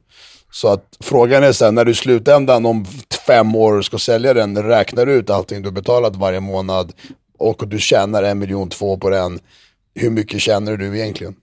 Så 0.52 0.68
att 0.68 0.96
frågan 1.00 1.42
är 1.44 1.52
sen, 1.52 1.74
när 1.74 1.84
du 1.84 1.90
i 1.90 1.94
slutändan 1.94 2.66
om 2.66 2.84
fem 3.26 3.54
år 3.56 3.82
ska 3.82 3.98
sälja 3.98 4.34
den, 4.34 4.62
räknar 4.62 5.06
du 5.06 5.12
ut 5.12 5.30
allting 5.30 5.62
du 5.62 5.68
har 5.68 5.72
betalat 5.74 6.16
varje 6.16 6.40
månad 6.40 6.92
och 7.38 7.68
du 7.68 7.78
tjänar 7.78 8.22
en 8.22 8.38
miljon 8.38 8.68
två 8.68 8.96
på 8.98 9.10
den, 9.10 9.38
hur 9.94 10.10
mycket 10.10 10.40
tjänar 10.40 10.76
du 10.76 10.98
egentligen? 10.98 11.34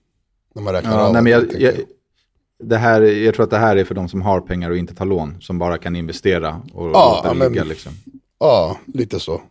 När 0.54 0.62
man 0.62 0.72
räknar 0.74 0.92
Ja, 0.92 1.00
av 1.06 1.12
nej, 1.12 1.22
men 1.22 1.48
det, 1.48 1.58
jag, 1.58 1.62
jag, 1.62 1.74
det 2.64 2.76
här, 2.76 3.00
jag 3.02 3.34
tror 3.34 3.44
att 3.44 3.50
det 3.50 3.58
här 3.58 3.76
är 3.76 3.84
för 3.84 3.94
de 3.94 4.08
som 4.08 4.22
har 4.22 4.40
pengar 4.40 4.70
och 4.70 4.76
inte 4.76 4.94
tar 4.94 5.06
lån, 5.06 5.36
som 5.40 5.58
bara 5.58 5.78
kan 5.78 5.96
investera 5.96 6.62
och 6.74 6.86
Ja, 6.90 7.14
låta 7.24 7.28
det 7.34 7.38
men- 7.38 7.52
ligga. 7.52 7.64
Liksom. 7.64 7.92
Ja, 8.40 8.78
lite 8.94 9.20
så. 9.20 9.42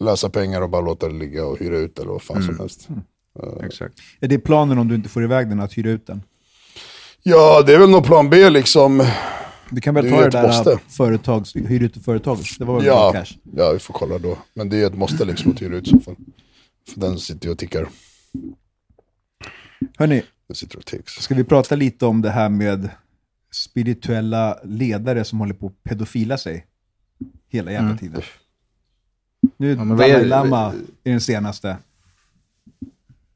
Lösa 0.00 0.30
pengar 0.30 0.60
och 0.62 0.70
bara 0.70 0.82
låta 0.82 1.08
det 1.08 1.14
ligga 1.14 1.46
och 1.46 1.58
hyra 1.58 1.76
ut 1.78 1.98
eller 1.98 2.10
vad 2.12 2.22
fan 2.22 2.42
som 2.42 2.58
helst. 2.58 2.88
Exakt. 3.64 3.94
Är 4.20 4.28
det 4.28 4.38
planen 4.38 4.78
om 4.78 4.88
du 4.88 4.94
inte 4.94 5.08
får 5.08 5.24
iväg 5.24 5.48
den 5.48 5.60
att 5.60 5.78
hyra 5.78 5.90
ut 5.90 6.06
den? 6.06 6.22
Ja, 7.26 7.62
det 7.66 7.74
är 7.74 7.78
väl 7.78 7.90
någon 7.90 8.02
plan 8.02 8.30
B 8.30 8.50
liksom. 8.50 9.06
Du 9.70 9.80
kan 9.80 9.94
väl 9.94 10.04
Det 10.04 10.10
är 10.10 10.12
ta 10.14 10.20
det 10.20 10.26
ett 10.26 10.32
där 10.32 10.46
måste. 10.46 10.78
företags, 10.88 11.56
hyr 11.56 11.82
ut 11.82 11.92
till 11.92 12.02
företaget? 12.02 12.46
Det 12.58 12.64
var 12.64 12.76
väl 12.76 12.86
Ja, 12.86 13.12
cash? 13.12 13.34
ja, 13.56 13.72
vi 13.72 13.78
får 13.78 13.94
kolla 13.94 14.18
då. 14.18 14.38
Men 14.54 14.68
det 14.68 14.82
är 14.82 14.86
ett 14.86 14.94
måste 14.94 15.24
liksom 15.24 15.52
att 15.52 15.62
hyra 15.62 15.76
ut 15.76 15.88
så 15.88 16.00
fall. 16.00 16.16
För 16.94 17.00
den 17.00 17.18
sitter 17.18 17.46
ju 17.46 17.52
och 17.52 17.58
tickar. 17.58 17.88
Hörni, 19.98 20.22
ska 21.06 21.34
vi 21.34 21.44
prata 21.44 21.74
lite 21.76 22.06
om 22.06 22.22
det 22.22 22.30
här 22.30 22.48
med 22.48 22.90
spirituella 23.52 24.58
ledare 24.64 25.24
som 25.24 25.38
håller 25.40 25.54
på 25.54 25.66
att 25.66 25.82
pedofila 25.84 26.38
sig 26.38 26.66
hela 27.48 27.72
jävla 27.72 27.86
Mm. 27.88 27.98
tiden? 27.98 28.22
Nu 29.56 29.72
är 29.72 29.76
Ja, 29.76 29.82
är 29.82 29.86
Dalai 29.86 30.24
Lama 30.24 30.72
i 31.04 31.10
den 31.10 31.20
senaste. 31.20 31.76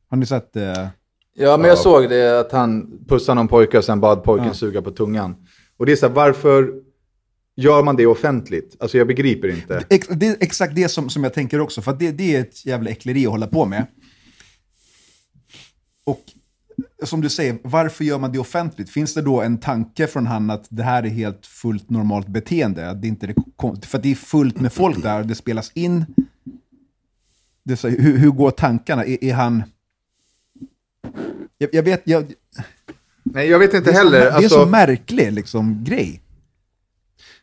Har 0.09 0.16
ni 0.16 0.27
sett 0.27 0.53
det? 0.53 0.90
Ja, 1.40 1.57
men 1.57 1.68
jag 1.68 1.79
såg 1.79 2.09
det 2.09 2.40
att 2.40 2.53
han 2.53 2.98
pussade 3.09 3.35
någon 3.35 3.48
pojke 3.48 3.79
och 3.79 3.85
sen 3.85 4.01
bad 4.01 4.24
pojken 4.24 4.55
suga 4.55 4.83
på 4.83 4.90
tungan. 4.90 5.37
Och 5.77 5.87
det 5.87 5.92
är 5.92 5.96
så 5.96 6.07
här, 6.07 6.14
varför 6.14 6.72
gör 7.57 7.83
man 7.83 7.96
det 7.96 8.07
offentligt? 8.07 8.77
Alltså 8.81 8.98
jag 8.98 9.07
begriper 9.07 9.48
inte. 9.48 9.85
Ex, 9.88 10.09
det 10.09 10.27
är 10.27 10.37
exakt 10.40 10.74
det 10.74 10.88
som, 10.88 11.11
som 11.11 11.24
jag 11.24 11.35
tänker 11.35 11.61
också, 11.61 11.83
för 11.83 11.92
det, 11.92 12.11
det 12.11 12.37
är 12.37 12.40
ett 12.40 12.66
jävla 12.66 12.90
äckleri 12.90 13.27
att 13.27 13.33
hålla 13.33 13.46
på 13.46 13.64
med. 13.64 13.87
Och 16.05 16.22
som 17.03 17.20
du 17.20 17.29
säger, 17.29 17.59
varför 17.62 18.05
gör 18.05 18.18
man 18.18 18.33
det 18.33 18.38
offentligt? 18.38 18.90
Finns 18.90 19.14
det 19.14 19.22
då 19.22 19.40
en 19.40 19.59
tanke 19.59 20.07
från 20.07 20.27
han 20.27 20.51
att 20.51 20.66
det 20.70 20.83
här 20.83 21.03
är 21.03 21.09
helt 21.09 21.46
fullt 21.46 21.90
normalt 21.90 22.29
beteende? 22.29 22.90
Att 22.90 23.03
det 23.03 23.09
inte 23.09 23.27
är 23.27 23.35
för 23.87 23.98
det 23.98 24.11
är 24.11 24.14
fullt 24.14 24.61
med 24.61 24.72
folk 24.72 25.03
där, 25.03 25.24
det 25.24 25.35
spelas 25.35 25.72
in. 25.74 26.07
Det 27.64 27.72
är 27.72 27.77
så, 27.77 27.88
hur, 27.88 28.18
hur 28.18 28.31
går 28.31 28.51
tankarna? 28.51 29.05
Är, 29.05 29.24
är 29.24 29.35
han... 29.35 29.62
Jag, 31.59 31.71
jag 31.75 31.83
vet, 31.83 32.03
jag, 32.05 32.33
Nej, 33.23 33.49
jag 33.49 33.59
vet 33.59 33.75
inte 33.75 33.90
det, 33.90 33.90
är 33.90 33.94
så, 33.94 33.99
heller. 34.05 34.21
det 34.21 34.27
är 34.27 34.31
Alltså, 34.33 34.49
så 34.64 34.66
märklig 34.66 35.33
liksom, 35.33 35.85
grej. 35.85 36.23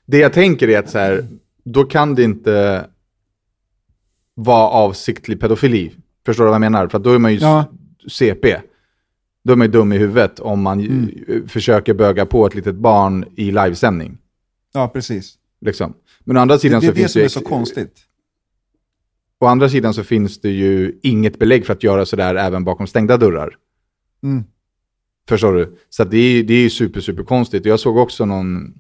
det 0.06 0.18
jag 0.18 0.34
tänker 0.34 0.68
är 0.70 0.80
att 0.80 0.90
så 0.90 0.98
här, 1.00 1.28
då 1.64 1.84
kan 1.84 2.16
det 2.16 2.24
inte 2.24 2.86
vara 4.36 4.68
avsiktlig 4.70 5.40
pedofili. 5.40 5.94
Förstår 6.26 6.44
du 6.44 6.48
vad 6.48 6.56
jag 6.56 6.60
menar? 6.62 6.88
För 6.88 7.00
då 7.00 7.12
är 7.12 7.20
man 7.20 7.34
ju 7.34 7.40
Ja. 7.40 7.66
CP. 8.08 8.58
Då 9.44 9.54
är 9.54 9.58
man 9.58 9.68
ju 9.68 9.72
dum 9.72 9.94
i 9.94 9.98
huvudet 9.98 10.40
om 10.40 10.62
man 10.62 10.80
Mm. 10.80 11.48
försöker 11.48 11.94
böga 11.94 12.26
på 12.26 12.48
ett 12.48 12.56
litet 12.56 12.76
barn 12.76 13.26
i 13.36 13.52
livesändning. 13.52 14.18
Ja, 14.74 14.88
precis. 14.88 15.34
Liksom. 15.62 15.94
Men 16.24 16.38
å 16.38 16.40
andra 16.40 16.56
Det, 16.56 16.60
sidan 16.62 16.80
det 16.82 16.86
så 16.86 16.92
är 16.92 16.96
det 16.96 17.00
finns 17.00 17.12
som 17.12 17.20
det 17.20 17.26
är 17.26 17.30
så 17.30 17.42
konstigt. 17.42 17.98
Å 19.46 19.48
andra 19.48 19.70
sidan 19.70 19.94
så 19.94 20.04
finns 20.04 20.42
det 20.42 20.50
ju 20.50 21.00
inget 21.04 21.40
belägg 21.40 21.66
för 21.66 21.74
att 21.74 21.84
göra 21.84 22.06
sådär 22.06 22.36
även 22.36 22.64
bakom 22.64 22.88
stängda 22.88 23.18
dörrar. 23.18 23.58
Mm. 24.24 24.44
Förstår 25.30 25.54
du? 25.54 25.78
Så 25.90 26.04
det 26.04 26.18
är, 26.18 26.44
det 26.44 26.54
är 26.54 26.62
ju 26.62 26.70
super, 26.70 27.02
super 27.02 27.24
konstigt. 27.24 27.66
Jag 27.66 27.80
såg 27.80 27.98
också 27.98 28.26
någon, 28.26 28.74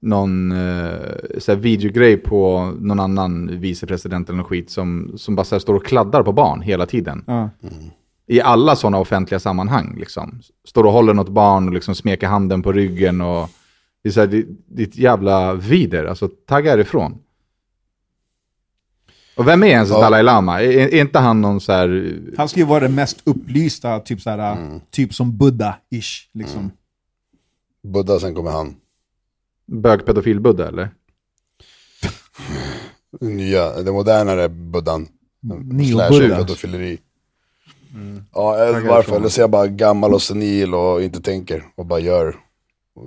någon 0.00 0.52
eh, 0.52 1.56
videogrej 1.56 2.16
på 2.16 2.72
någon 2.80 3.00
annan 3.00 3.60
vicepresident 3.60 4.28
eller 4.28 4.36
något 4.36 4.46
skit 4.46 4.70
som, 4.70 5.12
som 5.16 5.36
bara 5.36 5.60
står 5.60 5.74
och 5.74 5.86
kladdar 5.86 6.22
på 6.22 6.32
barn 6.32 6.60
hela 6.60 6.86
tiden. 6.86 7.24
Ja. 7.26 7.50
I 8.26 8.40
alla 8.40 8.76
sådana 8.76 8.98
offentliga 8.98 9.40
sammanhang. 9.40 9.96
Liksom. 9.98 10.40
Står 10.64 10.84
och 10.84 10.92
håller 10.92 11.14
något 11.14 11.28
barn 11.28 11.68
och 11.68 11.74
liksom 11.74 11.94
smeker 11.94 12.26
handen 12.26 12.62
på 12.62 12.72
ryggen. 12.72 13.20
Och, 13.20 13.50
det 14.02 14.08
är 14.08 14.12
så 14.12 14.20
här, 14.20 14.26
det, 14.26 14.46
det 14.68 14.82
är 14.82 14.86
ett 14.86 14.98
jävla 14.98 15.54
vider. 15.54 16.04
Alltså 16.04 16.28
tagga 16.28 16.80
ifrån. 16.80 17.18
Och 19.38 19.46
vem 19.48 19.62
är 19.62 19.66
ens 19.66 19.88
Ja. 19.90 20.00
Dalai 20.00 20.22
Lama? 20.22 20.62
Är, 20.62 20.70
är 20.70 21.00
inte 21.00 21.18
han 21.18 21.40
någon 21.40 21.60
så 21.60 21.72
här... 21.72 22.18
Han 22.36 22.48
ska 22.48 22.60
ju 22.60 22.66
vara 22.66 22.80
den 22.80 22.94
mest 22.94 23.20
upplysta, 23.24 24.00
typ, 24.00 24.20
såhär, 24.20 24.52
Mm. 24.56 24.80
typ 24.90 25.14
som 25.14 25.32
Buddha-ish. 25.32 26.28
Liksom. 26.34 26.70
Buddha, 27.82 28.20
sen 28.20 28.34
kommer 28.34 28.50
han. 28.50 28.76
bögpedofil-Buddha 29.72 30.68
eller? 30.68 30.90
Nya, 33.20 33.82
den 33.82 33.94
modernare 33.94 34.48
buddhan. 34.48 35.08
Neo-Buddha. 35.64 36.36
Pedofileri. 36.36 36.98
Ja, 38.34 38.56
eller 38.58 38.80
varför? 38.88 39.16
Eller 39.16 39.28
så 39.28 39.40
är 39.40 39.42
jag 39.42 39.50
bara 39.50 39.66
gammal 39.66 40.14
och 40.14 40.22
senil 40.22 40.74
och 40.74 41.02
inte 41.02 41.20
tänker 41.20 41.64
och 41.74 41.86
bara 41.86 41.98
gör. 42.00 42.36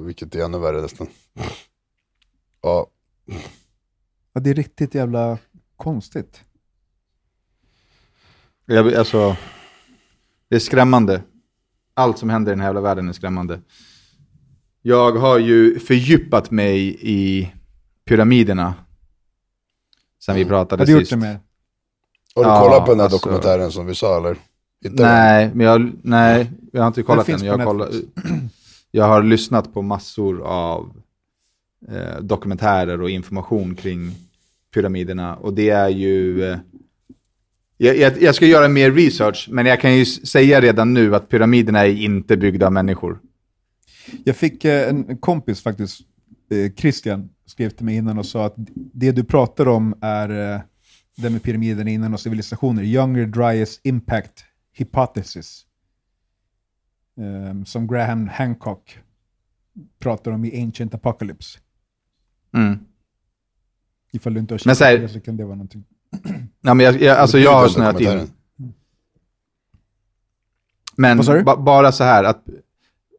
Vilket 0.05 0.35
är 0.35 0.45
ännu 0.45 0.57
värre 0.59 0.81
nästan. 0.81 1.07
Ja, 2.61 2.87
Ja, 4.33 4.41
det 4.41 4.49
är 4.49 4.53
riktigt 4.53 4.95
jävla 4.95 5.37
konstigt. 5.81 6.41
Jag, 8.65 8.93
alltså, 8.95 9.35
det 10.49 10.55
är 10.55 10.59
skrämmande. 10.59 11.21
Allt 11.93 12.17
som 12.17 12.29
händer 12.29 12.51
i 12.51 12.53
den 12.53 12.59
här 12.59 12.67
jävla 12.67 12.81
världen 12.81 13.09
är 13.09 13.13
skrämmande. 13.13 13.61
Jag 14.81 15.11
har 15.11 15.37
ju 15.39 15.79
fördjupat 15.79 16.51
mig 16.51 16.97
i 17.01 17.51
pyramiderna. 18.05 18.73
Sen 20.25 20.35
vi 20.35 20.45
pratade 20.45 20.81
Har 20.81 20.85
du 20.85 20.91
gjort 20.91 20.99
sist. 21.01 21.11
det 21.11 21.17
med? 21.17 21.39
har 22.35 22.43
du 22.43 22.49
Ja, 22.49 22.59
kollat 22.61 22.85
på 22.85 22.91
den 22.91 22.99
här 22.99 23.05
alltså- 23.05 23.17
dokumentären 23.17 23.71
som 23.71 23.85
vi 23.85 23.95
sa 23.95 24.17
eller? 24.17 24.37
Inte 24.85 25.03
Nej, 25.03 25.51
men 25.53 25.65
jag, 25.65 25.91
nej, 26.03 26.51
jag 26.71 26.81
har 26.81 26.87
inte 26.87 27.03
kollat 27.03 27.27
den. 27.27 27.43
Jag, 27.45 27.63
kollat, 27.65 27.89
jag 28.91 29.05
har 29.05 29.23
lyssnat 29.23 29.73
på 29.73 29.81
massor 29.81 30.41
av 30.41 31.01
eh, 31.87 32.19
dokumentärer 32.21 33.01
och 33.01 33.09
information 33.09 33.75
kring 33.75 34.15
pyramiderna. 34.71 35.35
Och 35.35 35.53
det 35.53 35.69
är 35.69 35.89
ju... 35.89 36.43
Eh, 36.43 36.59
jag, 37.77 37.97
jag, 37.97 38.21
jag 38.21 38.35
ska 38.35 38.45
göra 38.45 38.67
mer 38.67 38.91
research, 38.91 39.47
men 39.51 39.65
jag 39.65 39.81
kan 39.81 39.95
ju 39.97 40.05
säga 40.05 40.61
redan 40.61 40.93
nu 40.93 41.15
att 41.15 41.29
pyramiderna 41.29 41.79
är 41.79 41.93
inte 41.93 42.37
byggda 42.37 42.65
av 42.65 42.73
människor. 42.73 43.19
Jag 44.23 44.35
fick 44.35 44.65
eh, 44.65 44.89
en 44.89 45.17
kompis 45.17 45.63
faktiskt, 45.63 46.01
eh, 46.51 46.73
Christian, 46.73 47.29
skrev 47.45 47.69
till 47.69 47.85
mig 47.85 47.95
innan 47.95 48.17
och 48.17 48.25
sa 48.25 48.45
att 48.45 48.55
det 48.75 49.11
du 49.11 49.23
pratar 49.23 49.67
om 49.67 49.95
är 50.01 50.27
det 51.17 51.29
med 51.29 51.43
pyramiderna 51.43 51.89
innan 51.89 52.13
och 52.13 52.19
civilisationer, 52.19 52.83
Younger 52.83 53.25
Dryas 53.25 53.79
Impact 53.83 54.43
Hypothesis. 54.73 55.65
Som 57.65 57.87
Graham 57.87 58.27
Hancock 58.27 58.99
pratar 59.99 60.31
om 60.31 60.45
i 60.45 60.61
Ancient 60.63 60.93
Apocalypse. 60.93 61.59
Mm. 62.53 62.79
Ifall 64.11 64.33
du 64.33 64.39
inte 64.39 64.53
har 64.53 64.61
Men 64.65 64.75
kikat 64.75 64.77
så 64.77 64.83
här- 64.83 65.07
så 65.07 65.19
kan 65.19 65.37
det 65.37 65.43
vara 65.43 65.55
någonting. 65.55 65.83
Ja, 66.61 66.73
men 66.73 66.85
jag, 66.85 67.01
jag, 67.01 67.17
alltså 67.17 67.39
jag 67.39 67.53
har 67.53 67.67
snöat 67.67 68.01
in. 68.01 68.31
Men 70.95 71.17
ba, 71.45 71.57
bara 71.57 71.91
så 71.91 72.03
här 72.03 72.23
att 72.23 72.43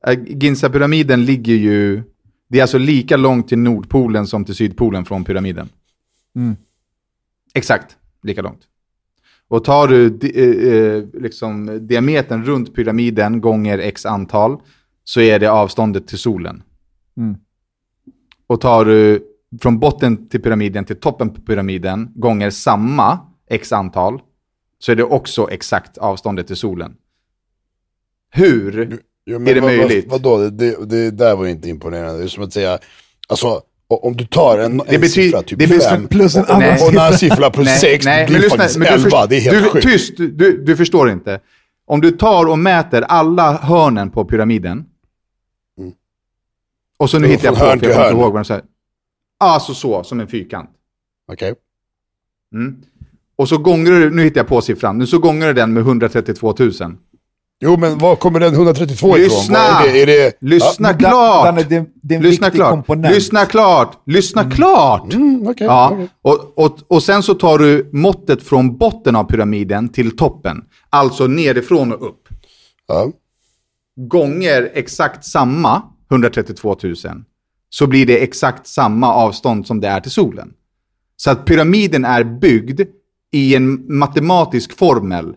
äh, 0.07 0.19
Ginza-pyramiden 0.27 1.25
ligger 1.25 1.55
ju... 1.55 2.03
Det 2.49 2.59
är 2.59 2.63
alltså 2.63 2.79
lika 2.79 3.17
långt 3.17 3.49
till 3.49 3.59
Nordpolen 3.59 4.27
som 4.27 4.45
till 4.45 4.55
Sydpolen 4.55 5.05
från 5.05 5.25
pyramiden. 5.25 5.69
Mm. 6.37 6.57
Exakt 7.55 7.97
lika 8.23 8.43
långt. 8.43 8.61
Och 9.49 9.65
tar 9.65 9.89
du 9.89 10.07
eh, 10.07 10.73
eh, 10.73 11.05
liksom, 11.23 11.79
diametern 11.87 12.45
runt 12.45 12.75
pyramiden 12.75 13.41
gånger 13.41 13.79
x 13.79 14.07
antal 14.07 14.61
så 15.05 15.21
är 15.21 15.39
det 15.39 15.47
avståndet 15.51 16.07
till 16.07 16.19
solen. 16.19 16.63
Mm. 17.17 17.37
Och 18.47 18.61
tar 18.61 18.85
du 18.85 19.27
från 19.61 19.79
botten 19.79 20.29
till 20.29 20.43
pyramiden 20.43 20.85
till 20.85 20.97
toppen 21.01 21.31
på 21.31 21.41
pyramiden 21.41 22.13
gånger 22.15 22.51
samma 22.51 23.19
x 23.51 23.73
antal 23.73 24.21
så 24.79 24.93
är 24.93 24.97
det 24.97 25.05
också 25.05 25.51
exakt 25.51 25.99
avståndet 25.99 26.47
till 26.47 26.57
solen. 26.57 26.95
Hur? 28.31 28.99
Jo, 29.27 29.37
Är 29.41 29.55
det 29.55 29.61
vad, 29.61 29.71
möjligt? 29.77 30.07
Vad, 30.11 30.23
vadå? 30.23 30.39
Det, 30.39 30.51
det, 30.51 30.87
det 30.87 31.11
där 31.11 31.37
var 31.37 31.45
ju 31.45 31.51
inte 31.51 31.69
imponerande. 31.69 32.19
Det 32.19 32.25
är 32.25 32.29
som 32.29 32.45
att 32.45 32.53
säga, 32.53 32.79
alltså 33.29 33.61
om 33.89 34.17
du 34.17 34.27
tar 34.27 34.59
en, 34.59 34.73
en 34.73 34.79
betyder- 34.79 35.09
siffra, 35.09 35.43
typ 35.43 35.59
det 35.59 35.67
betyder- 35.67 35.91
fem, 35.91 36.07
plus 36.09 36.37
en 36.37 36.43
och, 36.45 36.51
annan 36.51 36.69
och, 36.75 36.83
och 36.87 36.93
en 36.93 36.99
annan 36.99 37.19
siffra 37.19 37.51
plus 37.51 37.69
sex, 37.81 38.05
det 38.05 38.27
blir 38.29 38.49
faktiskt 38.49 38.81
du 38.81 38.87
elva. 38.87 39.11
först- 39.11 39.29
Det 39.31 39.37
är 39.37 39.41
helt 39.41 39.65
du, 39.65 39.71
sjukt. 39.71 39.87
Tyst, 39.87 40.17
du, 40.17 40.63
du 40.65 40.77
förstår 40.77 41.11
inte. 41.11 41.41
Om 41.87 42.01
du 42.01 42.11
tar 42.11 42.47
och 42.51 42.59
mäter 42.59 43.03
alla 43.03 43.53
hörnen 43.53 44.11
på 44.11 44.25
pyramiden. 44.25 44.85
Mm. 45.79 45.93
Och 46.99 47.11
så 47.11 47.19
nu 47.19 47.27
hittar 47.29 47.45
jag 47.45 47.55
på, 47.55 47.61
för 47.61 47.67
jag 47.67 47.81
kommer 47.81 48.05
inte 48.07 48.17
ihåg 48.21 48.33
vad 48.33 48.41
de 48.41 48.45
säger. 48.45 48.63
Alltså 49.43 49.75
så, 49.75 50.05
som 50.05 50.21
en 50.21 50.29
fyrkant. 50.29 50.71
Okej. 51.33 51.55
Mm. 52.55 52.77
Och 53.37 53.49
så 53.49 53.59
gånger 53.59 53.91
du, 53.91 54.11
nu 54.11 54.23
hittar 54.23 54.41
jag 54.41 54.49
på 54.49 54.61
siffran, 54.61 54.99
nu 54.99 55.07
så 55.07 55.19
gånger 55.19 55.47
du 55.47 55.53
den 55.53 55.73
med 55.73 55.81
132 55.81 56.55
000. 56.59 56.73
Jo, 57.65 57.77
men 57.77 57.99
var 57.99 58.17
kommer 58.17 58.41
den 58.41 58.55
132 58.55 59.17
Lyssna! 59.17 59.59
ifrån? 59.59 59.89
Är 59.89 59.93
det, 59.93 60.03
är 60.03 60.07
det, 60.07 60.37
Lyssna 60.41 60.89
Men 60.89 60.99
klart! 60.99 61.45
Danne, 61.47 61.63
det, 61.63 61.87
det 62.03 62.19
Lyssna 62.19 62.51
klart! 62.51 62.71
komponent. 62.71 63.15
Lyssna 63.15 63.47
klart! 63.47 64.03
Lyssna 64.07 64.51
klart! 64.51 65.15
Mm, 65.15 65.47
okej, 65.49 65.67
ja. 65.67 65.91
okej. 65.93 66.09
och, 66.23 66.59
och, 66.59 66.79
och 66.89 67.03
sen 67.03 67.23
så 67.23 67.35
tar 67.35 67.59
du 67.59 67.91
måttet 67.93 68.43
från 68.43 68.77
botten 68.77 69.17
av 69.17 69.25
pyramiden 69.25 69.89
till 69.89 70.17
toppen. 70.17 70.65
Alltså 70.91 71.27
nerifrån 71.27 71.93
och 71.93 72.07
upp. 72.07 72.29
Ja. 72.89 73.11
Gånger 73.97 74.71
exakt 74.75 75.25
samma 75.25 75.83
132 76.11 76.77
000 76.83 76.95
så 77.75 77.87
blir 77.87 78.07
det 78.07 78.23
exakt 78.23 78.67
samma 78.67 79.15
avstånd 79.15 79.67
som 79.67 79.81
det 79.81 79.89
är 79.89 80.01
till 80.01 80.11
solen. 80.11 80.55
Så 81.17 81.31
att 81.31 81.45
pyramiden 81.45 82.05
är 82.05 82.25
byggd 82.25 82.81
i 83.31 83.55
en 83.55 83.97
matematisk 83.99 84.79
formel 84.79 85.35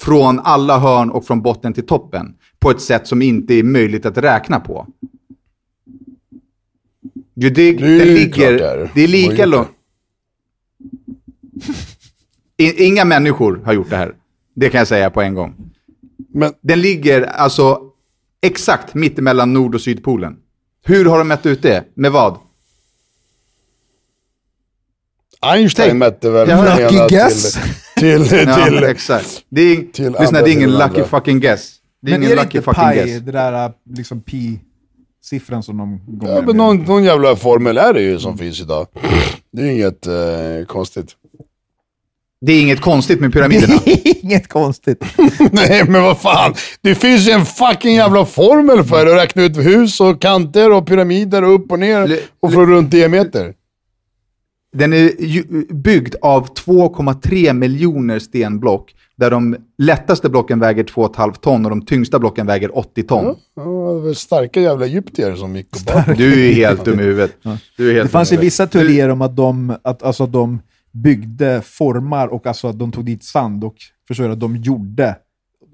från 0.00 0.40
alla 0.40 0.78
hörn 0.78 1.10
och 1.10 1.24
från 1.26 1.42
botten 1.42 1.72
till 1.72 1.86
toppen 1.86 2.34
på 2.58 2.70
ett 2.70 2.80
sätt 2.80 3.06
som 3.06 3.22
inte 3.22 3.54
är 3.54 3.62
möjligt 3.62 4.06
att 4.06 4.18
räkna 4.18 4.60
på. 4.60 4.86
Det, 7.34 7.50
det, 7.50 7.72
Det 7.72 7.98
det, 7.98 8.04
ligger, 8.04 8.52
är. 8.52 8.90
det 8.94 9.00
är 9.00 9.08
lika 9.08 9.46
långt. 9.46 9.68
Inga 12.58 13.04
människor 13.04 13.62
har 13.64 13.72
gjort 13.72 13.90
det 13.90 13.96
här. 13.96 14.14
Det 14.54 14.70
kan 14.70 14.78
jag 14.78 14.88
säga 14.88 15.10
på 15.10 15.20
en 15.22 15.34
gång. 15.34 15.70
Men 16.32 16.52
Den 16.60 16.80
ligger 16.80 17.22
alltså 17.22 17.80
exakt 18.40 18.94
mittemellan 18.94 19.52
Nord 19.52 19.74
och 19.74 19.80
Sydpolen. 19.80 20.36
Hur 20.82 21.04
har 21.04 21.18
de 21.18 21.28
mätt 21.28 21.46
ut 21.46 21.62
det? 21.62 21.84
Med 21.94 22.12
vad? 22.12 22.38
Einstein 25.40 25.88
Tänk- 25.88 25.98
mätte 25.98 26.30
väl 26.30 26.48
lucky 26.48 26.96
ena 26.96 27.06
guess. 27.08 27.58
till, 27.96 28.28
till, 28.28 28.38
Ja, 28.48 28.64
till, 28.66 28.84
exakt. 28.84 29.42
Det 29.48 29.60
är, 29.60 29.92
till 29.92 30.12
lyssna, 30.20 30.42
det 30.42 30.50
är 30.50 30.52
ingen 30.52 30.70
lucky 30.70 30.82
andra. 30.84 31.04
fucking 31.04 31.40
guess. 31.40 31.74
Det 32.02 32.10
är 32.12 32.18
Men 32.18 32.22
ingen 32.22 32.38
är 32.38 32.42
lucky 32.44 32.58
inte 32.58 32.72
fucking 32.74 32.90
pi, 32.90 32.94
guess. 33.10 33.20
det 33.22 33.32
där 33.32 33.72
liksom 33.90 34.20
pi-siffran 34.22 35.62
som 35.62 35.76
de 35.78 36.00
gånger 36.18 36.32
Ja, 36.34 36.36
men 36.36 36.46
med? 36.46 36.56
någon, 36.56 36.76
någon 36.82 37.04
jävla 37.04 37.36
formel 37.36 37.76
är 37.78 37.92
det 37.94 38.02
ju 38.02 38.18
som 38.18 38.38
finns 38.38 38.60
idag. 38.60 38.86
Det 39.52 39.62
är 39.62 39.66
inget 39.66 40.06
eh, 40.06 40.66
konstigt. 40.66 41.16
Det 42.40 42.52
är 42.52 42.62
inget 42.62 42.80
konstigt 42.80 43.20
med 43.20 43.32
pyramiderna. 43.32 43.80
Inget 44.04 44.48
konstigt. 44.48 45.04
Nej, 45.52 45.84
men 45.88 46.02
vad 46.02 46.20
fan. 46.20 46.54
Det 46.80 46.94
finns 46.94 47.28
ju 47.28 47.32
en 47.32 47.46
fucking 47.46 47.94
jävla 47.94 48.24
formel 48.24 48.84
för 48.84 49.06
att 49.06 49.22
räkna 49.22 49.42
ut 49.42 49.56
hus 49.56 50.00
och 50.00 50.20
kanter 50.20 50.72
och 50.72 50.86
pyramider 50.86 51.44
och 51.44 51.54
upp 51.54 51.72
och 51.72 51.78
ner 51.78 52.18
och 52.40 52.52
från 52.52 52.70
runt 52.70 52.90
diameter. 52.90 53.54
Den 54.72 54.92
är 54.92 55.22
ju 55.22 55.44
byggd 55.70 56.14
av 56.22 56.54
2,3 56.54 57.52
miljoner 57.52 58.18
stenblock. 58.18 58.94
Där 59.16 59.30
de 59.30 59.56
lättaste 59.78 60.28
blocken 60.28 60.58
väger 60.60 60.84
2,5 60.84 61.34
ton 61.40 61.64
och 61.64 61.70
de 61.70 61.82
tyngsta 61.82 62.18
blocken 62.18 62.46
väger 62.46 62.78
80 62.78 63.02
ton. 63.02 63.36
Ja, 63.56 63.62
det 64.08 64.14
starka 64.14 64.60
jävla 64.60 64.86
egyptier 64.86 65.34
som 65.34 65.56
gick 65.56 65.76
och 65.76 65.80
bara... 65.86 66.14
Du 66.14 66.32
är 66.32 66.46
ju 66.46 66.52
helt 66.52 66.84
dum 66.84 67.00
i 67.00 67.02
huvudet. 67.02 67.36
Du 67.76 67.90
är 67.90 67.94
helt 67.94 68.08
Det 68.08 68.12
fanns 68.12 68.32
ju 68.32 68.36
vissa 68.36 68.66
teorier 68.66 69.08
om 69.08 69.22
att 69.22 69.36
de, 69.36 69.76
att, 69.82 70.02
alltså, 70.02 70.24
att 70.24 70.32
de 70.32 70.60
byggde 70.92 71.62
formar 71.62 72.28
och 72.28 72.46
alltså 72.46 72.68
att 72.68 72.78
de 72.78 72.92
tog 72.92 73.04
dit 73.04 73.24
sand 73.24 73.64
och 73.64 73.76
du, 74.08 74.32
att 74.32 74.40
de 74.40 74.56
gjorde, 74.56 75.16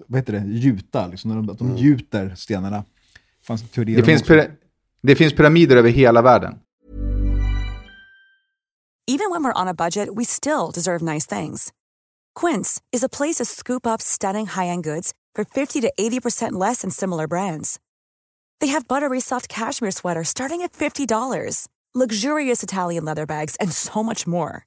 vad 0.06 0.20
heter 0.20 0.32
det, 0.32 0.44
gjuta, 0.46 1.06
liksom, 1.06 1.30
när 1.30 1.36
de, 1.36 1.50
att 1.50 1.58
de 1.58 1.76
gjuter 1.76 2.34
stenarna. 2.36 2.76
Det 3.40 3.46
fanns 3.46 3.70
teorier 3.70 3.96
Det 3.96 4.02
om 4.02 4.06
finns, 4.06 4.22
pyra- 4.24 4.50
det 5.02 5.16
finns 5.16 5.32
pyramider 5.32 5.76
över 5.76 5.90
hela 5.90 6.22
världen. 6.22 6.58
Even 9.08 9.30
when 9.30 9.44
we're 9.44 9.62
on 9.62 9.68
a 9.68 9.74
budget, 9.74 10.08
we 10.16 10.24
still 10.24 10.70
deserve 10.74 11.00
nice 11.02 11.26
things. 11.40 11.72
Quince 12.40 12.80
is 12.92 13.04
a 13.04 13.08
place 13.08 13.36
to 13.38 13.44
scoop 13.44 13.86
up 13.86 14.02
stunning 14.02 14.46
high-end 14.46 14.84
goods 14.84 15.12
for 15.36 15.44
50 15.44 15.80
to 15.80 15.92
80% 15.98 16.52
less 16.60 16.80
than 16.80 16.90
similar 16.90 17.28
brands. 17.28 17.78
They 18.60 18.68
have 18.72 18.88
buttery 18.88 19.20
soft 19.20 19.48
cashmere 19.48 19.92
sweaters 19.92 20.28
starting 20.28 20.62
at 20.62 20.72
$50, 20.72 21.68
luxurious 21.94 22.62
Italian 22.62 23.04
leather 23.04 23.26
bags, 23.26 23.56
and 23.60 23.72
so 23.72 24.02
much 24.02 24.26
more. 24.26 24.66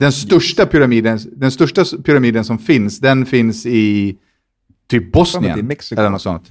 Den 0.00 0.12
största 0.12 0.66
pyramiden, 0.66 1.18
den 1.36 1.50
största 1.50 1.84
pyramiden 2.04 2.44
som 2.44 2.58
finns, 2.58 2.98
den 2.98 3.26
finns 3.26 3.66
i 3.66 4.16
typ 4.90 5.04
det 5.04 5.10
Bosnien. 5.10 5.70
Eller 5.92 6.10
något 6.10 6.22
sånt. 6.22 6.42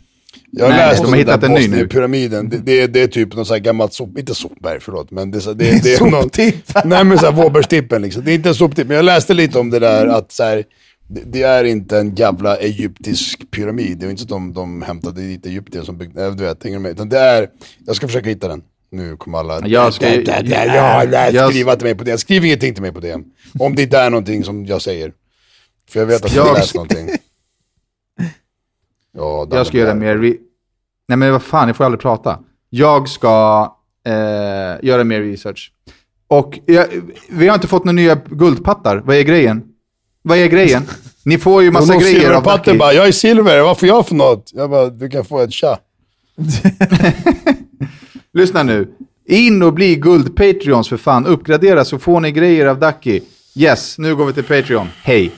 Jag 0.51 0.65
har 0.65 0.71
Nej, 0.71 0.77
läst 0.89 1.01
de 1.01 1.05
om 1.07 1.13
har 1.13 1.17
den 1.17 1.25
där 1.27 1.33
hittat 1.33 1.43
en 1.49 1.51
ny 1.55 1.61
nu. 1.61 1.67
Bosnien-pyramiden. 1.67 2.49
Det, 2.49 2.57
det, 2.57 2.81
är- 2.81 2.87
det 2.87 3.01
är 3.01 3.07
typ 3.07 3.35
något 3.35 3.47
så 3.47 3.53
här 3.53 3.61
gammalt 3.61 3.93
sop... 3.93 4.17
Inte 4.19 4.35
sopberg, 4.35 4.79
förlåt. 4.81 5.11
Men 5.11 5.31
det, 5.31 5.37
är 5.37 5.39
så- 5.39 5.53
det, 5.53 5.83
det 5.83 5.93
är 5.93 5.99
någon... 6.11 6.23
Soptipp. 6.23 6.55
Nej 6.85 7.03
men 7.03 7.17
såhär 7.17 7.31
Vårbergstippen 7.33 8.01
liksom. 8.01 8.23
Det 8.23 8.31
är 8.31 8.35
inte 8.35 8.49
en 8.49 8.55
soptipp. 8.55 8.87
Men 8.87 8.95
jag 8.95 9.05
läste 9.05 9.33
lite 9.33 9.59
om 9.59 9.69
det 9.69 9.79
där 9.79 10.07
att 10.07 10.31
så 10.31 10.43
här, 10.43 10.63
det, 11.07 11.21
det 11.25 11.41
är 11.43 11.63
inte 11.63 11.97
en 11.99 12.15
jävla 12.15 12.57
egyptisk 12.57 13.51
pyramid. 13.51 13.97
Det 13.97 14.05
är 14.05 14.09
inte 14.09 14.19
så 14.21 14.25
att 14.25 14.29
de, 14.29 14.53
de 14.53 14.81
hämtade 14.81 15.21
dit 15.21 15.45
egyptier 15.45 15.83
som 15.83 15.97
byggde, 15.97 16.31
du 16.35 16.43
vet, 16.43 16.63
hänger 16.63 16.79
med? 16.79 16.91
Utan 16.91 17.09
det 17.09 17.19
är, 17.19 17.47
jag 17.85 17.95
ska 17.95 18.07
försöka 18.07 18.29
hitta 18.29 18.47
den. 18.47 18.61
Nu 18.91 19.17
kommer 19.17 19.37
alla... 19.39 19.67
Jag 19.67 19.93
ska- 19.93 20.07
Ja, 20.09 20.21
ja, 20.43 20.65
ja, 20.65 21.29
ja, 21.31 21.51
jag- 21.53 21.81
mig 21.83 21.95
på 21.95 22.03
det. 22.03 22.17
Skriv 22.17 22.45
ingenting 22.45 22.73
till 22.73 22.81
mig 22.81 22.91
på 22.93 22.99
det. 22.99 23.13
Om 23.59 23.75
det 23.75 23.81
inte 23.83 23.97
är 23.97 24.09
någonting 24.09 24.43
som 24.43 24.65
jag 24.65 24.81
säger. 24.81 25.13
För 25.89 25.99
jag 25.99 26.07
vet 26.07 26.25
att 26.25 26.35
jag 26.35 26.43
har 26.45 26.53
läst 26.53 26.75
någonting. 26.75 27.09
Ja, 29.11 29.47
Jag 29.51 29.67
ska 29.67 29.77
göra 29.77 29.95
mer... 29.95 30.17
Re- 30.17 30.37
Nej 31.07 31.17
men 31.17 31.31
vad 31.31 31.43
fan, 31.43 31.67
jag 31.67 31.77
får 31.77 31.83
aldrig 31.83 32.01
prata. 32.01 32.39
Jag 32.69 33.09
ska 33.09 33.63
eh, 34.05 34.13
göra 34.87 35.03
mer 35.03 35.21
research. 35.21 35.71
Och 36.27 36.59
jag, 36.65 36.87
vi 37.29 37.47
har 37.47 37.55
inte 37.55 37.67
fått 37.67 37.85
några 37.85 37.95
nya 37.95 38.15
guldpattar. 38.15 38.97
Vad 38.97 39.15
är 39.15 39.21
grejen? 39.21 39.63
Vad 40.21 40.37
är 40.37 40.47
grejen? 40.47 40.83
Ni 41.25 41.37
får 41.37 41.63
ju 41.63 41.71
massa 41.71 41.95
grejer 41.95 42.31
av 42.31 42.43
Ducky. 42.43 42.77
bara, 42.77 42.93
jag 42.93 43.07
är 43.07 43.11
silver, 43.11 43.61
vad 43.61 43.79
får 43.79 43.87
jag 43.87 44.07
för 44.07 44.15
något? 44.15 44.51
Jag 44.53 44.69
bara, 44.69 44.89
du 44.89 45.09
kan 45.09 45.25
få 45.25 45.39
ett 45.39 45.53
tja. 45.53 45.79
Lyssna 48.33 48.63
nu. 48.63 48.87
In 49.25 49.63
och 49.63 49.73
bli 49.73 49.95
guld-patreons 49.95 50.89
för 50.89 50.97
fan. 50.97 51.25
Uppgradera 51.25 51.85
så 51.85 51.99
får 51.99 52.19
ni 52.19 52.31
grejer 52.31 52.65
av 52.65 52.79
Ducky. 52.79 53.21
Yes, 53.55 53.97
nu 53.97 54.15
går 54.15 54.25
vi 54.25 54.33
till 54.33 54.43
Patreon. 54.43 54.87
Hej. 55.03 55.31